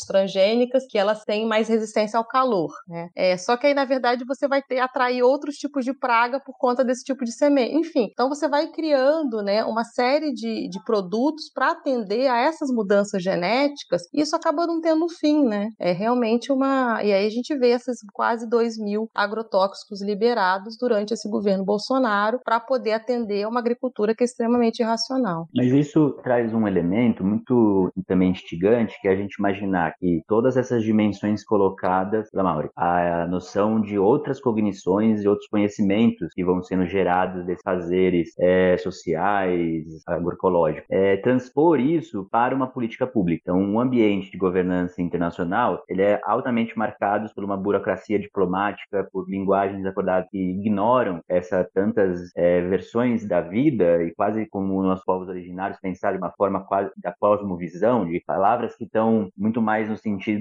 transgênicas, 0.07 0.70
que 0.87 0.99
elas 0.99 1.25
têm 1.25 1.47
mais 1.47 1.69
resistência 1.69 2.19
ao 2.19 2.25
calor, 2.25 2.71
né? 2.89 3.09
É, 3.17 3.37
só 3.37 3.57
que 3.57 3.67
aí, 3.67 3.75
na 3.75 3.85
verdade, 3.85 4.25
você 4.25 4.47
vai 4.49 4.63
ter, 4.63 4.79
atrair 4.79 5.23
outros 5.23 5.57
tipos 5.57 5.85
de 5.85 5.93
praga 5.93 6.41
por 6.41 6.57
conta 6.59 6.85
desse 6.85 7.05
tipo 7.05 7.25
de 7.25 7.33
semente. 7.33 7.75
Enfim, 7.75 8.09
então 8.13 8.29
você 8.29 8.49
vai 8.49 8.69
criando, 8.69 9.43
né? 9.43 9.65
Uma 9.65 9.85
série 9.85 10.33
de, 10.33 10.69
de 10.69 10.83
produtos 10.85 11.51
para 11.53 11.73
atender 11.73 12.29
a 12.29 12.39
essas 12.39 12.71
mudanças 12.71 13.23
genéticas 13.23 14.03
e 14.13 14.21
isso 14.21 14.37
acaba 14.37 14.67
não 14.67 14.81
tendo 14.81 15.09
fim, 15.09 15.45
né? 15.45 15.71
É 15.79 15.93
realmente 15.93 16.53
uma... 16.53 17.03
E 17.03 17.13
aí 17.13 17.27
a 17.27 17.31
gente 17.31 17.57
vê 17.57 17.71
esses 17.71 17.99
quase 18.13 18.49
2 18.49 18.79
mil 18.79 19.09
agrotóxicos 19.15 20.03
liberados 20.03 20.77
durante 20.79 21.15
esse 21.15 21.29
governo 21.29 21.65
Bolsonaro 21.65 22.41
para 22.45 22.61
poder 22.61 22.93
atender 22.93 23.45
a 23.45 23.49
uma 23.49 23.61
agricultura 23.61 24.15
que 24.15 24.23
é 24.23 24.27
extremamente 24.27 24.81
irracional. 24.81 25.49
Mas 25.55 25.73
isso 25.73 26.11
traz 26.23 26.53
um 26.53 26.67
elemento 26.67 27.25
muito 27.25 27.93
também 28.07 28.31
instigante, 28.31 29.01
que 29.01 29.09
é 29.09 29.13
a 29.13 29.17
gente 29.17 29.35
imaginar 29.35 29.95
que 29.99 30.23
todas 30.51 30.57
essas 30.57 30.83
dimensões 30.83 31.45
colocadas, 31.45 32.29
Mauri, 32.35 32.71
a 32.75 33.27
noção 33.29 33.81
de 33.81 33.97
outras 33.99 34.41
cognições 34.41 35.23
e 35.23 35.29
outros 35.29 35.49
conhecimentos 35.49 36.33
que 36.35 36.45
vão 36.45 36.61
sendo 36.61 36.87
gerados 36.87 37.45
desses 37.47 37.63
fazeres 37.63 38.31
é, 38.39 38.77
sociais, 38.79 39.85
agroecológicos, 40.07 40.87
é, 40.91 41.17
transpor 41.19 41.79
isso 41.79 42.27
para 42.33 42.55
uma 42.55 42.67
política 42.67 43.07
pública. 43.07 43.43
Então, 43.45 43.61
um 43.61 43.79
ambiente 43.79 44.33
de 44.33 44.39
governança 44.39 45.01
internacional, 45.01 45.85
ele 45.89 46.03
é 46.03 46.21
altamente 46.25 46.77
marcado 46.77 47.33
por 47.33 47.45
uma 47.45 47.57
burocracia 47.57 48.19
diplomática, 48.19 49.09
por 49.13 49.29
linguagens 49.29 49.87
acordadas 49.87 50.29
que 50.31 50.39
ignoram 50.39 51.21
essa 51.29 51.65
tantas 51.73 52.31
é, 52.37 52.61
versões 52.63 53.27
da 53.29 53.41
vida 53.41 54.03
e 54.03 54.13
quase 54.15 54.47
como 54.47 54.83
nossos 54.83 55.05
povos 55.05 55.29
originários 55.29 55.79
pensar 55.81 56.13
de 56.13 56.19
uma 56.19 56.33
forma 56.33 56.65
quase 56.65 56.91
da 56.97 57.13
cosmovisão, 57.13 58.05
de 58.07 58.21
palavras 58.27 58.75
que 58.75 58.85
estão 58.85 59.31
muito 59.37 59.63
mais 59.63 59.89
no 59.89 59.97
sentido 59.97 60.40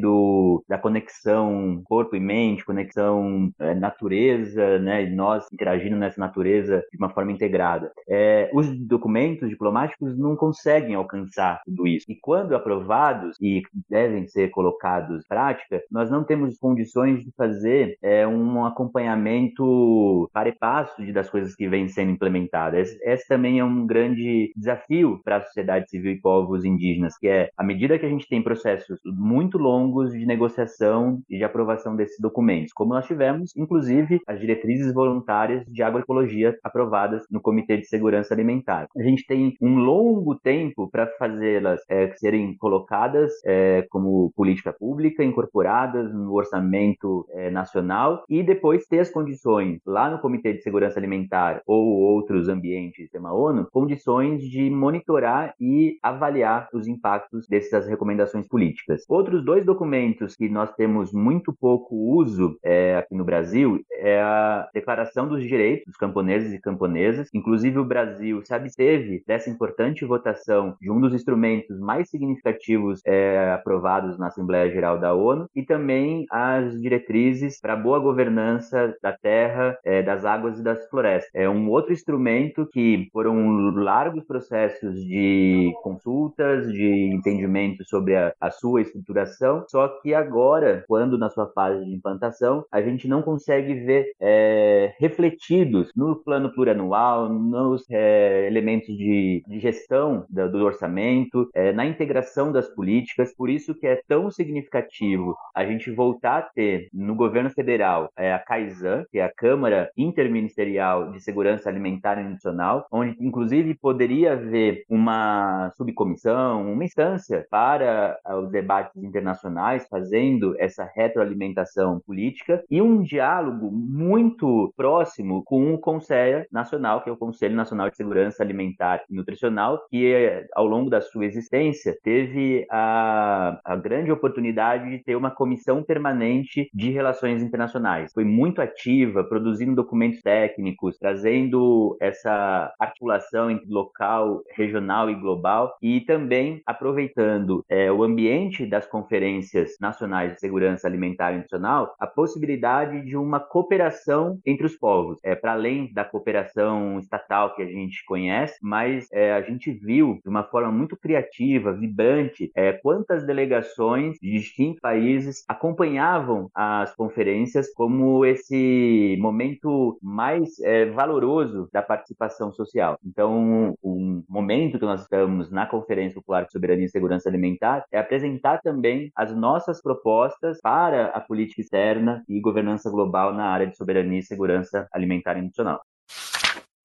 da 0.67 0.77
conexão 0.77 1.81
corpo 1.85 2.15
e 2.15 2.19
mente, 2.19 2.65
conexão 2.65 3.51
é, 3.59 3.73
natureza, 3.75 4.79
né, 4.79 5.03
e 5.03 5.09
nós 5.09 5.51
interagindo 5.51 5.95
nessa 5.95 6.19
natureza 6.19 6.83
de 6.91 6.97
uma 6.97 7.09
forma 7.09 7.31
integrada. 7.31 7.91
É, 8.07 8.49
os 8.53 8.69
documentos 8.87 9.49
diplomáticos 9.49 10.17
não 10.17 10.35
conseguem 10.35 10.95
alcançar 10.95 11.61
tudo 11.65 11.87
isso. 11.87 12.05
E 12.09 12.15
quando 12.15 12.55
aprovados 12.55 13.37
e 13.41 13.61
devem 13.89 14.27
ser 14.27 14.49
colocados 14.49 15.23
em 15.23 15.27
prática, 15.27 15.81
nós 15.91 16.09
não 16.09 16.23
temos 16.23 16.57
condições 16.57 17.23
de 17.23 17.31
fazer 17.35 17.97
é, 18.01 18.27
um 18.27 18.65
acompanhamento 18.65 20.29
para 20.33 20.49
e 20.49 20.55
passo 20.55 21.01
das 21.13 21.29
coisas 21.29 21.55
que 21.55 21.67
vêm 21.67 21.87
sendo 21.87 22.11
implementadas. 22.11 22.79
Esse, 22.79 23.03
esse 23.03 23.27
também 23.27 23.59
é 23.59 23.63
um 23.63 23.85
grande 23.85 24.51
desafio 24.55 25.21
para 25.23 25.37
a 25.37 25.41
sociedade 25.41 25.89
civil 25.89 26.11
e 26.11 26.21
povos 26.21 26.65
indígenas, 26.65 27.17
que 27.17 27.27
é, 27.27 27.49
à 27.57 27.63
medida 27.63 27.97
que 27.97 28.05
a 28.05 28.09
gente 28.09 28.27
tem 28.27 28.41
processos 28.41 28.99
muito 29.05 29.57
longos 29.57 29.88
de 29.89 30.25
negociação 30.25 31.21
e 31.29 31.37
de 31.37 31.43
aprovação 31.43 31.95
desses 31.95 32.19
documentos, 32.19 32.71
como 32.73 32.93
nós 32.93 33.05
tivemos, 33.05 33.55
inclusive, 33.55 34.21
as 34.27 34.39
diretrizes 34.39 34.93
voluntárias 34.93 35.63
de 35.67 35.83
agroecologia 35.83 36.57
aprovadas 36.63 37.23
no 37.29 37.41
Comitê 37.41 37.77
de 37.77 37.85
Segurança 37.85 38.33
Alimentar. 38.33 38.87
A 38.97 39.03
gente 39.03 39.25
tem 39.25 39.55
um 39.61 39.77
longo 39.79 40.35
tempo 40.35 40.89
para 40.89 41.07
fazê-las 41.17 41.81
é, 41.89 42.13
serem 42.15 42.55
colocadas 42.57 43.31
é, 43.45 43.85
como 43.89 44.31
política 44.35 44.71
pública, 44.71 45.23
incorporadas 45.23 46.13
no 46.13 46.33
orçamento 46.33 47.25
é, 47.31 47.49
nacional 47.49 48.23
e 48.29 48.43
depois 48.43 48.85
ter 48.85 48.99
as 48.99 49.09
condições 49.09 49.81
lá 49.85 50.09
no 50.09 50.19
Comitê 50.19 50.53
de 50.53 50.61
Segurança 50.61 50.99
Alimentar 50.99 51.61
ou 51.65 51.85
outros 51.85 52.47
ambientes 52.47 53.09
sistema 53.09 53.33
ONU, 53.33 53.67
condições 53.71 54.41
de 54.43 54.69
monitorar 54.69 55.53
e 55.59 55.97
avaliar 56.03 56.69
os 56.73 56.87
impactos 56.87 57.47
dessas 57.47 57.87
recomendações 57.87 58.47
políticas. 58.47 59.03
Outros 59.09 59.43
dois 59.43 59.65
documentos 59.65 59.78
documentos 59.79 60.35
que 60.35 60.49
nós 60.49 60.73
temos 60.75 61.13
muito 61.13 61.53
pouco 61.53 61.95
uso 61.95 62.59
é, 62.61 62.97
aqui 62.97 63.15
no 63.15 63.23
Brasil 63.23 63.79
é 63.91 64.19
a 64.21 64.67
Declaração 64.73 65.27
dos 65.27 65.41
Direitos 65.41 65.85
dos 65.85 65.95
Camponeses 65.95 66.53
e 66.53 66.59
Camponesas. 66.59 67.29
Inclusive, 67.33 67.79
o 67.79 67.85
Brasil 67.85 68.41
se 68.43 68.53
absteve 68.53 69.23
dessa 69.25 69.49
importante 69.49 70.05
votação 70.05 70.75
de 70.81 70.91
um 70.91 70.99
dos 70.99 71.13
instrumentos 71.13 71.79
mais 71.79 72.09
significativos 72.09 73.01
é, 73.05 73.53
aprovados 73.53 74.17
na 74.17 74.27
Assembleia 74.27 74.69
Geral 74.69 74.99
da 74.99 75.13
ONU 75.13 75.47
e 75.55 75.63
também 75.63 76.25
as 76.29 76.79
diretrizes 76.81 77.59
para 77.61 77.75
boa 77.75 77.99
governança 77.99 78.93
da 79.01 79.13
terra, 79.13 79.77
é, 79.85 80.01
das 80.01 80.25
águas 80.25 80.59
e 80.59 80.63
das 80.63 80.87
florestas. 80.89 81.29
É 81.33 81.49
um 81.49 81.69
outro 81.69 81.93
instrumento 81.93 82.67
que 82.67 83.07
foram 83.13 83.69
largos 83.71 84.25
processos 84.25 84.95
de 85.05 85.71
consultas, 85.83 86.71
de 86.71 87.13
entendimento 87.13 87.83
sobre 87.85 88.15
a, 88.15 88.33
a 88.39 88.51
sua 88.51 88.81
estruturação, 88.81 89.63
só 89.69 89.87
que 89.87 90.13
agora, 90.13 90.83
quando 90.87 91.17
na 91.17 91.29
sua 91.29 91.47
fase 91.47 91.85
de 91.85 91.93
implantação, 91.93 92.65
a 92.71 92.81
gente 92.81 93.07
não 93.07 93.21
consegue 93.21 93.73
ver 93.73 94.11
é, 94.19 94.93
refletidos 94.99 95.91
no 95.95 96.15
plano 96.15 96.51
plurianual, 96.51 97.29
nos 97.29 97.85
é, 97.89 98.47
elementos 98.47 98.87
de, 98.87 99.43
de 99.47 99.59
gestão 99.59 100.25
do, 100.29 100.51
do 100.51 100.65
orçamento, 100.65 101.49
é, 101.53 101.71
na 101.71 101.85
integração 101.85 102.51
das 102.51 102.67
políticas. 102.67 103.33
Por 103.35 103.49
isso 103.49 103.75
que 103.75 103.85
é 103.85 104.01
tão 104.07 104.31
significativo 104.31 105.35
a 105.55 105.65
gente 105.65 105.91
voltar 105.91 106.37
a 106.37 106.41
ter 106.41 106.89
no 106.93 107.15
governo 107.15 107.49
federal 107.49 108.09
é, 108.17 108.33
a 108.33 108.39
CAISAN, 108.39 109.05
que 109.11 109.19
é 109.19 109.23
a 109.23 109.33
Câmara 109.33 109.91
Interministerial 109.97 111.11
de 111.11 111.21
Segurança 111.21 111.69
Alimentar 111.69 112.19
e 112.19 112.23
Nutricional, 112.23 112.87
onde 112.91 113.15
inclusive 113.19 113.75
poderia 113.75 114.33
haver 114.33 114.83
uma 114.89 115.69
subcomissão, 115.75 116.71
uma 116.71 116.83
instância 116.83 117.45
para 117.51 118.19
os 118.41 118.49
debates 118.49 118.95
internacionais, 119.03 119.58
fazendo 119.89 120.55
essa 120.57 120.89
retroalimentação 120.95 121.99
política 122.05 122.63
e 122.69 122.81
um 122.81 123.01
diálogo 123.01 123.71
muito 123.71 124.73
próximo 124.75 125.43
com 125.43 125.73
o 125.73 125.77
Conselho 125.77 126.45
Nacional, 126.51 127.01
que 127.01 127.09
é 127.09 127.13
o 127.13 127.17
Conselho 127.17 127.55
Nacional 127.55 127.89
de 127.89 127.97
Segurança 127.97 128.41
Alimentar 128.41 129.03
e 129.09 129.15
Nutricional, 129.15 129.79
que 129.89 130.47
ao 130.53 130.65
longo 130.65 130.89
da 130.89 131.01
sua 131.01 131.25
existência 131.25 131.97
teve 132.03 132.65
a, 132.71 133.59
a 133.65 133.75
grande 133.75 134.11
oportunidade 134.11 134.89
de 134.89 135.03
ter 135.03 135.15
uma 135.15 135.31
comissão 135.31 135.83
permanente 135.83 136.69
de 136.73 136.91
relações 136.91 137.41
internacionais. 137.41 138.13
Foi 138.13 138.23
muito 138.23 138.61
ativa, 138.61 139.23
produzindo 139.23 139.75
documentos 139.75 140.21
técnicos, 140.21 140.97
trazendo 140.97 141.97
essa 141.99 142.73
articulação 142.79 143.51
entre 143.51 143.69
local, 143.69 144.41
regional 144.55 145.09
e 145.09 145.15
global, 145.15 145.75
e 145.81 146.01
também 146.01 146.61
aproveitando 146.65 147.63
é, 147.69 147.91
o 147.91 148.03
ambiente 148.03 148.65
das 148.65 148.85
conferências 148.85 149.48
nacionais 149.79 150.33
de 150.33 150.39
segurança 150.39 150.87
alimentar 150.87 151.33
e 151.33 151.37
nutricional, 151.37 151.95
a 151.99 152.07
possibilidade 152.07 153.05
de 153.05 153.15
uma 153.17 153.39
cooperação 153.39 154.39
entre 154.45 154.65
os 154.65 154.75
povos, 154.75 155.19
é, 155.23 155.35
para 155.35 155.53
além 155.53 155.91
da 155.93 156.03
cooperação 156.03 156.99
estatal 156.99 157.55
que 157.55 157.61
a 157.61 157.65
gente 157.65 158.03
conhece, 158.05 158.57
mas 158.61 159.07
é, 159.11 159.33
a 159.33 159.41
gente 159.41 159.71
viu 159.71 160.19
de 160.23 160.29
uma 160.29 160.43
forma 160.43 160.71
muito 160.71 160.97
criativa, 160.97 161.73
vibrante, 161.73 162.51
é, 162.55 162.73
quantas 162.73 163.25
delegações 163.25 164.17
de 164.21 164.31
distintos 164.31 164.79
países 164.79 165.43
acompanhavam 165.47 166.49
as 166.53 166.95
conferências 166.95 167.71
como 167.73 168.25
esse 168.25 169.17
momento 169.19 169.97
mais 170.01 170.59
é, 170.59 170.85
valoroso 170.85 171.69
da 171.71 171.81
participação 171.81 172.51
social. 172.51 172.97
Então, 173.05 173.75
um 173.83 174.23
momento 174.27 174.79
que 174.79 174.85
nós 174.85 175.01
estamos 175.01 175.51
na 175.51 175.65
Conferência 175.65 176.15
Popular 176.15 176.45
de 176.45 176.51
Soberania 176.51 176.85
e 176.85 176.89
Segurança 176.89 177.29
Alimentar 177.29 177.85
é 177.91 177.99
apresentar 177.99 178.61
também 178.61 179.11
as 179.15 179.33
nossas 179.39 179.81
propostas 179.81 180.59
para 180.61 181.07
a 181.07 181.21
política 181.21 181.61
externa 181.61 182.23
e 182.27 182.39
governança 182.41 182.89
global 182.89 183.33
na 183.33 183.45
área 183.45 183.67
de 183.67 183.77
soberania 183.77 184.19
e 184.19 184.23
segurança 184.23 184.87
alimentar 184.93 185.37
e 185.37 185.41
nutricional. 185.41 185.81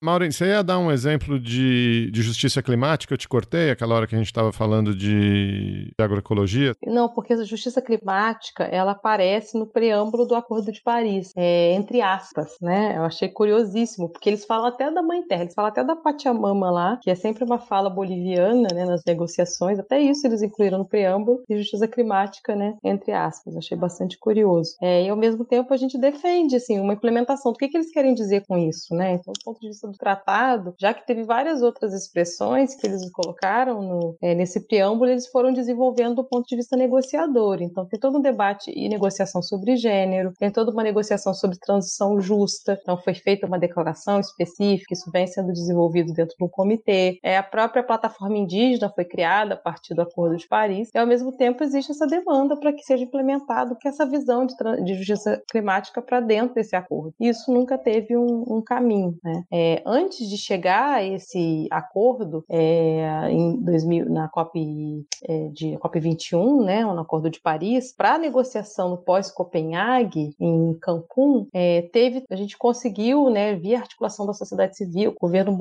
Maureen, 0.04 0.30
você 0.30 0.48
ia 0.48 0.62
dar 0.62 0.78
um 0.78 0.92
exemplo 0.92 1.40
de, 1.40 2.10
de 2.10 2.20
justiça 2.20 2.62
climática? 2.62 3.14
Eu 3.14 3.16
te 3.16 3.26
cortei 3.26 3.70
aquela 3.70 3.94
hora 3.94 4.06
que 4.06 4.14
a 4.14 4.18
gente 4.18 4.26
estava 4.26 4.52
falando 4.52 4.94
de, 4.94 5.86
de, 5.96 6.04
agroecologia? 6.04 6.76
Não, 6.86 7.08
porque 7.08 7.32
a 7.32 7.42
justiça 7.42 7.80
climática 7.80 8.64
ela 8.64 8.92
aparece 8.92 9.58
no 9.58 9.66
preâmbulo 9.66 10.26
do 10.26 10.34
Acordo 10.34 10.70
de 10.70 10.82
Paris, 10.82 11.32
é, 11.34 11.72
entre 11.72 12.02
aspas, 12.02 12.54
né? 12.60 12.98
Eu 12.98 13.04
achei 13.04 13.30
curiosíssimo, 13.30 14.10
porque 14.10 14.28
eles 14.28 14.44
falam 14.44 14.66
até 14.66 14.90
da 14.90 15.02
Mãe 15.02 15.22
Terra, 15.26 15.44
eles 15.44 15.54
falam 15.54 15.70
até 15.70 15.82
da 15.82 15.96
Pachamama 15.96 16.70
lá, 16.70 16.98
que 17.00 17.10
é 17.10 17.14
sempre 17.14 17.42
uma 17.42 17.58
fala 17.58 17.88
boliviana, 17.88 18.68
né, 18.74 18.84
nas 18.84 19.02
negociações. 19.06 19.78
Até 19.78 20.02
isso 20.02 20.26
eles 20.26 20.42
incluíram 20.42 20.76
no 20.76 20.84
preâmbulo 20.86 21.42
de 21.48 21.56
justiça 21.56 21.88
climática, 21.88 22.54
né, 22.54 22.76
entre 22.84 23.12
aspas. 23.12 23.56
achei 23.56 23.78
bastante 23.78 24.18
curioso. 24.18 24.76
É, 24.82 25.06
e 25.06 25.08
ao 25.08 25.16
mesmo 25.16 25.46
tempo 25.46 25.72
a 25.72 25.78
gente 25.78 25.96
defende 25.96 26.56
assim 26.56 26.78
uma 26.78 26.92
implementação. 26.92 27.52
O 27.52 27.54
que, 27.54 27.68
que 27.68 27.78
eles 27.78 27.90
querem 27.90 28.12
dizer 28.12 28.44
com 28.46 28.58
isso, 28.58 28.94
né? 28.94 29.14
Então, 29.14 29.32
do 29.32 29.42
ponto 29.42 29.58
de 29.58 29.68
vista 29.68 29.93
do 29.94 29.98
tratado, 29.98 30.74
já 30.78 30.92
que 30.92 31.06
teve 31.06 31.22
várias 31.22 31.62
outras 31.62 31.92
expressões 31.94 32.74
que 32.74 32.86
eles 32.86 33.10
colocaram 33.10 33.82
no, 33.82 34.16
é, 34.20 34.34
nesse 34.34 34.66
preâmbulo, 34.66 35.10
eles 35.10 35.28
foram 35.28 35.52
desenvolvendo 35.52 36.16
do 36.16 36.24
ponto 36.24 36.46
de 36.46 36.56
vista 36.56 36.76
negociador. 36.76 37.62
Então, 37.62 37.86
tem 37.86 37.98
todo 37.98 38.18
um 38.18 38.22
debate 38.22 38.70
e 38.74 38.88
negociação 38.88 39.42
sobre 39.42 39.76
gênero, 39.76 40.32
tem 40.38 40.50
toda 40.50 40.70
uma 40.70 40.82
negociação 40.82 41.32
sobre 41.32 41.58
transição 41.58 42.20
justa. 42.20 42.78
Então, 42.82 42.96
foi 42.96 43.14
feita 43.14 43.46
uma 43.46 43.58
declaração 43.58 44.20
específica, 44.20 44.92
isso 44.92 45.10
vem 45.10 45.26
sendo 45.26 45.52
desenvolvido 45.52 46.12
dentro 46.12 46.36
de 46.36 46.44
um 46.44 46.48
comitê. 46.48 47.18
É, 47.22 47.36
a 47.36 47.42
própria 47.42 47.82
plataforma 47.82 48.36
indígena 48.36 48.90
foi 48.94 49.04
criada 49.04 49.54
a 49.54 49.56
partir 49.56 49.94
do 49.94 50.02
Acordo 50.02 50.36
de 50.36 50.46
Paris, 50.46 50.90
e 50.94 50.98
ao 50.98 51.06
mesmo 51.06 51.32
tempo 51.36 51.62
existe 51.62 51.92
essa 51.92 52.06
demanda 52.06 52.56
para 52.56 52.72
que 52.72 52.82
seja 52.82 53.04
implementado 53.04 53.76
que 53.76 53.88
essa 53.88 54.06
visão 54.06 54.46
de, 54.46 54.54
de 54.84 54.94
justiça 54.94 55.42
climática 55.50 56.02
para 56.02 56.20
dentro 56.20 56.54
desse 56.54 56.74
acordo. 56.74 57.14
Isso 57.20 57.52
nunca 57.52 57.78
teve 57.78 58.16
um, 58.16 58.44
um 58.48 58.62
caminho. 58.62 59.16
Né? 59.22 59.42
É, 59.52 59.82
antes 59.84 60.28
de 60.28 60.36
chegar 60.36 60.94
a 60.96 61.04
esse 61.04 61.66
acordo 61.70 62.44
é, 62.48 63.28
em 63.30 63.56
2000, 63.56 64.10
na 64.10 64.28
COP 64.28 65.04
é, 65.28 65.48
de 65.48 65.76
COP 65.78 66.00
21, 66.00 66.64
né, 66.64 66.84
no 66.84 67.00
Acordo 67.00 67.30
de 67.30 67.40
Paris, 67.40 67.92
para 67.92 68.14
a 68.14 68.18
negociação 68.18 68.90
no 68.90 68.98
pós-Copenhague 68.98 70.34
em 70.38 70.74
Cancún, 70.80 71.46
é, 71.52 71.82
teve 71.92 72.24
a 72.30 72.36
gente 72.36 72.56
conseguiu, 72.56 73.28
né, 73.30 73.54
via 73.54 73.78
articulação 73.78 74.26
da 74.26 74.32
sociedade 74.32 74.76
civil, 74.76 75.10
o 75.16 75.20
governo 75.20 75.56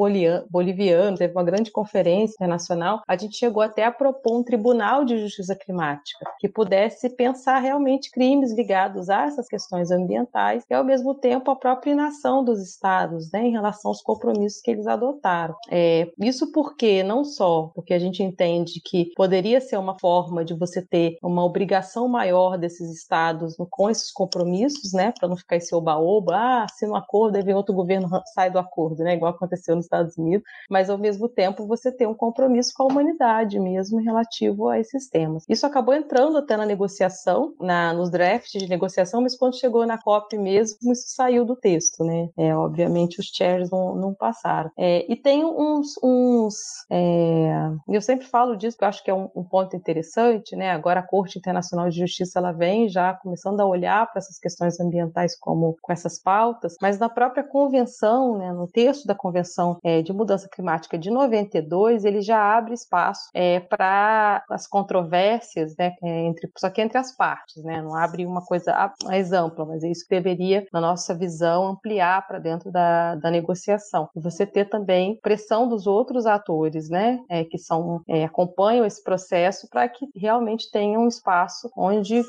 boliviano 0.50 1.18
teve 1.18 1.34
uma 1.34 1.44
grande 1.44 1.72
conferência 1.72 2.36
internacional, 2.36 3.02
a 3.08 3.16
gente 3.16 3.36
chegou 3.36 3.62
até 3.62 3.86
a 3.86 3.92
propor 3.92 4.40
um 4.40 4.44
tribunal 4.44 5.04
de 5.04 5.18
justiça 5.20 5.56
climática 5.56 6.26
que 6.40 6.48
pudesse 6.48 7.10
pensar 7.10 7.60
realmente 7.60 8.12
crimes 8.12 8.54
ligados 8.54 9.10
a 9.10 9.26
essas 9.26 9.48
questões 9.48 9.92
ambientais 9.92 10.64
e 10.70 10.74
ao 10.74 10.84
mesmo 10.84 11.16
tempo 11.16 11.50
a 11.52 11.56
própria 11.56 11.92
inação 11.92 12.44
dos 12.44 12.62
estados, 12.62 13.32
né, 13.32 13.48
em 13.48 13.52
relação 13.52 13.90
aos 13.90 14.02
compromissos 14.04 14.62
que 14.62 14.72
eles 14.72 14.88
adotaram. 14.88 15.56
É, 15.70 16.12
isso 16.20 16.52
porque, 16.52 17.04
não 17.04 17.24
só 17.24 17.72
porque 17.74 17.94
a 17.94 18.00
gente 18.00 18.22
entende 18.22 18.82
que 18.84 19.12
poderia 19.16 19.60
ser 19.62 19.78
uma 19.78 19.98
forma 20.00 20.44
de 20.44 20.54
você 20.54 20.82
ter 20.82 21.18
uma 21.22 21.44
obrigação 21.44 22.08
maior 22.08 22.58
desses 22.58 22.92
estados 22.92 23.56
com 23.70 23.90
esses 23.90 24.12
compromissos, 24.12 24.94
né, 24.94 25.14
para 25.18 25.28
não 25.28 25.38
ficar 25.38 25.56
esse 25.56 25.74
oba-oba, 25.74 26.36
ah, 26.36 26.66
se 26.70 26.86
um 26.86 26.96
acordo, 26.96 27.38
aí 27.38 27.44
vem 27.44 27.56
outro 27.56 27.74
governo 27.74 28.10
sai 28.34 28.52
do 28.52 28.60
acordo, 28.60 29.04
né, 29.04 29.16
igual 29.16 29.32
aconteceu 29.32 29.76
nos 29.76 29.86
Estados 29.86 30.18
Unidos, 30.18 30.46
mas 30.70 30.90
ao 30.90 30.98
mesmo 30.98 31.28
tempo 31.28 31.66
você 31.66 31.92
tem 31.92 32.08
um 32.08 32.14
compromisso 32.14 32.74
com 32.76 32.84
a 32.84 32.88
humanidade 32.88 33.60
mesmo 33.60 34.00
relativo 34.00 34.68
a 34.70 34.80
esses 34.80 35.10
temas. 35.10 35.44
Isso 35.48 35.66
acabou 35.66 35.94
entrando 35.94 36.38
até 36.38 36.58
na 36.58 36.66
negociação, 36.66 37.54
na, 37.60 37.94
nos 37.94 38.10
drafts 38.10 38.62
de 38.62 38.70
negociação, 38.70 39.22
mas 39.22 39.36
quando 39.36 39.60
chegou 39.60 39.86
na 39.86 39.98
COP 39.98 40.38
mesmo, 40.38 40.92
isso 40.92 41.06
saiu 41.08 41.46
do 41.46 41.56
texto, 41.56 42.04
né? 42.04 42.30
É, 42.38 42.56
obviamente 42.56 43.20
os 43.20 43.28
chairs 43.28 43.70
não, 43.96 44.14
passaram. 44.14 44.72
É, 44.78 45.12
e 45.12 45.16
tem 45.16 45.44
uns. 45.44 45.96
uns 46.04 46.56
é, 46.92 47.70
eu 47.88 48.02
sempre 48.02 48.26
falo 48.28 48.56
disso, 48.56 48.78
porque 48.78 48.86
eu 48.86 48.90
acho 48.90 49.04
que 49.04 49.12
é 49.12 49.14
um, 49.14 49.30
um, 49.36 49.44
ponto 49.44 49.76
interessante, 49.76 50.56
né? 50.56 50.72
Agora 50.72 51.00
a 51.00 51.08
Corte 51.08 51.38
Internacional 51.38 51.90
de 51.90 52.00
Justiça 52.00 52.40
ela 52.40 52.52
vem 52.52 52.90
já 52.90 53.14
começando 53.14 53.60
a 53.60 53.66
olhar 53.66 54.06
para 54.12 54.20
essas 54.20 54.38
questões 54.40 54.80
ambientais 54.80 55.38
como 55.38 55.76
com 55.82 55.92
essas 55.92 56.20
pautas, 56.22 56.76
mas 56.82 57.00
na 57.00 57.10
própria 57.10 57.44
convenção, 57.44 58.38
né, 58.38 58.52
no 58.52 58.68
texto 58.68 59.06
da 59.06 59.16
Convenção 59.16 59.78
é, 59.84 60.02
de 60.02 60.14
Mudança 60.14 60.48
Climática 60.50 60.98
de 60.98 61.10
92, 61.10 62.06
ele 62.06 62.22
já 62.22 62.40
abre 62.58 62.74
espaço 62.74 63.30
é, 63.34 63.60
para 63.60 64.44
as 64.50 64.68
controvérsias, 64.68 65.76
né, 65.78 65.94
é, 66.04 66.26
entre, 66.26 66.50
só 66.58 66.70
que 66.70 66.82
entre 66.82 66.98
as 66.98 67.16
partes, 67.16 67.64
né? 67.64 67.82
Não 67.82 67.96
abre 67.96 68.26
uma 68.26 68.44
coisa 68.44 68.74
mais 69.04 69.32
ampla, 69.32 69.66
mas 69.66 69.84
é 69.84 69.90
isso 69.90 70.06
que 70.08 70.16
deveria, 70.16 70.66
na 70.72 70.82
nossa 70.82 71.14
visão, 71.14 71.68
ampliar 71.68 72.26
para 72.28 72.40
dentro 72.40 72.72
da, 72.72 73.16
da 73.16 73.32
negociação 73.32 73.83
você 74.16 74.46
ter 74.46 74.70
também 74.70 75.20
pressão 75.22 75.68
dos 75.68 75.88
outros 75.88 76.26
atores, 76.26 76.90
né, 76.90 77.20
é, 77.30 77.44
que 77.44 77.58
são 77.58 78.02
é, 78.08 78.24
acompanham 78.24 78.86
esse 78.86 79.04
processo 79.04 79.68
para 79.70 79.88
que 79.88 80.08
realmente 80.16 80.72
tenha 80.72 81.00
um 81.00 81.08
espaço 81.08 81.70
onde 81.76 82.22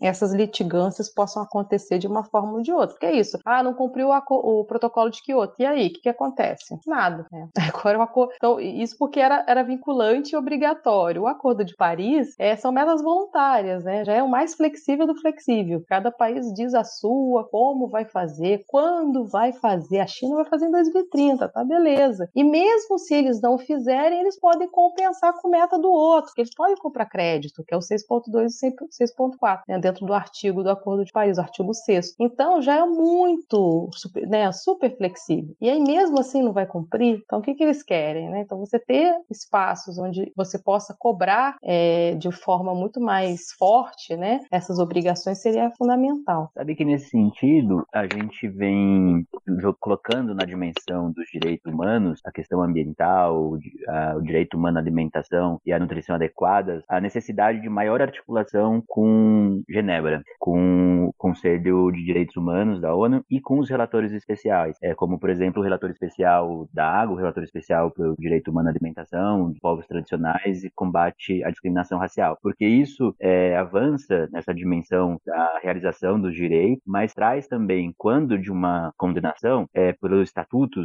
essas 0.00 0.32
litigâncias 0.32 1.08
possam 1.08 1.42
acontecer 1.42 1.98
de 1.98 2.06
uma 2.06 2.24
forma 2.24 2.54
ou 2.54 2.62
de 2.62 2.72
outra. 2.72 2.88
Porque 2.88 3.06
é 3.06 3.16
isso. 3.16 3.38
Ah, 3.44 3.62
não 3.62 3.74
cumpriu 3.74 4.10
o 4.10 4.64
protocolo 4.64 5.10
de 5.10 5.22
Kyoto. 5.22 5.54
E 5.58 5.66
aí, 5.66 5.88
o 5.88 5.92
que, 5.92 6.00
que 6.00 6.08
acontece? 6.08 6.78
Nada. 6.86 7.26
Né? 7.30 7.48
Agora 7.74 7.98
o 7.98 8.02
acordo. 8.02 8.32
Então, 8.36 8.60
isso 8.60 8.96
porque 8.98 9.20
era, 9.20 9.44
era 9.46 9.62
vinculante 9.62 10.34
e 10.34 10.36
obrigatório. 10.36 11.22
O 11.22 11.26
Acordo 11.26 11.64
de 11.64 11.74
Paris 11.74 12.34
é, 12.38 12.56
são 12.56 12.72
metas 12.72 13.02
voluntárias, 13.02 13.84
né? 13.84 14.04
Já 14.04 14.14
é 14.14 14.22
o 14.22 14.28
mais 14.28 14.54
flexível 14.54 15.06
do 15.06 15.14
flexível. 15.14 15.82
Cada 15.88 16.10
país 16.10 16.52
diz 16.52 16.74
a 16.74 16.84
sua, 16.84 17.48
como 17.48 17.88
vai 17.88 18.04
fazer, 18.04 18.64
quando 18.68 19.26
vai 19.26 19.52
fazer. 19.52 20.00
A 20.00 20.06
China 20.06 20.36
vai 20.36 20.44
fazer 20.44 20.66
em 20.66 20.70
2030, 21.02 21.48
tá 21.48 21.64
beleza. 21.64 22.28
E 22.34 22.44
mesmo 22.44 22.98
se 22.98 23.14
eles 23.14 23.40
não 23.40 23.58
fizerem, 23.58 24.20
eles 24.20 24.38
podem 24.38 24.68
compensar 24.68 25.32
com 25.40 25.48
meta 25.48 25.78
do 25.78 25.90
outro. 25.90 26.32
Eles 26.36 26.54
podem 26.54 26.76
comprar 26.76 27.06
crédito, 27.06 27.64
que 27.64 27.74
é 27.74 27.76
o 27.76 27.80
6.2 27.80 28.48
e 28.62 29.04
6.4, 29.04 29.60
né? 29.68 29.78
dentro 29.78 30.06
do 30.06 30.14
artigo 30.14 30.62
do 30.62 30.70
Acordo 30.70 31.04
de 31.04 31.12
Paris, 31.12 31.38
o 31.38 31.40
artigo 31.40 31.72
6 31.74 32.16
Então 32.18 32.60
já 32.60 32.76
é 32.76 32.84
muito, 32.84 33.88
né, 34.28 34.50
super 34.52 34.96
flexível. 34.96 35.54
E 35.60 35.68
aí 35.68 35.80
mesmo 35.80 36.20
assim 36.20 36.42
não 36.42 36.52
vai 36.52 36.66
cumprir, 36.66 37.22
então 37.24 37.38
o 37.38 37.42
que, 37.42 37.54
que 37.54 37.62
eles 37.62 37.82
querem? 37.82 38.30
Né? 38.30 38.40
Então 38.40 38.58
você 38.58 38.78
ter 38.78 39.14
espaços 39.30 39.98
onde 39.98 40.32
você 40.36 40.58
possa 40.58 40.94
cobrar 40.98 41.56
é, 41.62 42.14
de 42.14 42.30
forma 42.30 42.74
muito 42.74 43.00
mais 43.00 43.52
forte 43.58 44.16
né, 44.16 44.40
essas 44.50 44.78
obrigações 44.78 45.38
seria 45.38 45.70
fundamental. 45.72 46.50
Sabe 46.54 46.74
que 46.74 46.84
nesse 46.84 47.10
sentido 47.10 47.86
a 47.92 48.02
gente 48.02 48.48
vem 48.48 49.26
colocando 49.80 50.34
na 50.34 50.44
dimensão 50.44 50.72
dos 51.10 51.26
direitos 51.32 51.72
humanos 51.72 52.20
a 52.24 52.32
questão 52.32 52.62
ambiental, 52.62 53.52
o 53.52 54.22
direito 54.22 54.56
humano 54.56 54.78
à 54.78 54.80
alimentação 54.80 55.60
e 55.64 55.72
à 55.72 55.78
nutrição 55.78 56.16
adequadas, 56.16 56.82
a 56.88 57.00
necessidade 57.00 57.60
de 57.60 57.68
maior 57.68 58.00
articulação 58.02 58.82
com 58.86 59.62
Genebra, 59.68 60.22
com 60.38 61.06
o 61.06 61.12
Conselho 61.16 61.90
de 61.90 62.04
Direitos 62.04 62.36
Humanos 62.36 62.80
da 62.80 62.94
ONU 62.94 63.24
e 63.30 63.40
com 63.40 63.58
os 63.58 63.68
relatores 63.68 64.12
especiais, 64.12 64.76
é, 64.82 64.94
como 64.94 65.18
por 65.18 65.30
exemplo 65.30 65.60
o 65.60 65.64
relator 65.64 65.90
especial 65.90 66.68
da 66.72 66.86
água, 66.86 67.14
o 67.14 67.18
relator 67.18 67.42
especial 67.42 67.90
pelo 67.90 68.16
direito 68.18 68.50
humano 68.50 68.68
à 68.68 68.70
alimentação, 68.70 69.52
de 69.52 69.60
povos 69.60 69.86
tradicionais 69.86 70.64
e 70.64 70.70
combate 70.70 71.42
à 71.44 71.50
discriminação 71.50 71.98
racial, 71.98 72.38
porque 72.42 72.66
isso 72.66 73.14
é, 73.20 73.56
avança 73.56 74.28
nessa 74.32 74.54
dimensão 74.54 75.20
da 75.24 75.60
realização 75.62 76.20
dos 76.20 76.34
direitos, 76.34 76.82
mas 76.86 77.14
traz 77.14 77.46
também, 77.46 77.94
quando 77.96 78.38
de 78.38 78.50
uma 78.50 78.92
condenação, 78.96 79.68
é, 79.74 79.92
pelos 79.92 80.32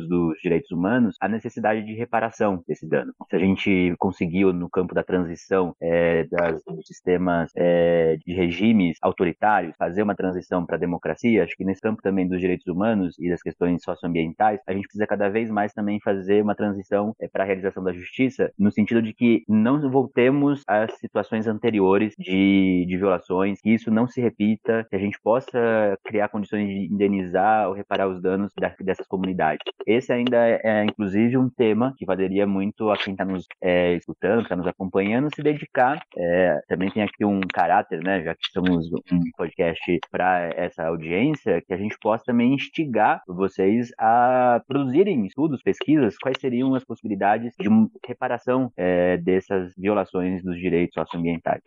dos 0.07 0.37
direitos 0.41 0.71
humanos, 0.71 1.15
a 1.21 1.27
necessidade 1.27 1.85
de 1.85 1.93
reparação 1.93 2.63
desse 2.67 2.87
dano. 2.87 3.13
Se 3.29 3.35
a 3.35 3.39
gente 3.39 3.95
conseguiu 3.97 4.51
no 4.51 4.69
campo 4.69 4.93
da 4.93 5.03
transição 5.03 5.75
é, 5.81 6.25
das, 6.25 6.61
dos 6.63 6.85
sistemas 6.85 7.51
é, 7.55 8.17
de 8.25 8.33
regimes 8.33 8.97
autoritários 9.01 9.75
fazer 9.77 10.03
uma 10.03 10.15
transição 10.15 10.65
para 10.65 10.75
a 10.75 10.79
democracia, 10.79 11.43
acho 11.43 11.55
que 11.55 11.65
nesse 11.65 11.81
campo 11.81 12.01
também 12.01 12.27
dos 12.27 12.39
direitos 12.39 12.67
humanos 12.67 13.15
e 13.19 13.29
das 13.29 13.41
questões 13.41 13.81
socioambientais, 13.83 14.59
a 14.67 14.73
gente 14.73 14.83
precisa 14.83 15.07
cada 15.07 15.29
vez 15.29 15.49
mais 15.49 15.73
também 15.73 15.99
fazer 16.01 16.41
uma 16.43 16.55
transição 16.55 17.15
é, 17.19 17.27
para 17.27 17.43
a 17.43 17.47
realização 17.47 17.83
da 17.83 17.93
justiça, 17.93 18.51
no 18.57 18.71
sentido 18.71 19.01
de 19.01 19.13
que 19.13 19.43
não 19.47 19.89
voltemos 19.89 20.63
às 20.67 20.93
situações 20.97 21.47
anteriores 21.47 22.13
de, 22.17 22.85
de 22.87 22.97
violações, 22.97 23.61
que 23.61 23.73
isso 23.73 23.91
não 23.91 24.07
se 24.07 24.21
repita, 24.21 24.85
que 24.89 24.95
a 24.95 24.99
gente 24.99 25.19
possa 25.21 25.97
criar 26.03 26.29
condições 26.29 26.67
de 26.67 26.93
indenizar 26.93 27.67
ou 27.67 27.73
reparar 27.73 28.07
os 28.07 28.21
danos 28.21 28.51
da, 28.59 28.73
dessas 28.79 29.07
comunidades. 29.07 29.63
Esse 29.87 30.11
ainda 30.11 30.37
é, 30.45 30.59
é, 30.65 30.83
inclusive, 30.83 31.37
um 31.37 31.49
tema 31.49 31.93
que 31.97 32.05
valeria 32.05 32.45
muito 32.45 32.89
a 32.89 32.97
quem 32.97 33.13
está 33.13 33.23
nos 33.23 33.45
é, 33.61 33.93
escutando, 33.93 34.41
está 34.41 34.53
nos 34.53 34.67
acompanhando, 34.67 35.33
se 35.33 35.41
dedicar. 35.41 36.01
É, 36.17 36.59
também 36.67 36.91
tem 36.91 37.03
aqui 37.03 37.23
um 37.23 37.39
caráter, 37.39 38.03
né, 38.03 38.21
já 38.21 38.35
que 38.35 38.45
estamos 38.45 38.91
um 38.91 39.19
podcast 39.37 39.99
para 40.11 40.49
essa 40.57 40.83
audiência, 40.87 41.61
que 41.65 41.73
a 41.73 41.77
gente 41.77 41.97
possa 42.01 42.25
também 42.25 42.53
instigar 42.53 43.21
vocês 43.25 43.89
a 43.97 44.61
produzirem 44.67 45.25
estudos, 45.25 45.63
pesquisas, 45.63 46.17
quais 46.17 46.37
seriam 46.41 46.75
as 46.75 46.83
possibilidades 46.83 47.53
de 47.57 47.69
reparação 48.05 48.69
é, 48.75 49.15
dessas 49.15 49.73
violações 49.77 50.43
dos 50.43 50.57
direitos 50.57 50.95
socioambientais. 50.95 51.61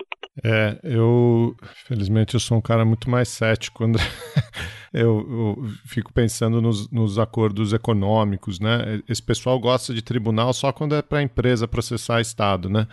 É, 0.45 0.79
eu, 0.83 1.55
felizmente, 1.87 2.35
eu 2.35 2.41
sou 2.41 2.59
um 2.59 2.63
cara 2.63 2.85
muito 2.85 3.09
mais 3.09 3.29
cético, 3.29 3.85
André. 3.85 4.03
eu, 4.93 5.57
eu 5.59 5.69
fico 5.85 6.13
pensando 6.13 6.61
nos, 6.61 6.91
nos, 6.91 7.19
acordos 7.19 7.73
econômicos, 7.73 8.59
né? 8.59 9.01
Esse 9.09 9.23
pessoal 9.23 9.59
gosta 9.61 9.95
de 9.95 10.03
tribunal 10.03 10.53
só 10.53 10.73
quando 10.73 10.97
é 10.97 11.03
para 11.03 11.23
empresa 11.23 11.69
processar 11.69 12.21
Estado, 12.21 12.69
né? 12.69 12.89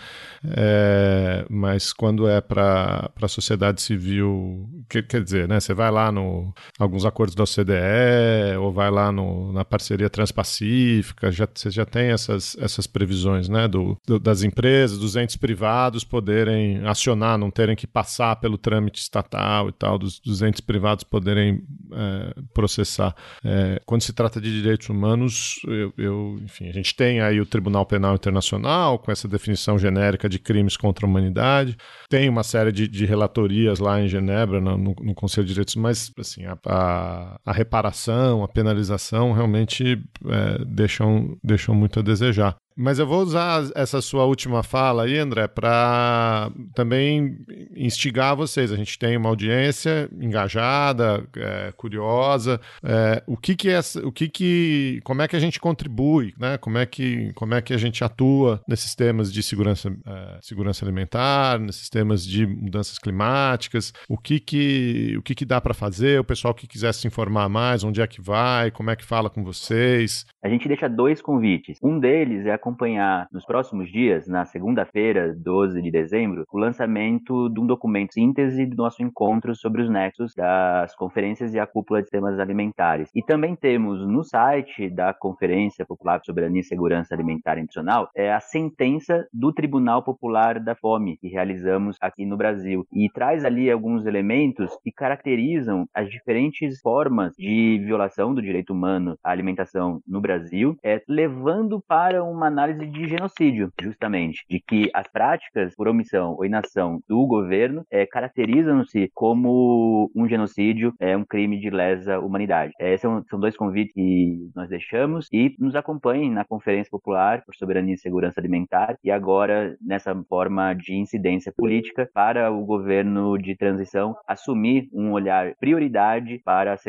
É, 0.46 1.46
mas 1.50 1.92
quando 1.92 2.28
é 2.28 2.40
para 2.40 3.10
a 3.20 3.28
sociedade 3.28 3.82
civil, 3.82 4.70
que, 4.88 5.02
quer 5.02 5.24
dizer, 5.24 5.48
né? 5.48 5.60
Você 5.60 5.74
vai 5.74 5.90
lá 5.90 6.12
no 6.12 6.54
alguns 6.78 7.04
acordos 7.04 7.34
da 7.34 7.44
OCDE 7.44 8.58
ou 8.60 8.72
vai 8.72 8.92
lá 8.92 9.12
no, 9.12 9.52
na 9.52 9.66
parceria 9.66 10.10
transpacífica, 10.10 11.32
já, 11.32 11.48
você 11.52 11.72
já 11.72 11.86
tem 11.86 12.12
essas, 12.12 12.56
essas 12.60 12.86
previsões, 12.86 13.50
né? 13.50 13.68
Do, 13.68 13.98
do, 14.06 14.20
das 14.20 14.44
empresas, 14.44 15.00
dos 15.00 15.16
entes 15.16 15.36
privados 15.36 16.04
poderem 16.04 16.86
acionar, 16.86 17.40
não 17.40 17.50
terem 17.50 17.76
que 17.76 17.88
passar 17.88 18.36
pelo 18.36 18.58
trâmite 18.58 19.02
estatal 19.02 19.70
e 19.70 19.72
tal, 19.72 19.98
dos, 19.98 20.20
dos 20.20 20.44
entes 20.44 20.62
privados 20.62 21.04
poderem 21.04 21.64
é, 21.94 22.34
processar. 22.54 23.16
É, 23.44 23.82
quando 23.86 24.02
se 24.02 24.14
trata 24.14 24.40
de 24.40 24.52
direitos 24.52 24.90
humanos, 24.90 25.60
eu, 25.66 25.94
eu, 25.98 26.40
enfim, 26.44 26.68
a 26.68 26.72
gente 26.72 26.96
tem 26.96 27.22
aí 27.22 27.40
o 27.40 27.46
Tribunal 27.46 27.86
Penal 27.86 28.16
Internacional 28.16 29.00
com 29.00 29.12
essa 29.12 29.28
definição 29.28 29.78
genérica 29.78 30.28
de 30.28 30.40
crimes 30.40 30.78
contra 30.78 31.06
a 31.06 31.10
humanidade, 31.10 31.78
tem 32.10 32.30
uma 32.30 32.44
série 32.44 32.72
de, 32.72 32.88
de 32.88 33.06
relatorias 33.06 33.80
lá 33.80 34.02
em 34.02 34.08
Genebra, 34.08 34.60
no, 34.60 34.78
no, 34.78 35.16
Conselho 35.16 35.46
de 35.46 35.54
Direitos, 35.54 35.76
mas 35.76 36.12
assim, 36.18 36.46
a, 36.46 36.58
a, 36.66 37.40
a 37.46 37.52
reparação, 37.52 38.44
a 38.44 38.48
penalização 38.48 39.32
realmente 39.32 40.02
é, 40.26 40.66
deixam, 40.66 41.38
deixam 41.44 41.74
muito 41.76 42.00
a 42.00 42.04
desejar. 42.04 42.56
Mas 42.78 43.00
eu 43.00 43.08
vou 43.08 43.24
usar 43.24 43.64
essa 43.74 44.00
sua 44.02 44.26
última 44.26 44.62
fala 44.62 45.06
aí, 45.06 45.18
André, 45.18 45.48
para 45.48 46.52
também 46.76 47.40
instigar 47.76 48.36
vocês. 48.36 48.72
A 48.72 48.76
gente 48.76 49.00
tem 49.00 49.18
uma 49.18 49.30
audiência 49.30 50.08
engajada, 50.22 51.28
é, 51.36 51.74
curiosa. 51.76 52.62
É, 52.84 53.24
o 53.26 53.36
que 53.36 53.56
que 53.56 53.70
é, 53.70 53.80
o 54.04 54.12
que 54.12 54.30
que, 54.30 55.02
como 55.04 55.24
é 55.24 55.28
que 55.28 55.36
a 55.36 55.40
gente 55.40 55.60
contribui, 55.60 56.36
né? 56.38 56.60
Como 56.60 56.78
é 56.78 56.86
que, 56.86 57.34
como 57.34 57.56
é 57.56 57.62
que 57.64 57.74
a 57.74 57.78
gente 57.78 58.04
atua 58.04 58.62
nesses 58.68 58.94
temas 58.94 59.34
de 59.34 59.42
segurança, 59.42 59.90
é, 60.06 60.38
segurança 60.42 60.86
alimentar, 60.86 61.60
nesses 61.60 61.90
temas 61.90 62.24
de 62.24 62.46
mudanças 62.46 63.00
climáticas? 63.00 63.92
O 64.08 64.20
que 64.20 64.40
que, 64.40 65.16
o 65.18 65.24
que 65.24 65.34
que 65.34 65.46
dá 65.46 65.60
para 65.60 65.74
fazer? 65.74 66.20
O 66.20 66.24
pessoal 66.24 66.54
que 66.54 66.68
quiser 66.68 66.94
se 66.94 67.08
informar 67.08 67.50
mais, 67.50 67.84
onde 67.84 68.02
é 68.02 68.06
que 68.06 68.22
vai? 68.22 68.70
Como 68.70 68.92
é 68.92 68.96
que 68.96 69.04
fala 69.04 69.32
com 69.32 69.44
vocês? 69.44 70.28
A 70.44 70.50
gente 70.50 70.68
deixa 70.68 70.88
dois 70.88 71.24
convites. 71.24 71.80
Um 71.82 72.00
deles 72.00 72.46
é 72.46 72.58
acompanhar 72.68 73.28
nos 73.32 73.46
próximos 73.46 73.90
dias, 73.90 74.28
na 74.28 74.46
segunda-feira, 74.46 75.34
12 75.34 75.82
de 75.82 75.90
dezembro, 75.90 76.46
o 76.52 76.58
lançamento 76.58 77.50
de 77.50 77.60
um 77.60 77.66
documento 77.66 78.14
síntese 78.14 78.66
do 78.66 78.76
nosso 78.76 79.02
encontro 79.02 79.56
sobre 79.56 79.82
os 79.82 79.90
nexos 79.90 80.34
das 80.36 80.94
conferências 80.96 81.54
e 81.54 81.60
a 81.60 81.66
cúpula 81.66 82.04
de 82.04 82.10
temas 82.10 82.40
alimentares. 82.40 83.10
E 83.16 83.24
também 83.24 83.56
temos 83.56 84.06
no 84.06 84.24
site 84.24 84.90
da 84.90 85.14
Conferência 85.14 85.86
Popular 85.86 86.20
sobre 86.24 86.38
Soberania 86.38 86.62
e 86.62 86.64
Segurança 86.64 87.16
Alimentar 87.16 87.58
Nutricional 87.58 88.10
é 88.16 88.34
a 88.34 88.40
sentença 88.40 89.26
do 89.34 89.54
Tribunal 89.54 90.04
Popular 90.04 90.60
da 90.60 90.76
Fome 90.76 91.18
que 91.18 91.28
realizamos 91.28 91.98
aqui 92.02 92.26
no 92.26 92.38
Brasil 92.38 92.86
e 92.92 93.10
traz 93.10 93.44
ali 93.44 93.72
alguns 93.72 94.06
elementos 94.06 94.78
que 94.84 94.92
caracterizam 94.92 95.88
as 95.94 96.10
diferentes 96.10 96.80
formas 96.82 97.34
de 97.38 97.82
violação 97.84 98.34
do 98.34 98.42
direito 98.42 98.74
humano 98.74 99.18
à 99.24 99.32
alimentação 99.32 100.02
no 100.08 100.22
Brasil, 100.22 100.78
é, 100.84 101.02
levando 101.08 101.82
para 101.88 102.24
uma 102.24 102.50
análise 102.58 102.88
de 102.88 103.08
genocídio, 103.08 103.72
justamente, 103.80 104.44
de 104.50 104.60
que 104.60 104.90
as 104.94 105.08
práticas 105.08 105.76
por 105.76 105.88
omissão 105.88 106.34
ou 106.34 106.46
inação 106.46 107.00
do 107.08 107.26
governo 107.28 107.86
é, 107.92 108.06
caracterizam-se 108.06 109.12
como 109.14 110.12
um 110.16 110.28
genocídio, 110.28 110.94
é 111.00 111.16
um 111.16 111.24
crime 111.24 111.60
de 111.60 111.70
lesa 111.70 112.20
humanidade. 112.20 112.74
É, 112.80 112.98
são, 112.98 113.24
são 113.30 113.40
dois 113.40 113.56
convites 113.56 113.94
que 113.94 114.50
nós 114.56 114.70
deixamos 114.70 115.28
e 115.32 115.56
nos 115.60 115.76
acompanhem 115.76 116.32
na 116.32 116.44
Conferência 116.44 116.90
Popular 116.90 117.44
por 117.46 117.56
Soberania 117.56 117.94
e 117.94 117.98
Segurança 117.98 118.40
Alimentar 118.40 118.98
e 119.04 119.12
agora 119.12 119.78
nessa 119.80 120.16
forma 120.28 120.74
de 120.74 120.96
incidência 120.96 121.54
política 121.56 122.10
para 122.12 122.52
o 122.52 122.66
governo 122.66 123.38
de 123.38 123.56
transição 123.56 124.16
assumir 124.28 124.90
um 124.92 125.12
olhar 125.12 125.54
prioridade 125.60 126.42
para 126.44 126.74
as, 126.74 126.84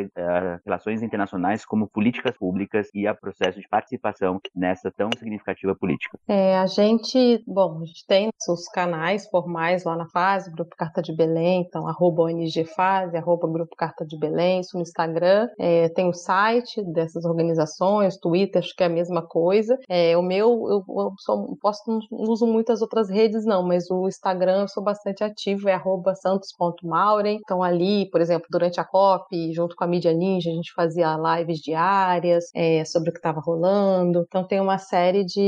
relações 0.65 1.03
internacionais 1.03 1.65
como 1.65 1.89
políticas 1.89 2.37
públicas 2.37 2.89
e 2.95 3.07
a 3.07 3.15
processo 3.15 3.61
de 3.61 3.69
participação 3.69 4.41
nessa 4.55 4.91
tão 4.91 5.11
significativa 5.17 5.58
narrativa 5.59 5.75
política? 5.75 6.19
É, 6.29 6.57
a 6.57 6.67
gente, 6.67 7.43
bom, 7.47 7.81
a 7.83 7.85
gente 7.85 8.07
tem 8.07 8.29
os 8.49 8.69
canais 8.69 9.29
formais 9.29 9.85
lá 9.85 9.97
na 9.97 10.07
fase, 10.09 10.51
Grupo 10.51 10.77
Carta 10.77 11.03
de 11.03 11.15
Belém, 11.15 11.65
então 11.67 11.87
arroba 11.87 12.23
ONG 12.23 12.65
Fase, 12.65 13.17
arroba 13.17 13.49
Grupo 13.49 13.75
Carta 13.77 14.07
de 14.07 14.19
Belém, 14.19 14.61
isso 14.61 14.77
no 14.77 14.83
Instagram, 14.83 15.49
é, 15.59 15.89
tem 15.91 16.09
o 16.09 16.13
site 16.13 16.83
dessas 16.93 17.25
organizações, 17.25 18.17
Twitter, 18.19 18.63
acho 18.63 18.75
que 18.75 18.83
é 18.83 18.87
a 18.87 18.91
mesma 18.91 19.23
coisa. 19.23 19.79
É, 19.89 20.17
o 20.17 20.23
meu, 20.23 20.49
eu, 20.69 20.85
eu 20.89 21.13
só 21.19 21.47
posso, 21.61 21.83
não 21.87 22.01
uso 22.11 22.47
muitas 22.47 22.81
outras 22.81 23.11
redes 23.11 23.45
não, 23.45 23.63
mas 23.63 23.91
o 23.91 24.07
Instagram 24.07 24.63
eu 24.63 24.69
sou 24.69 24.83
bastante 24.83 25.25
ativo, 25.25 25.69
é 25.69 25.75
arroba 25.75 26.15
santos.mauren, 26.15 27.39
então 27.43 27.63
ali, 27.63 28.09
por 28.11 28.21
exemplo, 28.21 28.47
durante 28.51 28.81
a 28.81 28.85
COP, 28.85 29.53
junto 29.53 29.75
com 29.75 29.85
a 29.85 29.87
Mídia 29.87 30.13
Ninja, 30.13 30.51
a 30.51 30.55
gente 30.55 30.73
fazia 30.75 31.17
lives 31.17 31.59
diárias 31.59 32.45
é, 32.55 32.85
sobre 32.85 33.11
o 33.11 33.13
que 33.13 33.19
estava 33.19 33.41
rolando, 33.41 34.25
então 34.29 34.47
tem 34.47 34.61
uma 34.61 34.79
série 34.79 35.25
de, 35.25 35.48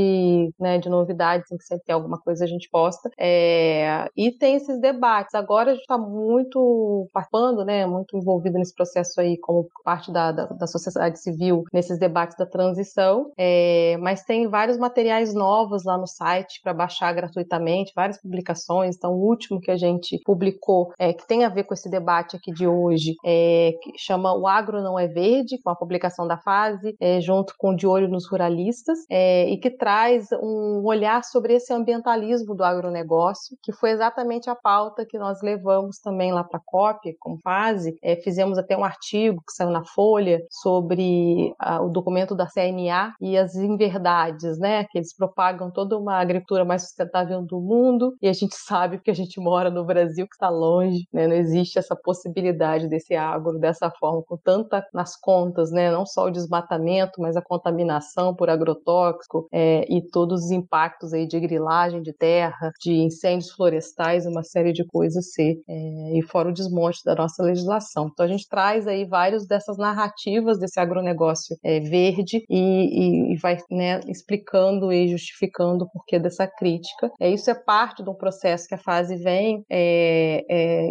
né, 0.59 0.77
de 0.77 0.89
novidades 0.89 1.51
em 1.51 1.57
que 1.57 1.63
sempre 1.63 1.85
tem 1.85 1.95
alguma 1.95 2.19
coisa 2.19 2.43
a 2.43 2.47
gente 2.47 2.69
posta, 2.69 3.09
é, 3.19 4.07
e 4.15 4.31
tem 4.31 4.55
esses 4.55 4.79
debates. 4.79 5.35
Agora 5.35 5.71
a 5.71 5.73
gente 5.73 5.81
está 5.81 5.97
muito 5.97 7.07
participando, 7.13 7.65
né, 7.65 7.85
muito 7.85 8.17
envolvido 8.17 8.57
nesse 8.57 8.73
processo 8.75 9.19
aí 9.19 9.37
como 9.37 9.67
parte 9.83 10.11
da, 10.11 10.31
da, 10.31 10.45
da 10.45 10.67
sociedade 10.67 11.19
civil, 11.19 11.63
nesses 11.73 11.99
debates 11.99 12.37
da 12.37 12.45
transição, 12.45 13.31
é, 13.37 13.97
mas 13.99 14.23
tem 14.23 14.47
vários 14.47 14.77
materiais 14.77 15.33
novos 15.33 15.83
lá 15.83 15.97
no 15.97 16.07
site 16.07 16.59
para 16.63 16.73
baixar 16.73 17.13
gratuitamente, 17.13 17.93
várias 17.95 18.21
publicações. 18.21 18.95
Então, 18.95 19.13
o 19.13 19.27
último 19.27 19.59
que 19.59 19.71
a 19.71 19.77
gente 19.77 20.19
publicou, 20.25 20.91
é, 20.99 21.13
que 21.13 21.27
tem 21.27 21.43
a 21.43 21.49
ver 21.49 21.63
com 21.63 21.73
esse 21.73 21.89
debate 21.89 22.35
aqui 22.35 22.51
de 22.51 22.67
hoje, 22.67 23.15
é, 23.25 23.73
que 23.81 23.93
chama 23.97 24.33
O 24.37 24.47
Agro 24.47 24.81
Não 24.81 24.97
É 24.97 25.07
Verde, 25.07 25.59
com 25.63 25.69
a 25.69 25.75
publicação 25.75 26.27
da 26.27 26.37
fase, 26.37 26.95
é, 26.99 27.19
junto 27.21 27.53
com 27.57 27.75
De 27.75 27.87
Olho 27.87 28.07
nos 28.07 28.27
Ruralistas, 28.29 28.99
é, 29.09 29.49
e 29.49 29.57
que 29.57 29.69
traz 29.81 30.27
um 30.33 30.83
olhar 30.85 31.23
sobre 31.23 31.55
esse 31.55 31.73
ambientalismo 31.73 32.53
do 32.53 32.63
agronegócio, 32.63 33.57
que 33.63 33.71
foi 33.71 33.89
exatamente 33.89 34.47
a 34.47 34.53
pauta 34.55 35.03
que 35.03 35.17
nós 35.17 35.41
levamos 35.41 35.97
também 35.97 36.31
lá 36.31 36.43
para 36.43 36.59
a 36.59 36.63
COP, 36.63 37.17
com 37.19 37.39
fase. 37.39 37.97
É, 38.03 38.15
fizemos 38.15 38.59
até 38.59 38.77
um 38.77 38.83
artigo 38.83 39.41
que 39.41 39.51
saiu 39.51 39.71
na 39.71 39.83
Folha 39.83 40.39
sobre 40.51 41.51
o 41.81 41.89
documento 41.89 42.35
da 42.35 42.45
CNA 42.45 43.15
e 43.19 43.35
as 43.35 43.55
inverdades, 43.55 44.59
né? 44.59 44.83
Que 44.83 44.99
eles 44.99 45.15
propagam 45.15 45.71
toda 45.71 45.97
uma 45.97 46.19
agricultura 46.19 46.63
mais 46.63 46.83
sustentável 46.83 47.41
do 47.41 47.59
mundo 47.59 48.13
e 48.21 48.27
a 48.27 48.33
gente 48.33 48.55
sabe 48.55 48.99
que 48.99 49.09
a 49.09 49.15
gente 49.15 49.39
mora 49.39 49.71
no 49.71 49.83
Brasil 49.83 50.27
que 50.27 50.35
está 50.35 50.49
longe, 50.49 51.07
né? 51.11 51.27
Não 51.27 51.35
existe 51.35 51.79
essa 51.79 51.95
possibilidade 51.95 52.87
desse 52.87 53.15
agro 53.15 53.57
dessa 53.57 53.89
forma, 53.99 54.21
com 54.27 54.37
tanta 54.37 54.85
nas 54.93 55.19
contas, 55.19 55.71
né? 55.71 55.89
Não 55.89 56.05
só 56.05 56.25
o 56.25 56.31
desmatamento, 56.31 57.19
mas 57.19 57.35
a 57.35 57.41
contaminação 57.41 58.35
por 58.35 58.47
agrotóxico 58.47 59.47
é, 59.51 59.70
e 59.89 60.01
todos 60.11 60.45
os 60.45 60.51
impactos 60.51 61.13
aí 61.13 61.27
de 61.27 61.39
grilagem 61.39 62.01
de 62.01 62.13
terra, 62.13 62.71
de 62.79 62.93
incêndios 62.93 63.51
florestais, 63.51 64.25
uma 64.25 64.43
série 64.43 64.73
de 64.73 64.85
coisas 64.85 65.31
ser 65.31 65.55
é, 65.67 66.17
e 66.17 66.21
fora 66.23 66.49
o 66.49 66.53
desmonte 66.53 66.99
da 67.05 67.15
nossa 67.15 67.43
legislação. 67.43 68.09
Então 68.11 68.25
a 68.25 68.29
gente 68.29 68.47
traz 68.47 68.87
aí 68.87 69.05
vários 69.05 69.45
dessas 69.47 69.77
narrativas 69.77 70.59
desse 70.59 70.79
agronegócio 70.79 71.55
é, 71.63 71.79
verde 71.79 72.43
e, 72.49 72.59
e, 72.59 73.33
e 73.33 73.37
vai 73.37 73.57
né, 73.69 73.99
explicando 74.07 74.91
e 74.91 75.07
justificando 75.09 75.85
o 75.85 75.89
porquê 75.89 76.19
dessa 76.19 76.47
crítica. 76.47 77.11
É, 77.19 77.29
isso 77.29 77.49
é 77.49 77.55
parte 77.55 78.03
de 78.03 78.09
um 78.09 78.15
processo 78.15 78.67
que 78.67 78.75
a 78.75 78.77
fase 78.77 79.15
vem 79.17 79.63
é, 79.69 80.43
é, 80.49 80.87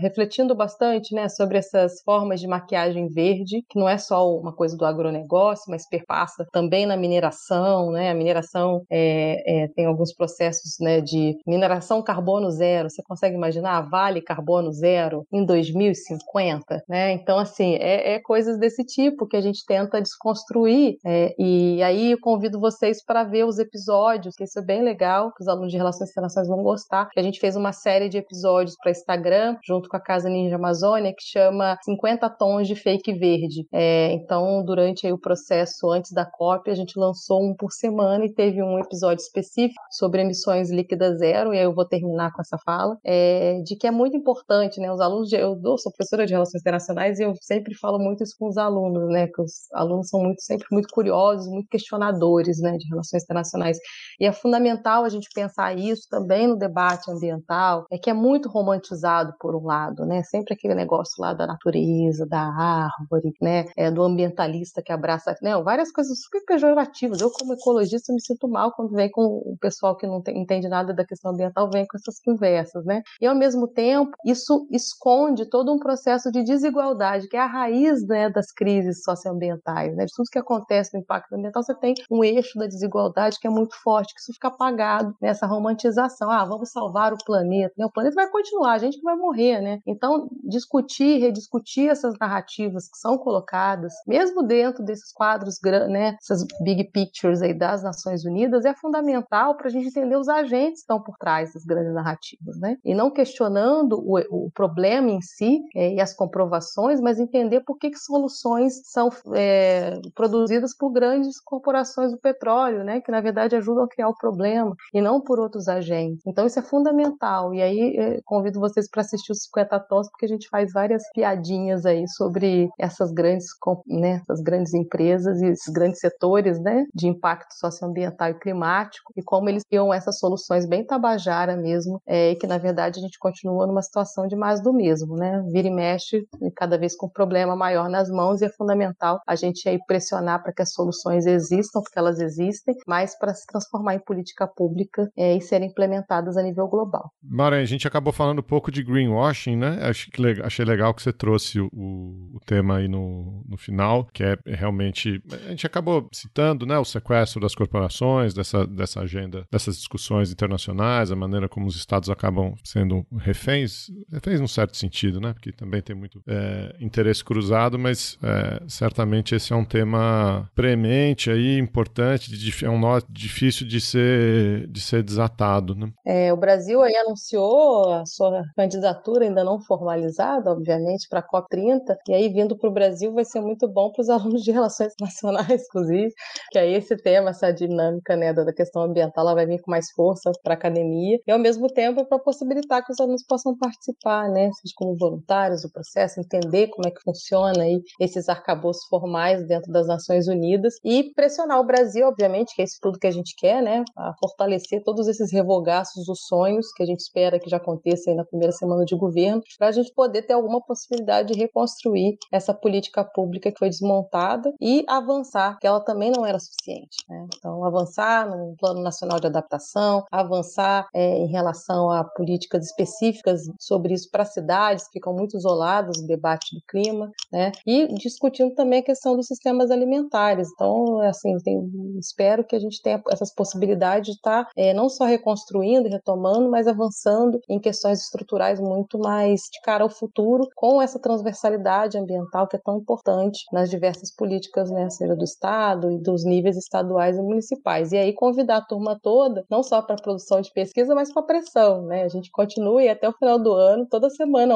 refletindo 0.00 0.54
bastante 0.54 1.14
né, 1.14 1.28
sobre 1.28 1.58
essas 1.58 2.00
formas 2.04 2.40
de 2.40 2.46
maquiagem 2.46 3.08
verde, 3.08 3.62
que 3.68 3.78
não 3.78 3.88
é 3.88 3.98
só 3.98 4.26
uma 4.28 4.54
coisa 4.54 4.76
do 4.76 4.84
agronegócio, 4.84 5.64
mas 5.68 5.88
perpassa 5.88 6.46
também 6.52 6.86
na 6.86 6.96
mineração. 6.96 7.90
Né? 7.92 7.99
A 8.08 8.14
mineração 8.14 8.84
é, 8.88 9.64
é, 9.64 9.68
tem 9.68 9.84
alguns 9.84 10.14
processos 10.14 10.78
né, 10.80 11.00
de 11.00 11.36
mineração 11.46 12.02
carbono 12.02 12.50
zero. 12.50 12.88
Você 12.88 13.02
consegue 13.02 13.34
imaginar 13.34 13.76
a 13.76 13.80
Vale 13.82 14.22
carbono 14.22 14.72
zero 14.72 15.26
em 15.32 15.44
2050? 15.44 16.84
Né? 16.88 17.12
Então, 17.12 17.38
assim, 17.38 17.74
é, 17.74 18.14
é 18.14 18.20
coisas 18.20 18.58
desse 18.58 18.84
tipo 18.84 19.26
que 19.26 19.36
a 19.36 19.40
gente 19.40 19.64
tenta 19.66 20.00
desconstruir. 20.00 20.96
É, 21.04 21.34
e 21.38 21.82
aí 21.82 22.12
eu 22.12 22.20
convido 22.20 22.60
vocês 22.60 23.04
para 23.04 23.24
ver 23.24 23.44
os 23.44 23.58
episódios, 23.58 24.34
que 24.36 24.44
isso 24.44 24.58
é 24.58 24.62
bem 24.62 24.82
legal, 24.82 25.32
que 25.32 25.42
os 25.42 25.48
alunos 25.48 25.72
de 25.72 25.76
Relações 25.76 26.10
Internacionais 26.10 26.48
vão 26.48 26.62
gostar. 26.62 27.08
Que 27.10 27.20
a 27.20 27.22
gente 27.22 27.40
fez 27.40 27.56
uma 27.56 27.72
série 27.72 28.08
de 28.08 28.18
episódios 28.18 28.76
para 28.80 28.90
Instagram, 28.90 29.56
junto 29.64 29.88
com 29.88 29.96
a 29.96 30.00
Casa 30.00 30.28
Ninja 30.28 30.56
Amazônia, 30.56 31.12
que 31.12 31.22
chama 31.22 31.76
50 31.82 32.28
Tons 32.30 32.68
de 32.68 32.76
Fake 32.76 33.12
Verde. 33.12 33.66
É, 33.72 34.12
então, 34.12 34.64
durante 34.64 35.10
o 35.10 35.18
processo 35.18 35.90
antes 35.90 36.12
da 36.12 36.24
COP, 36.24 36.70
a 36.70 36.74
gente 36.74 36.98
lançou 36.98 37.42
um 37.42 37.54
por 37.54 37.72
semana 37.72 37.89
e 38.24 38.32
teve 38.32 38.62
um 38.62 38.78
episódio 38.78 39.22
específico 39.22 39.80
sobre 39.90 40.22
emissões 40.22 40.70
líquidas 40.70 41.18
zero, 41.18 41.52
e 41.52 41.58
aí 41.58 41.64
eu 41.64 41.74
vou 41.74 41.84
terminar 41.84 42.32
com 42.32 42.40
essa 42.40 42.58
fala, 42.58 42.96
é, 43.04 43.60
de 43.62 43.76
que 43.76 43.86
é 43.86 43.90
muito 43.90 44.16
importante, 44.16 44.80
né? 44.80 44.92
Os 44.92 45.00
alunos, 45.00 45.32
eu 45.32 45.56
sou 45.78 45.92
professora 45.92 46.26
de 46.26 46.32
Relações 46.32 46.60
Internacionais 46.60 47.18
e 47.18 47.24
eu 47.24 47.34
sempre 47.40 47.74
falo 47.74 47.98
muito 47.98 48.22
isso 48.22 48.34
com 48.38 48.48
os 48.48 48.56
alunos, 48.56 49.08
né? 49.08 49.26
Que 49.26 49.42
os 49.42 49.68
alunos 49.72 50.08
são 50.08 50.20
muito, 50.20 50.42
sempre 50.42 50.66
muito 50.70 50.88
curiosos, 50.92 51.46
muito 51.48 51.68
questionadores, 51.68 52.60
né? 52.60 52.76
De 52.76 52.88
relações 52.88 53.22
internacionais. 53.22 53.78
E 54.18 54.26
é 54.26 54.32
fundamental 54.32 55.04
a 55.04 55.08
gente 55.08 55.28
pensar 55.34 55.76
isso 55.76 56.06
também 56.10 56.46
no 56.46 56.56
debate 56.56 57.10
ambiental, 57.10 57.86
é 57.90 57.98
que 57.98 58.10
é 58.10 58.14
muito 58.14 58.48
romantizado 58.48 59.34
por 59.40 59.54
um 59.54 59.64
lado, 59.64 60.04
né? 60.04 60.22
Sempre 60.22 60.54
aquele 60.54 60.74
negócio 60.74 61.14
lá 61.18 61.32
da 61.32 61.46
natureza, 61.46 62.26
da 62.26 62.40
árvore, 62.40 63.32
né? 63.40 63.66
É, 63.76 63.90
do 63.90 64.02
ambientalista 64.02 64.82
que 64.82 64.92
abraça, 64.92 65.36
né? 65.42 65.56
Várias 65.62 65.90
coisas 65.92 66.20
super 66.20 66.42
pejorativas. 66.44 67.20
Eu, 67.20 67.30
como 67.30 67.54
ecologista, 67.54 67.79
me 68.12 68.20
sinto 68.20 68.48
mal 68.48 68.72
quando 68.72 68.94
vem 68.94 69.10
com 69.10 69.22
o 69.22 69.56
pessoal 69.60 69.96
que 69.96 70.06
não 70.06 70.22
tem, 70.22 70.38
entende 70.38 70.68
nada 70.68 70.92
da 70.92 71.04
questão 71.04 71.32
ambiental, 71.32 71.70
vem 71.70 71.86
com 71.86 71.96
essas 71.96 72.20
conversas, 72.20 72.84
né? 72.84 73.02
E 73.20 73.26
ao 73.26 73.34
mesmo 73.34 73.68
tempo, 73.68 74.12
isso 74.24 74.66
esconde 74.70 75.46
todo 75.46 75.72
um 75.72 75.78
processo 75.78 76.30
de 76.30 76.42
desigualdade, 76.42 77.28
que 77.28 77.36
é 77.36 77.40
a 77.40 77.46
raiz 77.46 78.06
né, 78.06 78.28
das 78.30 78.52
crises 78.52 79.02
socioambientais, 79.02 79.94
né? 79.96 80.04
De 80.04 80.12
tudo 80.14 80.30
que 80.30 80.38
acontece 80.38 80.94
no 80.94 81.00
impacto 81.00 81.34
ambiental, 81.34 81.62
você 81.62 81.74
tem 81.74 81.94
um 82.10 82.24
eixo 82.24 82.58
da 82.58 82.66
desigualdade 82.66 83.38
que 83.38 83.46
é 83.46 83.50
muito 83.50 83.74
forte, 83.82 84.14
que 84.14 84.20
isso 84.20 84.32
fica 84.32 84.48
apagado 84.48 85.14
nessa 85.20 85.46
romantização. 85.46 86.30
Ah, 86.30 86.44
vamos 86.44 86.70
salvar 86.70 87.12
o 87.12 87.18
planeta. 87.24 87.74
Né? 87.76 87.86
O 87.86 87.92
planeta 87.92 88.14
vai 88.14 88.30
continuar, 88.30 88.72
a 88.72 88.78
gente 88.78 89.00
vai 89.02 89.16
morrer, 89.16 89.60
né? 89.60 89.80
Então, 89.86 90.28
discutir, 90.44 91.18
rediscutir 91.18 91.88
essas 91.88 92.14
narrativas 92.18 92.88
que 92.88 92.98
são 92.98 93.18
colocadas, 93.18 93.92
mesmo 94.06 94.42
dentro 94.42 94.84
desses 94.84 95.12
quadros, 95.12 95.58
né, 95.88 96.16
essas 96.20 96.44
big 96.62 96.84
pictures 96.90 97.42
aí 97.42 97.54
das 97.70 97.82
Nações 97.82 98.24
Unidas, 98.24 98.64
é 98.64 98.74
fundamental 98.74 99.56
para 99.56 99.68
a 99.68 99.70
gente 99.70 99.88
entender 99.88 100.16
os 100.16 100.28
agentes 100.28 100.80
que 100.80 100.84
estão 100.84 101.00
por 101.00 101.16
trás 101.16 101.52
das 101.52 101.64
grandes 101.64 101.94
narrativas, 101.94 102.58
né? 102.58 102.76
E 102.84 102.94
não 102.94 103.10
questionando 103.10 103.98
o, 103.98 104.18
o 104.46 104.50
problema 104.50 105.10
em 105.10 105.20
si 105.20 105.60
é, 105.74 105.94
e 105.94 106.00
as 106.00 106.14
comprovações, 106.14 107.00
mas 107.00 107.18
entender 107.18 107.60
por 107.60 107.78
que, 107.78 107.90
que 107.90 107.98
soluções 107.98 108.80
são 108.84 109.10
é, 109.34 110.00
produzidas 110.14 110.76
por 110.76 110.90
grandes 110.90 111.40
corporações 111.40 112.10
do 112.10 112.18
petróleo, 112.18 112.84
né? 112.84 113.00
Que 113.00 113.10
na 113.10 113.20
verdade 113.20 113.56
ajudam 113.56 113.84
a 113.84 113.88
criar 113.88 114.08
o 114.08 114.16
problema 114.16 114.74
e 114.92 115.00
não 115.00 115.20
por 115.20 115.38
outros 115.38 115.68
agentes. 115.68 116.22
Então 116.26 116.46
isso 116.46 116.58
é 116.58 116.62
fundamental. 116.62 117.54
E 117.54 117.62
aí 117.62 117.96
é, 117.96 118.20
convido 118.24 118.60
vocês 118.60 118.88
para 118.88 119.02
assistir 119.02 119.32
os 119.32 119.44
50 119.44 119.78
tons, 119.80 120.10
porque 120.10 120.26
a 120.26 120.28
gente 120.28 120.48
faz 120.48 120.72
várias 120.72 121.02
piadinhas 121.12 121.86
aí 121.86 122.06
sobre 122.08 122.68
essas 122.78 123.12
grandes, 123.12 123.46
né? 123.86 124.20
Essas 124.22 124.40
grandes 124.40 124.74
empresas 124.74 125.40
e 125.40 125.46
esses 125.46 125.72
grandes 125.72 126.00
setores, 126.00 126.60
né? 126.60 126.86
De 126.94 127.06
impacto 127.06 127.59
socioambiental 127.60 128.30
e 128.30 128.34
climático 128.34 129.12
e 129.16 129.22
como 129.22 129.48
eles 129.48 129.62
criam 129.64 129.92
essas 129.92 130.18
soluções 130.18 130.66
bem 130.66 130.84
tabajara 130.84 131.56
mesmo, 131.56 132.00
é, 132.06 132.32
e 132.32 132.36
que 132.36 132.46
na 132.46 132.58
verdade 132.58 132.98
a 132.98 133.02
gente 133.02 133.18
continua 133.18 133.66
numa 133.66 133.82
situação 133.82 134.26
de 134.26 134.34
mais 134.34 134.62
do 134.62 134.72
mesmo, 134.72 135.16
né? 135.16 135.44
Vira 135.52 135.68
e 135.68 135.70
mexe, 135.70 136.26
cada 136.56 136.78
vez 136.78 136.96
com 136.96 137.06
um 137.06 137.10
problema 137.10 137.54
maior 137.54 137.88
nas 137.88 138.10
mãos, 138.10 138.40
e 138.40 138.46
é 138.46 138.48
fundamental 138.48 139.20
a 139.26 139.36
gente 139.36 139.68
aí 139.68 139.78
pressionar 139.86 140.42
para 140.42 140.52
que 140.52 140.62
as 140.62 140.72
soluções 140.72 141.26
existam, 141.26 141.80
porque 141.82 141.98
elas 141.98 142.20
existem, 142.20 142.74
mas 142.86 143.16
para 143.18 143.34
se 143.34 143.46
transformar 143.46 143.94
em 143.94 144.00
política 144.00 144.46
pública 144.46 145.10
é, 145.16 145.36
e 145.36 145.40
serem 145.40 145.68
implementadas 145.68 146.36
a 146.36 146.42
nível 146.42 146.66
global. 146.68 147.10
Maranhão, 147.22 147.62
a 147.62 147.66
gente 147.66 147.86
acabou 147.86 148.12
falando 148.12 148.40
um 148.40 148.42
pouco 148.42 148.70
de 148.70 148.82
greenwashing, 148.82 149.56
né? 149.56 149.78
Achei, 149.82 150.10
que, 150.10 150.42
achei 150.42 150.64
legal 150.64 150.94
que 150.94 151.02
você 151.02 151.12
trouxe 151.12 151.60
o, 151.60 151.68
o 151.72 152.40
tema 152.46 152.78
aí 152.78 152.88
no, 152.88 153.42
no 153.48 153.56
final, 153.56 154.08
que 154.12 154.22
é 154.22 154.36
realmente. 154.46 155.22
A 155.46 155.50
gente 155.50 155.66
acabou 155.66 156.08
citando 156.12 156.66
né, 156.66 156.78
o 156.78 156.84
sequestro 156.84 157.40
das 157.40 157.49
corporações, 157.54 158.34
dessa, 158.34 158.66
dessa 158.66 159.00
agenda, 159.00 159.46
dessas 159.50 159.76
discussões 159.76 160.32
internacionais, 160.32 161.10
a 161.10 161.16
maneira 161.16 161.48
como 161.48 161.66
os 161.66 161.76
estados 161.76 162.10
acabam 162.10 162.54
sendo 162.64 163.06
reféns, 163.18 163.90
reféns 164.12 164.40
num 164.40 164.48
certo 164.48 164.76
sentido, 164.76 165.20
né? 165.20 165.32
Porque 165.32 165.52
também 165.52 165.82
tem 165.82 165.94
muito 165.94 166.22
é, 166.26 166.76
interesse 166.80 167.24
cruzado, 167.24 167.78
mas 167.78 168.18
é, 168.22 168.62
certamente 168.68 169.34
esse 169.34 169.52
é 169.52 169.56
um 169.56 169.64
tema 169.64 170.48
premente 170.54 171.30
aí, 171.30 171.58
importante, 171.58 172.30
de, 172.30 172.64
é 172.64 172.68
um 172.68 172.78
nó 172.78 173.00
difícil 173.08 173.66
de 173.66 173.80
ser, 173.80 174.66
de 174.68 174.80
ser 174.80 175.02
desatado, 175.02 175.74
né? 175.74 175.90
É, 176.04 176.32
o 176.32 176.36
Brasil 176.36 176.82
aí 176.82 176.94
anunciou 176.96 177.92
a 177.92 178.06
sua 178.06 178.42
candidatura 178.56 179.24
ainda 179.24 179.44
não 179.44 179.60
formalizada, 179.60 180.50
obviamente, 180.50 181.08
para 181.08 181.20
a 181.20 181.26
COP30, 181.26 181.80
e 182.08 182.14
aí 182.14 182.28
vindo 182.28 182.56
para 182.56 182.68
o 182.68 182.72
Brasil 182.72 183.12
vai 183.12 183.24
ser 183.24 183.40
muito 183.40 183.68
bom 183.68 183.90
para 183.92 184.02
os 184.02 184.08
alunos 184.10 184.42
de 184.42 184.50
relações 184.50 184.92
internacionais, 184.92 185.64
inclusive, 185.66 186.12
que 186.50 186.58
aí 186.58 186.74
esse 186.74 186.96
tema 186.96 187.32
essa 187.40 187.52
dinâmica 187.52 188.16
né, 188.16 188.32
da 188.32 188.52
questão 188.52 188.82
ambiental 188.82 189.24
ela 189.24 189.34
vai 189.34 189.46
vir 189.46 189.60
com 189.60 189.70
mais 189.70 189.90
força 189.90 190.30
para 190.42 190.54
a 190.54 190.56
academia 190.56 191.18
e, 191.26 191.32
ao 191.32 191.38
mesmo 191.38 191.68
tempo, 191.68 192.04
para 192.04 192.18
possibilitar 192.18 192.84
que 192.84 192.92
os 192.92 193.00
alunos 193.00 193.24
possam 193.26 193.56
participar, 193.56 194.28
né, 194.28 194.50
seja 194.60 194.74
como 194.76 194.96
voluntários 194.96 195.62
do 195.62 195.70
processo, 195.70 196.20
entender 196.20 196.68
como 196.68 196.86
é 196.86 196.90
que 196.90 197.02
funciona 197.02 197.62
aí 197.62 197.80
esses 197.98 198.28
arcabouços 198.28 198.84
formais 198.88 199.46
dentro 199.46 199.72
das 199.72 199.86
Nações 199.86 200.28
Unidas 200.28 200.74
e 200.84 201.12
pressionar 201.14 201.58
o 201.60 201.64
Brasil, 201.64 202.06
obviamente, 202.06 202.54
que 202.54 202.62
é 202.62 202.64
isso 202.64 202.78
tudo 202.80 202.98
que 202.98 203.06
a 203.06 203.10
gente 203.10 203.34
quer, 203.36 203.62
né, 203.62 203.84
a 203.96 204.12
fortalecer 204.18 204.82
todos 204.84 205.08
esses 205.08 205.32
revogaços 205.32 206.06
dos 206.06 206.26
sonhos 206.26 206.72
que 206.72 206.82
a 206.82 206.86
gente 206.86 207.00
espera 207.00 207.38
que 207.38 207.48
já 207.48 207.56
aconteça 207.56 208.14
na 208.14 208.24
primeira 208.24 208.52
semana 208.52 208.84
de 208.84 208.96
governo, 208.96 209.42
para 209.58 209.68
a 209.68 209.72
gente 209.72 209.92
poder 209.94 210.22
ter 210.22 210.32
alguma 210.32 210.60
possibilidade 210.60 211.32
de 211.32 211.38
reconstruir 211.38 212.16
essa 212.32 212.52
política 212.52 213.04
pública 213.04 213.50
que 213.50 213.58
foi 213.58 213.68
desmontada 213.68 214.52
e 214.60 214.84
avançar, 214.88 215.58
que 215.58 215.66
ela 215.66 215.80
também 215.80 216.10
não 216.14 216.26
era 216.26 216.38
suficiente. 216.38 216.96
Né? 217.08 217.19
Então, 217.36 217.64
avançar 217.64 218.28
no 218.28 218.54
Plano 218.58 218.82
Nacional 218.82 219.20
de 219.20 219.26
Adaptação, 219.26 220.04
avançar 220.10 220.88
é, 220.94 221.18
em 221.18 221.26
relação 221.26 221.90
a 221.90 222.04
políticas 222.04 222.66
específicas 222.66 223.42
sobre 223.58 223.94
isso 223.94 224.10
para 224.10 224.24
cidades 224.24 224.86
que 224.86 224.94
ficam 224.94 225.14
muito 225.14 225.36
isoladas 225.36 226.00
do 226.00 226.06
debate 226.06 226.54
do 226.54 226.62
clima, 226.66 227.10
né? 227.32 227.52
E 227.66 227.92
discutindo 227.94 228.54
também 228.54 228.80
a 228.80 228.84
questão 228.84 229.16
dos 229.16 229.26
sistemas 229.26 229.70
alimentares. 229.70 230.48
Então, 230.52 231.00
assim, 231.00 231.36
tem, 231.38 231.60
espero 231.98 232.44
que 232.44 232.56
a 232.56 232.60
gente 232.60 232.82
tenha 232.82 233.02
essas 233.10 233.32
possibilidades 233.34 234.06
de 234.06 234.16
estar 234.16 234.44
tá, 234.44 234.50
é, 234.56 234.72
não 234.74 234.88
só 234.88 235.04
reconstruindo 235.04 235.88
e 235.88 235.90
retomando, 235.90 236.50
mas 236.50 236.66
avançando 236.66 237.40
em 237.48 237.58
questões 237.58 238.02
estruturais 238.02 238.60
muito 238.60 238.98
mais 238.98 239.42
de 239.52 239.60
cara 239.62 239.84
ao 239.84 239.90
futuro, 239.90 240.48
com 240.54 240.80
essa 240.80 240.98
transversalidade 240.98 241.98
ambiental 241.98 242.46
que 242.46 242.56
é 242.56 242.60
tão 242.62 242.78
importante 242.78 243.44
nas 243.52 243.70
diversas 243.70 244.14
políticas, 244.14 244.70
né, 244.70 244.88
seja 244.90 245.16
do 245.16 245.24
Estado 245.24 245.90
e 245.90 245.98
dos 245.98 246.24
níveis 246.24 246.56
estaduais 246.56 247.09
e 247.16 247.22
municipais. 247.22 247.92
E 247.92 247.96
aí 247.96 248.12
convidar 248.12 248.58
a 248.58 248.64
turma 248.64 248.98
toda, 249.00 249.44
não 249.50 249.62
só 249.62 249.82
para 249.82 249.96
produção 249.96 250.40
de 250.40 250.52
pesquisa, 250.52 250.94
mas 250.94 251.12
para 251.12 251.22
pressão, 251.22 251.82
né? 251.82 252.04
A 252.04 252.08
gente 252.08 252.30
continue 252.30 252.88
até 252.88 253.08
o 253.08 253.12
final 253.12 253.38
do 253.38 253.52
ano, 253.52 253.86
toda 253.86 254.10
semana, 254.10 254.54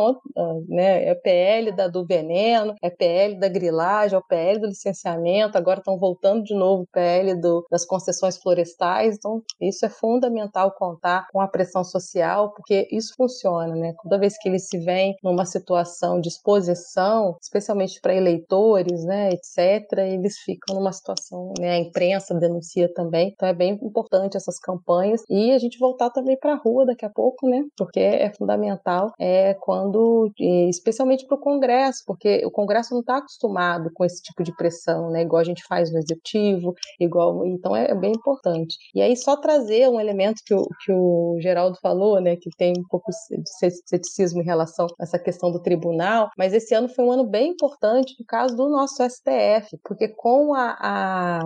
né? 0.69 1.07
É 1.07 1.15
PL 1.15 1.73
da, 1.73 1.89
do 1.89 2.05
veneno, 2.05 2.75
é 2.83 2.91
PL 2.91 3.39
da 3.39 3.49
grilagem, 3.49 4.17
é 4.17 4.19
o 4.19 4.27
PL 4.27 4.61
do 4.61 4.67
licenciamento, 4.67 5.57
agora 5.57 5.79
estão 5.79 5.99
voltando 5.99 6.43
de 6.43 6.55
novo 6.55 6.83
o 6.83 6.87
PL 6.87 7.35
do, 7.41 7.67
das 7.71 7.85
concessões 7.85 8.37
florestais. 8.39 9.17
Então, 9.17 9.43
isso 9.61 9.85
é 9.85 9.89
fundamental 9.89 10.73
contar 10.73 11.27
com 11.33 11.41
a 11.41 11.49
pressão 11.49 11.85
social, 11.85 12.53
porque 12.53 12.89
isso 12.91 13.15
funciona, 13.17 13.75
né? 13.75 13.95
Toda 14.03 14.19
vez 14.19 14.37
que 14.39 14.49
eles 14.49 14.69
se 14.69 14.79
veem 14.79 15.17
numa 15.23 15.45
situação 15.45 16.21
de 16.21 16.29
exposição, 16.29 17.37
especialmente 17.41 18.01
para 18.01 18.15
eleitores, 18.15 19.05
né, 19.05 19.31
etc., 19.31 19.99
eles 19.99 20.39
ficam 20.39 20.77
numa 20.77 20.93
situação, 20.93 21.53
né, 21.59 21.71
a 21.71 21.79
imprensa 21.79 22.35
denuncia 22.47 22.93
também, 22.93 23.33
então 23.35 23.49
é 23.49 23.55
bem 23.55 23.79
importante 23.83 24.37
essas 24.37 24.59
campanhas. 24.59 25.23
E 25.29 25.53
a 25.53 25.59
gente 25.59 25.79
voltar 25.79 26.11
também 26.11 26.39
para 26.39 26.55
a 26.55 26.57
rua 26.57 26.87
daqui 26.87 27.05
a 27.05 27.11
pouco, 27.11 27.49
né, 27.49 27.65
porque 27.77 28.01
é 28.01 28.33
fundamental, 28.33 29.13
é 29.19 29.55
quando, 29.55 30.31
especialmente 30.39 31.27
para 31.27 31.37
o 31.37 31.41
Congresso, 31.41 32.03
porque 32.07 32.43
o 32.45 32.51
Congresso 32.51 32.93
não 32.93 33.01
está 33.01 33.19
acostumado 33.19 33.91
com 33.95 34.05
esse 34.05 34.23
tipo 34.23 34.43
de 34.43 34.55
pressão, 34.55 35.11
né, 35.11 35.23
igual 35.23 35.41
a 35.41 35.45
gente 35.45 35.63
faz 35.67 35.93
no 35.93 35.99
Executivo, 35.99 36.75
igual, 37.01 37.47
então 37.47 37.75
é, 37.75 37.95
bem 37.95 38.13
importante. 38.13 38.77
E 38.95 39.01
aí 39.01 39.17
só 39.17 39.37
trazer 39.37 39.89
um 39.89 40.01
elemento 40.01 40.43
que 40.45 40.55
o, 40.55 40.67
que 40.85 40.93
o 40.93 41.39
Geraldo 41.41 41.79
falou, 41.81 42.21
né, 42.21 42.37
que 42.37 42.51
tem 42.57 42.73
um 42.79 42.89
pouco 42.89 43.11
de 43.11 43.73
ceticismo 43.87 44.43
em 44.43 44.45
relação 44.45 44.87
a 44.99 45.05
essa 45.05 45.19
questão 45.19 45.51
do 45.51 45.61
tribunal, 45.61 46.31
mas 46.37 46.53
esse 46.53 46.75
ano 46.75 46.89
foi 46.89 47.05
um 47.05 47.13
ano 47.13 47.25
bem 47.25 47.51
importante 47.51 48.15
no 48.19 48.27
caso 48.27 48.57
do 48.57 48.69
nosso 48.69 49.03
STF, 49.09 49.79
porque 49.85 50.09
com 50.09 50.55
a, 50.55 51.41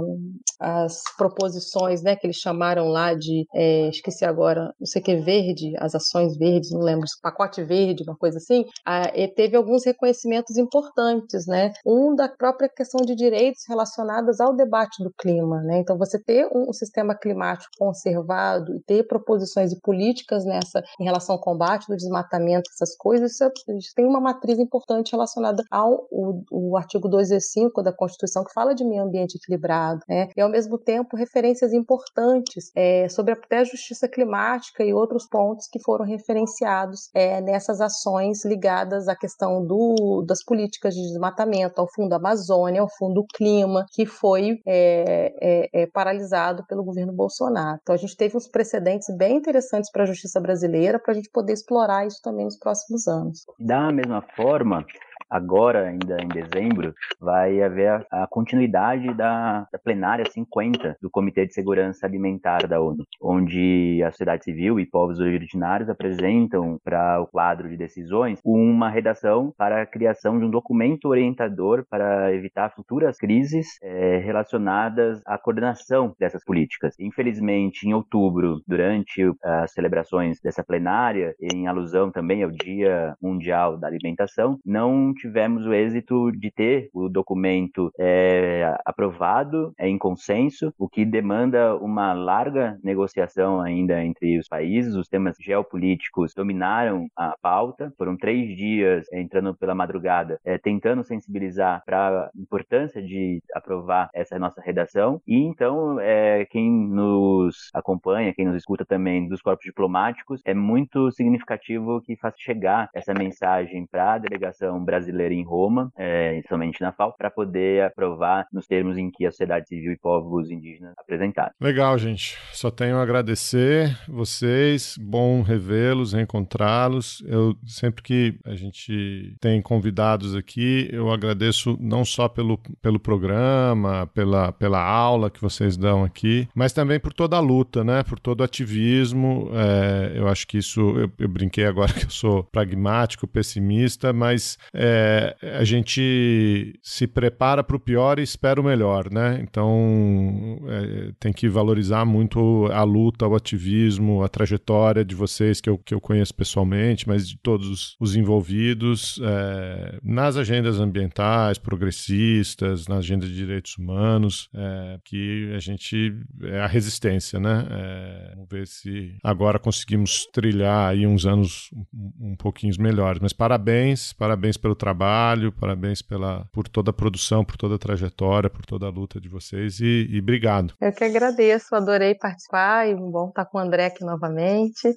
a 0.61 0.88
as 0.89 1.03
proposições, 1.16 2.03
né, 2.03 2.16
que 2.16 2.26
eles 2.26 2.36
chamaram 2.36 2.89
lá 2.89 3.14
de, 3.14 3.47
é, 3.55 3.89
esqueci 3.89 4.24
agora, 4.24 4.74
não 4.80 4.86
sei 4.86 5.03
o 5.03 5.05
que, 5.05 5.16
verde, 5.16 5.72
as 5.78 5.95
ações 5.95 6.36
verdes, 6.36 6.72
não 6.72 6.80
lembro, 6.80 7.07
pacote 7.22 7.62
verde, 7.62 8.05
uma 8.07 8.16
coisa 8.16 8.39
assim, 8.39 8.64
a, 8.84 9.09
teve 9.36 9.57
alguns 9.57 9.84
reconhecimentos 9.84 10.57
importantes, 10.57 11.47
né, 11.47 11.72
um 11.86 12.14
da 12.14 12.28
própria 12.28 12.68
questão 12.68 13.05
de 13.05 13.14
direitos 13.14 13.62
relacionadas 13.68 14.41
ao 14.41 14.57
debate 14.57 15.03
do 15.03 15.12
clima, 15.18 15.61
né, 15.62 15.78
então 15.78 15.99
você 15.99 16.18
ter 16.22 16.47
um, 16.47 16.70
um 16.70 16.72
sistema 16.72 17.14
climático 17.14 17.70
conservado 17.78 18.74
e 18.74 18.80
ter 18.80 19.07
proposições 19.07 19.72
e 19.72 19.80
políticas 19.80 20.45
nessa, 20.45 20.82
em 21.01 21.05
relação 21.05 21.34
ao 21.34 21.41
combate 21.41 21.86
do 21.89 21.97
desmatamento, 21.97 22.70
essas 22.72 22.97
coisas, 22.97 23.32
isso 23.32 23.45
é, 23.45 23.51
tem 23.95 24.07
uma 24.07 24.20
matriz 24.20 24.59
importante 24.59 25.12
relacionada 25.12 25.62
ao 25.70 26.07
o, 26.11 26.43
o 26.51 26.76
artigo 26.76 27.09
205 27.09 27.82
da 27.82 27.93
Constituição, 27.93 28.45
que 28.45 28.53
fala 28.53 28.74
de 28.74 28.84
meio 28.84 29.03
ambiente 29.03 29.36
equilibrado, 29.36 30.01
né? 30.09 30.28
e 30.36 30.41
ao 30.41 30.49
mesmo 30.49 30.78
tempo 30.79 31.16
referências 31.16 31.72
importantes 31.72 32.70
é, 32.74 33.09
sobre 33.09 33.33
até 33.33 33.59
a 33.59 33.64
justiça 33.64 34.09
climática 34.09 34.85
e 34.85 34.93
outros 34.93 35.26
pontos 35.29 35.66
que 35.66 35.81
foram 35.81 36.05
referenciados 36.05 37.11
é, 37.14 37.41
nessas 37.41 37.81
ações 37.81 38.45
ligadas 38.45 39.09
à 39.09 39.16
questão 39.16 39.64
do, 39.64 40.22
das 40.26 40.45
políticas 40.45 40.95
de 40.95 41.03
desmatamento, 41.03 41.81
ao 41.81 41.89
Fundo 41.93 42.12
Amazônia, 42.14 42.81
ao 42.81 42.89
Fundo 42.89 43.24
Clima, 43.35 43.87
que 43.93 44.07
foi 44.07 44.61
é, 44.66 45.35
é, 45.41 45.83
é 45.83 45.87
paralisado 45.87 46.64
pelo 46.66 46.85
governo 46.85 47.12
Bolsonaro. 47.12 47.79
Então 47.83 47.95
a 47.95 47.99
gente 47.99 48.16
teve 48.16 48.37
uns 48.37 48.49
precedentes 48.49 49.09
bem 49.16 49.37
interessantes 49.37 49.91
para 49.91 50.05
a 50.05 50.07
justiça 50.07 50.41
brasileira 50.41 50.99
para 50.99 51.12
a 51.12 51.14
gente 51.14 51.31
poder 51.31 51.53
explorar 51.53 52.07
isso 52.07 52.20
também 52.22 52.45
nos 52.45 52.59
próximos 52.59 53.07
anos. 53.07 53.45
Da 53.59 53.91
mesma 53.93 54.22
forma, 54.37 54.85
agora, 55.31 55.89
ainda 55.89 56.16
em 56.22 56.29
dezembro, 56.29 56.95
vai 57.20 57.62
haver 57.62 58.07
a, 58.11 58.24
a 58.24 58.26
continuidade 58.26 59.12
da, 59.14 59.66
da, 59.72 59.79
plenária 59.79 60.24
50 60.29 60.97
do 61.01 61.11
Comitê 61.11 61.47
de 61.47 61.55
Segurança 61.55 62.07
Alimentar 62.07 62.66
da 62.66 62.81
ONU, 62.81 63.05
onde 63.20 64.03
a 64.05 64.11
sociedade 64.11 64.45
civil 64.45 64.79
e 64.81 64.87
povos 64.87 65.20
originários 65.20 65.89
apresentam 65.89 66.79
para 66.85 67.20
o 67.20 67.26
quadro 67.26 67.68
de 67.68 67.76
decisões 67.76 68.41
uma 68.45 68.89
redação 68.89 69.53
para 69.57 69.83
a 69.83 69.87
criação 69.87 70.39
de 70.39 70.45
um 70.45 70.51
documento 70.51 71.09
orientador 71.09 71.85
para 71.89 72.33
evitar 72.35 72.70
futuras 72.74 73.16
crises 73.18 73.79
é, 73.83 74.18
relacionadas 74.18 75.20
à 75.26 75.39
coordenação 75.39 76.14
dessas 76.18 76.45
políticas. 76.45 76.95
Infelizmente, 76.99 77.87
em 77.87 77.95
outubro, 77.95 78.61
durante 78.66 79.22
as 79.43 79.72
celebrações 79.72 80.41
dessa 80.41 80.64
plenária, 80.64 81.35
em 81.41 81.66
alusão 81.66 82.11
também 82.11 82.43
ao 82.43 82.51
Dia 82.51 83.14
Mundial 83.20 83.76
da 83.76 83.87
Alimentação, 83.87 84.59
não 84.64 85.12
tivemos 85.19 85.66
o 85.66 85.75
êxito 85.75 86.31
de 86.33 86.51
ter 86.51 86.89
o 86.95 87.09
documento 87.09 87.91
é, 87.99 88.75
aprovado 88.85 89.73
é, 89.79 89.89
em 89.89 89.99
consenso, 89.99 90.73
o 90.79 90.89
que 90.89 91.05
demanda 91.05 91.77
uma 91.77 92.12
larga 92.12 92.79
negociação 92.83 93.61
ainda 93.61 94.03
entre 94.03 94.39
os 94.39 94.49
países. 94.49 94.95
Os 94.95 95.09
temas 95.09 95.37
geopolíticos 95.41 96.33
dominaram 96.35 97.09
a 97.16 97.35
pauta. 97.43 97.93
Foram 97.99 98.16
três 98.16 98.57
dias 98.57 99.07
entrando 99.12 99.55
pela 99.55 99.75
madrugada, 99.75 100.39
é, 100.45 100.57
tentando 100.57 101.03
sensibilizar 101.03 101.83
para 101.85 102.27
a 102.27 102.31
importância 102.37 103.03
de 103.03 103.43
aprovar 103.55 104.09
essa 104.14 104.39
nossa 104.39 104.61
redação. 104.61 105.21
E 105.27 105.37
então, 105.37 105.99
é, 106.01 106.45
quem 106.47 106.71
nos 106.71 107.71
acompanha, 107.75 108.33
quem 108.35 108.47
nos 108.47 108.57
escuta 108.57 108.85
também 108.85 109.29
dos 109.29 109.43
corpos 109.43 109.64
diplomáticos, 109.64 110.41
é 110.45 110.55
muito 110.55 111.11
significativo 111.11 112.01
que 112.03 112.16
faça 112.16 112.37
chegar 112.39 112.89
essa 112.95 113.12
mensagem 113.12 113.87
para 113.91 114.14
a 114.14 114.19
delegação 114.19 114.85
brasileira 114.85 115.08
brasileira 115.09 115.35
em 115.35 115.43
Roma, 115.43 115.91
é, 115.97 116.41
somente 116.49 116.81
na 116.81 116.93
FAO, 116.93 117.15
para 117.17 117.31
poder 117.31 117.83
aprovar 117.83 118.47
nos 118.53 118.67
termos 118.67 118.99
em 118.99 119.11
que 119.11 119.27
a 119.27 119.31
sociedade 119.31 119.69
civil 119.69 119.93
e 119.93 119.97
povos 119.97 120.51
indígenas 120.51 120.95
apresentaram. 120.97 121.53
Legal, 121.61 121.97
gente. 121.99 122.37
Só 122.53 122.71
tenho 122.71 122.97
a 122.97 123.03
agradecer 123.03 123.97
vocês, 124.07 124.97
bom 125.01 125.43
revê-los, 125.43 126.13
reencontrá-los. 126.13 127.23
Eu 127.27 127.55
sempre 127.67 128.03
que 128.03 128.39
a 128.45 128.55
gente 128.55 129.37
tem 129.41 129.61
convidados 129.63 130.37
aqui, 130.37 130.89
eu 130.93 131.11
agradeço 131.11 131.77
não 131.81 132.05
só 132.05 132.29
pelo, 132.29 132.59
pelo 132.83 133.01
programa, 133.01 134.07
pela, 134.15 134.53
pela 134.53 134.83
aula 134.83 135.31
que 135.31 135.41
vocês 135.41 135.77
dão 135.77 136.05
aqui, 136.05 136.49
mas 136.55 136.73
também 136.73 137.01
por 137.01 137.13
toda 137.13 137.37
a 137.37 137.41
luta, 137.41 137.83
né? 137.83 138.03
Por 138.03 138.19
todo 138.19 138.41
o 138.41 138.45
ativismo. 138.45 139.51
É, 139.55 140.19
eu 140.19 140.29
acho 140.29 140.47
que 140.47 140.59
isso, 140.59 140.81
eu, 140.81 141.11
eu, 141.19 141.29
brinquei 141.29 141.65
agora 141.65 141.93
que 141.95 142.07
eu 142.07 142.11
sou 142.11 142.45
pragmático, 142.45 143.27
pessimista, 143.27 144.13
mas 144.13 144.59
é, 144.73 144.98
é, 144.99 145.37
a 145.59 145.65
gente 145.65 146.79
se 146.83 147.07
prepara 147.07 147.63
para 147.63 147.77
o 147.77 147.81
pior 147.81 148.19
e 148.19 148.23
espera 148.23 148.61
o 148.61 148.65
melhor, 148.65 149.11
né? 149.11 149.39
Então 149.43 150.59
é, 150.67 151.13
tem 151.21 151.33
que 151.33 151.49
valorizar 151.49 152.05
muito 152.05 152.67
a 152.73 152.83
luta, 152.83 153.27
o 153.27 153.35
ativismo, 153.35 154.23
a 154.23 154.29
trajetória 154.29 155.05
de 155.05 155.15
vocês 155.15 155.61
que 155.61 155.69
eu, 155.69 155.79
que 155.79 155.95
eu 155.95 156.01
conheço 156.01 156.35
pessoalmente, 156.35 157.07
mas 157.07 157.29
de 157.29 157.37
todos 157.39 157.97
os 158.01 158.17
envolvidos 158.17 159.21
é, 159.23 159.99
nas 160.03 160.37
agendas 160.37 160.81
ambientais, 160.81 161.59
progressistas, 161.59 162.89
na 162.89 162.97
agenda 162.97 163.27
de 163.27 163.35
direitos 163.35 163.77
humanos, 163.77 164.49
é, 164.55 164.99
que 165.05 165.53
a 165.55 165.59
gente 165.59 166.15
é 166.43 166.61
a 166.61 166.67
resistência, 166.67 167.39
né? 167.39 167.67
É, 167.71 168.33
vamos 168.35 168.49
ver 168.51 168.67
se 168.67 169.17
agora 169.23 169.59
conseguimos 169.59 170.27
trilhar 170.33 170.91
aí 170.91 171.07
uns 171.07 171.27
anos 171.27 171.71
um, 171.93 172.33
um 172.33 172.37
pouquinho 172.37 172.73
melhores. 172.79 173.21
Mas 173.21 173.33
parabéns, 173.33 174.13
parabéns 174.13 174.57
pelo 174.57 174.75
trabalho 174.75 174.88
trabalho, 174.89 175.53
parabéns 175.53 176.01
pela, 176.01 176.47
por 176.51 176.66
toda 176.66 176.91
a 176.91 176.95
produção, 176.95 177.45
por 177.45 177.59
toda 177.59 177.74
a 177.74 177.78
trajetória, 177.78 178.49
por 178.49 178.64
toda 178.64 178.86
a 178.86 178.91
luta 178.91 179.20
de 179.20 179.28
vocês 179.28 179.80
e, 179.80 180.07
e 180.09 180.18
obrigado. 180.18 180.72
Eu 180.80 180.93
que 180.93 181.05
agradeço, 181.05 181.74
adorei 181.74 182.14
participar 182.14 182.89
e 182.89 182.95
bom 182.95 183.28
estar 183.28 183.45
com 183.45 183.59
o 183.59 183.61
André 183.61 183.86
aqui 183.86 184.03
novamente, 184.03 184.89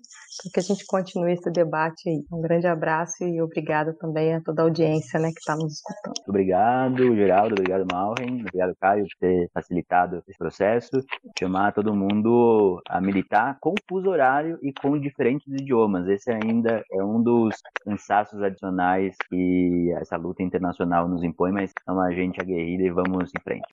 que 0.53 0.59
a 0.59 0.63
gente 0.63 0.85
continue 0.85 1.33
esse 1.33 1.51
debate 1.51 2.09
aí. 2.09 2.23
Um 2.31 2.41
grande 2.41 2.67
abraço 2.67 3.23
e 3.25 3.41
obrigado 3.41 3.93
também 3.97 4.33
a 4.33 4.41
toda 4.41 4.61
a 4.61 4.65
audiência 4.65 5.19
né, 5.19 5.27
que 5.27 5.39
está 5.39 5.55
nos 5.55 5.73
escutando. 5.73 6.13
Obrigado, 6.25 7.15
Geraldo, 7.15 7.55
obrigado, 7.55 7.85
Malren, 7.91 8.41
obrigado, 8.41 8.73
Caio, 8.79 9.03
por 9.03 9.19
ter 9.19 9.49
facilitado 9.53 10.23
esse 10.25 10.37
processo. 10.37 11.03
Chamar 11.37 11.73
todo 11.73 11.93
mundo 11.93 12.81
a 12.87 13.01
militar 13.01 13.57
com 13.59 13.75
fuso 13.89 14.09
horário 14.09 14.57
e 14.61 14.71
com 14.71 14.97
diferentes 14.97 15.47
idiomas. 15.47 16.07
Esse 16.07 16.31
ainda 16.31 16.81
é 16.93 17.03
um 17.03 17.21
dos 17.21 17.55
cansaços 17.83 18.41
adicionais 18.41 19.15
que 19.29 19.80
essa 19.89 20.17
luta 20.17 20.43
internacional 20.43 21.07
nos 21.07 21.23
impõe, 21.23 21.51
mas 21.51 21.71
é 21.87 21.91
uma 21.91 22.11
gente 22.11 22.39
aguerrida 22.39 22.83
e 22.83 22.89
vamos 22.89 23.31
em 23.35 23.41
frente. 23.41 23.65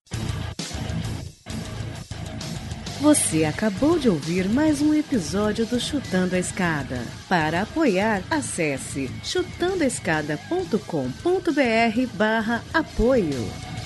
Você 3.00 3.44
acabou 3.44 3.96
de 3.96 4.09
ouvir 4.09 4.48
mais 4.48 4.82
um 4.82 4.92
episódio 4.92 5.64
do 5.64 5.78
Chutando 5.78 6.34
a 6.34 6.38
Escada. 6.38 7.00
Para 7.28 7.62
apoiar, 7.62 8.22
acesse 8.28 9.09
chutandoaescada.com.br 9.22 12.16
barra 12.16 12.61
apoio. 12.74 13.78